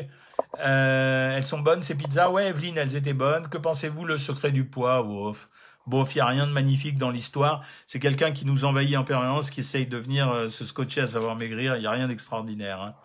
Euh, 0.60 1.36
elles 1.36 1.46
sont 1.46 1.60
bonnes 1.60 1.82
ces 1.82 1.96
pizzas? 1.96 2.30
Ouais, 2.30 2.48
Evelyne, 2.48 2.78
elles 2.78 2.96
étaient 2.96 3.14
bonnes. 3.14 3.48
Que 3.48 3.58
pensez-vous 3.58 4.06
le 4.06 4.18
secret 4.18 4.52
du 4.52 4.66
poids? 4.66 5.04
Bof, 5.04 5.50
bof, 5.86 6.16
il 6.16 6.18
n'y 6.18 6.22
a 6.22 6.26
rien 6.28 6.48
de 6.48 6.52
magnifique 6.52 6.98
dans 6.98 7.12
l'histoire. 7.12 7.64
C'est 7.86 8.00
quelqu'un 8.00 8.32
qui 8.32 8.46
nous 8.46 8.66
envahit 8.66 8.96
en 8.98 9.04
permanence, 9.04 9.50
qui 9.50 9.60
essaye 9.62 9.86
de 9.86 9.98
venir 9.98 10.30
euh, 10.30 10.48
se 10.48 10.66
scotcher 10.66 11.02
à 11.02 11.08
savoir 11.08 11.36
maigrir. 11.36 11.76
Il 11.76 11.82
n'y 11.82 11.88
a 11.88 11.92
rien 11.92 12.08
d'extraordinaire. 12.08 12.82
Hein. 12.82 12.96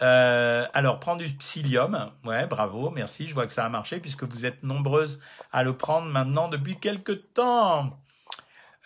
Euh, 0.00 0.66
alors, 0.72 0.98
prendre 0.98 1.22
du 1.22 1.28
psyllium, 1.36 2.10
ouais, 2.24 2.46
bravo, 2.46 2.90
merci, 2.90 3.26
je 3.26 3.34
vois 3.34 3.46
que 3.46 3.52
ça 3.52 3.64
a 3.64 3.68
marché 3.68 4.00
puisque 4.00 4.24
vous 4.24 4.46
êtes 4.46 4.62
nombreuses 4.62 5.20
à 5.52 5.62
le 5.62 5.76
prendre 5.76 6.08
maintenant 6.08 6.48
depuis 6.48 6.76
quelques 6.76 7.32
temps. 7.34 7.98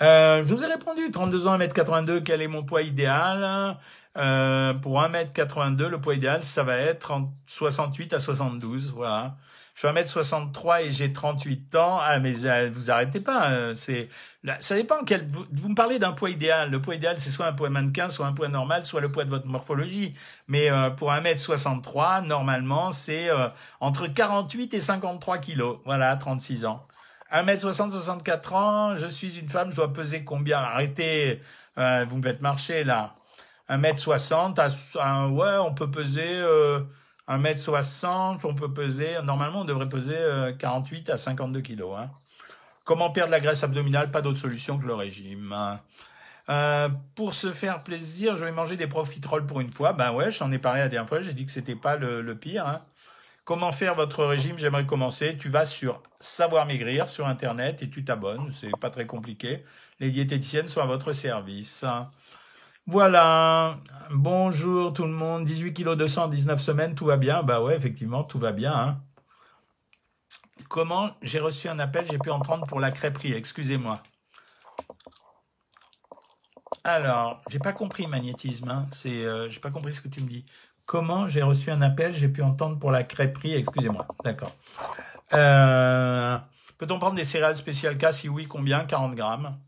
Euh, 0.03 0.43
je 0.43 0.55
vous 0.55 0.63
ai 0.63 0.67
répondu, 0.67 1.11
32 1.11 1.47
ans, 1.47 1.59
1m82, 1.59 2.23
quel 2.23 2.43
est 2.43 2.49
mon 2.49 2.65
poids 2.65 2.83
idéal? 2.83 3.79
Euh, 4.17 4.75
pour 4.75 5.01
1m82, 5.01 5.87
le 5.89 6.01
poids 6.01 6.15
idéal, 6.15 6.45
ça 6.45 6.63
va 6.63 6.77
être 6.77 7.11
entre 7.13 7.31
68 7.47 8.15
à 8.15 8.19
72. 8.19 8.93
Voilà. 8.93 9.37
Je 9.77 9.87
suis 9.87 9.89
1m63 9.89 10.85
et 10.85 10.93
j'ai 10.93 11.13
38 11.13 11.75
ans. 11.75 11.99
Ah, 12.01 12.19
mais 12.19 12.35
euh, 12.45 12.71
vous 12.73 12.91
arrêtez 12.91 13.21
pas. 13.21 13.51
Euh, 13.51 13.75
c'est, 13.75 14.09
ça 14.61 14.75
dépend 14.75 15.05
quel, 15.05 15.27
vous, 15.29 15.45
vous 15.53 15.69
me 15.69 15.75
parlez 15.75 15.99
d'un 15.99 16.13
poids 16.13 16.31
idéal. 16.31 16.71
Le 16.71 16.81
poids 16.81 16.95
idéal, 16.95 17.21
c'est 17.21 17.31
soit 17.31 17.47
un 17.47 17.53
poids 17.53 17.69
mannequin, 17.69 18.09
soit 18.09 18.27
un 18.27 18.33
poids 18.33 18.49
normal, 18.49 18.87
soit 18.87 19.03
le 19.03 19.13
poids 19.13 19.25
de 19.25 19.31
votre 19.31 19.47
morphologie. 19.47 20.15
Mais 20.49 20.71
euh, 20.71 20.89
pour 20.89 21.13
1m63, 21.13 22.25
normalement, 22.27 22.91
c'est 22.91 23.29
entre 23.81 24.07
48 24.07 24.73
et 24.73 24.81
53 24.81 25.39
kilos. 25.39 25.79
Voilà, 25.85 26.17
36 26.17 26.65
ans. 26.65 26.87
1m60, 27.31 27.91
64 27.91 28.55
ans, 28.55 28.97
je 28.97 29.07
suis 29.09 29.39
une 29.39 29.49
femme, 29.49 29.71
je 29.73 29.77
dois 29.77 29.93
peser 29.93 30.25
combien? 30.25 30.59
Arrêtez, 30.61 31.43
vous 31.77 32.17
me 32.17 32.23
faites 32.23 32.41
marcher 32.41 32.85
là. 32.85 33.13
1m60, 33.69 34.61
à, 35.01 35.29
ouais, 35.29 35.59
on 35.59 35.75
peut 35.75 35.91
peser 35.91 36.25
euh, 36.27 36.81
1m60, 37.29 38.41
on 38.45 38.55
peut 38.55 38.73
peser, 38.73 39.21
normalement 39.25 39.61
on 39.61 39.65
devrait 39.65 39.89
peser 39.89 40.17
48 40.59 41.11
euh, 41.11 41.15
à 41.15 41.17
52 41.17 41.61
kilos. 41.61 41.97
Hein. 41.99 42.11
Comment 42.85 43.11
perdre 43.11 43.33
la 43.33 43.41
graisse 43.41 43.65
abdominale? 43.65 44.11
Pas 44.11 44.23
d'autre 44.23 44.39
solution 44.39 44.79
que 44.79 44.87
le 44.87 44.95
régime. 44.95 45.53
Hein. 45.53 45.81
Euh, 46.49 46.89
pour 47.17 47.35
se 47.35 47.53
faire 47.53 47.83
plaisir, 47.83 48.37
je 48.37 48.45
vais 48.45 48.53
manger 48.53 48.77
des 48.77 48.87
profiteroles 48.87 49.45
pour 49.45 49.61
une 49.61 49.73
fois. 49.73 49.93
Ben 49.93 50.13
ouais, 50.13 50.31
j'en 50.31 50.53
ai 50.53 50.59
parlé 50.59 50.81
la 50.81 50.89
dernière 50.89 51.09
fois, 51.09 51.21
j'ai 51.21 51.33
dit 51.33 51.45
que 51.45 51.51
c'était 51.51 51.75
pas 51.75 51.97
le, 51.97 52.35
pire. 52.37 52.67
Hein. 52.67 52.83
Comment 53.45 53.73
faire 53.73 53.97
votre 53.97 54.25
régime? 54.25 54.57
J'aimerais 54.59 54.87
commencer. 54.87 55.37
Tu 55.37 55.49
vas 55.49 55.65
sur 55.65 56.01
Savoir 56.21 56.67
Maigrir 56.67 57.09
sur 57.09 57.27
Internet 57.27 57.83
et 57.83 57.91
tu 57.91 58.05
t'abonnes. 58.05 58.53
C'est 58.53 58.71
pas 58.81 58.91
très 58.91 59.07
compliqué. 59.07 59.65
Les 59.99 60.11
diététiciennes 60.11 60.69
sont 60.69 60.81
à 60.81 60.87
votre 60.87 61.13
service. 61.13 61.85
Voilà, 62.89 63.79
bonjour 64.13 64.93
tout 64.93 65.03
le 65.03 65.11
monde, 65.11 65.43
18 65.43 65.73
kg 65.73 65.97
219 65.97 66.61
semaines, 66.61 66.95
tout 66.95 67.07
va 67.07 67.17
bien? 67.17 67.43
Bah 67.43 67.61
ouais, 67.61 67.75
effectivement, 67.75 68.23
tout 68.23 68.39
va 68.39 68.53
bien. 68.53 68.73
Hein. 68.73 69.01
Comment 70.69 71.11
j'ai 71.21 71.41
reçu 71.41 71.69
un 71.69 71.81
appel, 71.81 72.07
j'ai 72.09 72.19
pu 72.19 72.31
en 72.31 72.39
prendre 72.39 72.65
pour 72.65 72.79
la 72.79 72.93
crêperie, 72.93 73.33
excusez-moi. 73.33 74.01
Alors, 76.85 77.43
j'ai 77.51 77.59
pas 77.59 77.73
compris 77.73 78.07
magnétisme, 78.07 78.69
hein. 78.69 78.87
c'est, 78.93 79.25
euh, 79.25 79.49
j'ai 79.49 79.59
pas 79.59 79.71
compris 79.71 79.93
ce 79.93 80.01
que 80.01 80.09
tu 80.09 80.23
me 80.23 80.29
dis. 80.29 80.45
Comment 80.85 81.27
j'ai 81.27 81.43
reçu 81.43 81.73
un 81.73 81.83
appel, 81.83 82.15
j'ai 82.15 82.29
pu 82.29 82.41
entendre 82.41 82.79
pour 82.79 82.93
la 82.93 83.03
crêperie, 83.03 83.55
excusez-moi. 83.55 84.07
D'accord. 84.23 84.55
Euh, 85.33 86.39
peut-on 86.79 87.01
prendre 87.01 87.17
des 87.17 87.25
céréales 87.25 87.57
spéciales? 87.57 87.99
K 87.99 88.13
Si 88.13 88.29
oui, 88.29 88.47
combien? 88.47 88.85
40 88.85 89.17
grammes. 89.17 89.59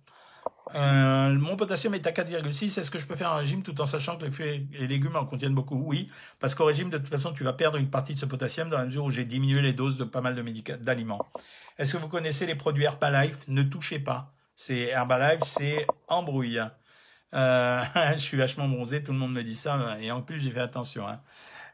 Euh, 0.75 1.35
mon 1.35 1.57
potassium 1.57 1.95
est 1.95 2.07
à 2.07 2.11
4,6. 2.11 2.79
Est-ce 2.79 2.91
que 2.91 2.99
je 2.99 3.07
peux 3.07 3.17
faire 3.17 3.33
un 3.33 3.37
régime 3.37 3.63
tout 3.63 3.81
en 3.81 3.85
sachant 3.85 4.17
que 4.17 4.25
les 4.25 4.31
fruits 4.31 4.69
et 4.73 4.87
légumes 4.87 5.17
en 5.17 5.25
contiennent 5.25 5.55
beaucoup? 5.55 5.77
Oui, 5.77 6.11
parce 6.41 6.55
qu'au 6.55 6.65
régime, 6.65 6.91
de 6.91 6.99
toute 6.99 7.09
façon, 7.09 7.33
tu 7.33 7.45
vas 7.45 7.53
perdre 7.53 7.79
une 7.79 7.91
partie 7.91 8.15
de 8.15 8.19
ce 8.19 8.27
potassium 8.27 8.71
dans 8.71 8.79
la 8.79 8.85
mesure 8.85 9.05
où 9.05 9.11
j'ai 9.11 9.25
diminué 9.25 9.63
les 9.63 9.73
doses 9.73 9.99
de 9.99 10.05
pas 10.05 10.21
mal 10.21 10.35
d'aliments. 10.81 11.25
Est-ce 11.79 11.95
que 11.95 11.99
vous 11.99 12.09
connaissez 12.09 12.47
les 12.47 12.55
produits 12.55 12.85
Herbalife? 12.85 13.47
Ne 13.49 13.63
touchez 13.63 13.99
pas. 13.99 14.33
C'est 14.55 14.89
Herbalife, 14.89 15.43
c'est 15.45 15.87
embrouille. 16.09 16.61
Euh, 17.35 17.83
je 18.15 18.19
suis 18.19 18.37
vachement 18.37 18.69
bronzé, 18.69 19.03
tout 19.03 19.13
le 19.13 19.19
monde 19.19 19.33
me 19.33 19.43
dit 19.43 19.55
ça, 19.55 19.97
et 20.01 20.11
en 20.11 20.23
plus 20.23 20.41
j'ai 20.41 20.51
fait 20.51 20.61
attention. 20.61 21.07
Hein. 21.07 21.21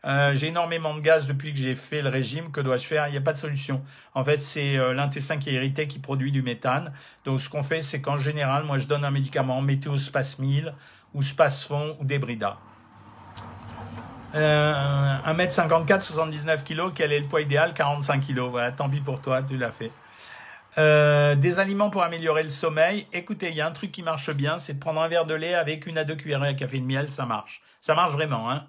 Euh, 0.06 0.34
j'ai 0.34 0.48
énormément 0.48 0.94
de 0.94 1.00
gaz 1.00 1.26
depuis 1.26 1.52
que 1.52 1.58
j'ai 1.58 1.74
fait 1.74 2.02
le 2.02 2.10
régime. 2.10 2.50
Que 2.50 2.60
dois-je 2.60 2.86
faire? 2.86 3.08
Il 3.08 3.12
n'y 3.12 3.16
a 3.16 3.22
pas 3.22 3.32
de 3.32 3.38
solution. 3.38 3.82
En 4.14 4.24
fait, 4.24 4.42
c'est 4.42 4.76
euh, 4.76 4.92
l'intestin 4.92 5.38
qui 5.38 5.50
est 5.50 5.54
irrité 5.54 5.88
qui 5.88 5.98
produit 5.98 6.30
du 6.30 6.42
méthane. 6.42 6.92
Donc, 7.24 7.40
ce 7.40 7.48
qu'on 7.48 7.62
fait, 7.62 7.80
c'est 7.80 8.00
qu'en 8.00 8.16
général, 8.16 8.64
moi, 8.64 8.78
je 8.78 8.86
donne 8.86 9.04
un 9.04 9.10
médicament 9.10 9.62
météospasmil 9.62 10.74
ou 11.14 11.22
spasfon 11.22 11.96
ou 12.00 12.04
débrida. 12.04 12.58
Euh, 14.34 15.16
1m54, 15.26 16.00
79 16.00 16.64
kg, 16.64 16.92
quel 16.94 17.12
est 17.12 17.20
le 17.20 17.26
poids 17.26 17.40
idéal? 17.40 17.72
45 17.72 18.26
kg. 18.26 18.40
Voilà, 18.50 18.72
tant 18.72 18.90
pis 18.90 19.00
pour 19.00 19.20
toi, 19.20 19.42
tu 19.42 19.56
l'as 19.56 19.70
fait. 19.70 19.92
Euh, 20.76 21.36
des 21.36 21.60
aliments 21.60 21.88
pour 21.88 22.02
améliorer 22.02 22.42
le 22.42 22.50
sommeil. 22.50 23.06
Écoutez, 23.12 23.50
il 23.50 23.54
y 23.54 23.60
a 23.60 23.66
un 23.66 23.70
truc 23.70 23.92
qui 23.92 24.02
marche 24.02 24.30
bien, 24.32 24.58
c'est 24.58 24.74
de 24.74 24.80
prendre 24.80 25.00
un 25.00 25.08
verre 25.08 25.24
de 25.24 25.34
lait 25.34 25.54
avec 25.54 25.86
une 25.86 25.98
à 25.98 26.04
deux 26.04 26.16
cuillerées 26.16 26.48
à 26.48 26.54
café 26.54 26.80
de 26.80 26.84
miel, 26.84 27.10
ça 27.10 27.26
marche. 27.26 27.62
Ça 27.78 27.94
marche 27.94 28.12
vraiment, 28.12 28.50
hein. 28.50 28.66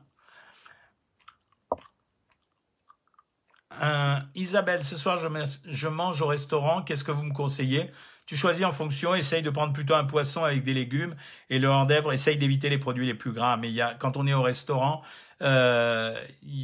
Euh, 3.82 4.16
Isabelle, 4.36 4.84
ce 4.84 4.96
soir, 4.96 5.18
je, 5.18 5.88
mange 5.88 6.22
au 6.22 6.28
restaurant. 6.28 6.82
Qu'est-ce 6.82 7.04
que 7.04 7.12
vous 7.12 7.24
me 7.24 7.34
conseillez? 7.34 7.90
Tu 8.26 8.36
choisis 8.36 8.66
en 8.66 8.72
fonction. 8.72 9.14
Essaye 9.16 9.42
de 9.42 9.50
prendre 9.50 9.74
plutôt 9.74 9.96
un 9.96 10.06
poisson 10.06 10.44
avec 10.44 10.64
des 10.64 10.74
légumes. 10.74 11.16
Et 11.50 11.60
le 11.60 11.68
hors 11.68 11.86
d'œuvre, 11.86 12.14
essaye 12.14 12.38
d'éviter 12.38 12.70
les 12.70 12.78
produits 12.78 13.06
les 13.06 13.14
plus 13.14 13.32
gras. 13.32 13.58
Mais 13.58 13.70
il 13.70 13.76
y 13.76 13.82
a, 13.82 13.94
quand 13.94 14.18
on 14.18 14.26
est 14.28 14.34
au 14.34 14.42
restaurant, 14.42 15.02
euh, 15.42 16.14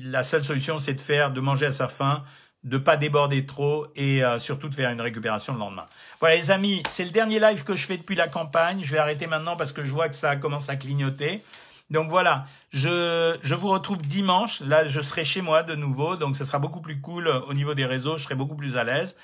la 0.04 0.24
seule 0.24 0.44
solution, 0.44 0.80
c'est 0.80 0.94
de 0.94 1.02
faire, 1.02 1.32
de 1.32 1.42
manger 1.42 1.68
à 1.68 1.72
sa 1.72 1.88
faim, 1.88 2.24
de 2.64 2.78
pas 2.78 2.96
déborder 2.96 3.46
trop 3.46 3.88
et 3.96 4.24
euh, 4.24 4.38
surtout 4.38 4.70
de 4.70 4.76
faire 4.76 4.92
une 4.92 5.02
récupération 5.02 5.54
le 5.54 5.60
lendemain. 5.60 5.86
Voilà 6.20 6.36
les 6.36 6.52
amis, 6.52 6.84
c'est 6.88 7.04
le 7.04 7.10
dernier 7.10 7.40
live 7.40 7.64
que 7.64 7.76
je 7.76 7.86
fais 7.86 7.98
depuis 7.98 8.16
la 8.16 8.28
campagne. 8.28 8.82
Je 8.84 8.92
vais 8.92 9.00
arrêter 9.00 9.28
maintenant 9.28 9.56
parce 9.56 9.72
que 9.72 9.84
je 9.84 9.92
vois 9.92 10.10
que 10.10 10.16
ça 10.16 10.36
commence 10.36 10.70
à 10.70 10.76
clignoter. 10.76 11.44
Donc 11.92 12.10
voilà, 12.10 12.46
je, 12.72 13.38
je 13.42 13.54
vous 13.54 13.68
retrouve 13.68 13.98
dimanche. 14.00 14.62
Là, 14.62 14.88
je 14.88 15.02
serai 15.02 15.26
chez 15.26 15.42
moi 15.42 15.62
de 15.62 15.76
nouveau, 15.76 16.16
donc 16.16 16.36
ce 16.36 16.46
sera 16.46 16.58
beaucoup 16.58 16.82
plus 16.82 17.02
cool 17.02 17.28
au 17.28 17.54
niveau 17.54 17.74
des 17.74 17.86
réseaux. 17.86 18.18
Je 18.18 18.24
serai 18.24 18.36
beaucoup 18.36 18.56
plus 18.56 18.78
à 18.78 18.84
l'aise. 18.84 19.16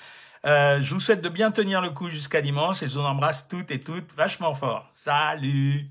Euh, 0.45 0.79
je 0.81 0.93
vous 0.93 0.99
souhaite 0.99 1.21
de 1.21 1.29
bien 1.29 1.49
tenir 1.51 1.81
le 1.81 1.89
coup 1.89 2.09
jusqu'à 2.09 2.41
dimanche 2.41 2.83
et 2.83 2.87
je 2.87 2.99
vous 2.99 3.05
embrasse 3.05 3.47
toutes 3.47 3.71
et 3.71 3.79
toutes 3.79 4.13
vachement 4.13 4.53
fort. 4.53 4.91
Salut 4.93 5.89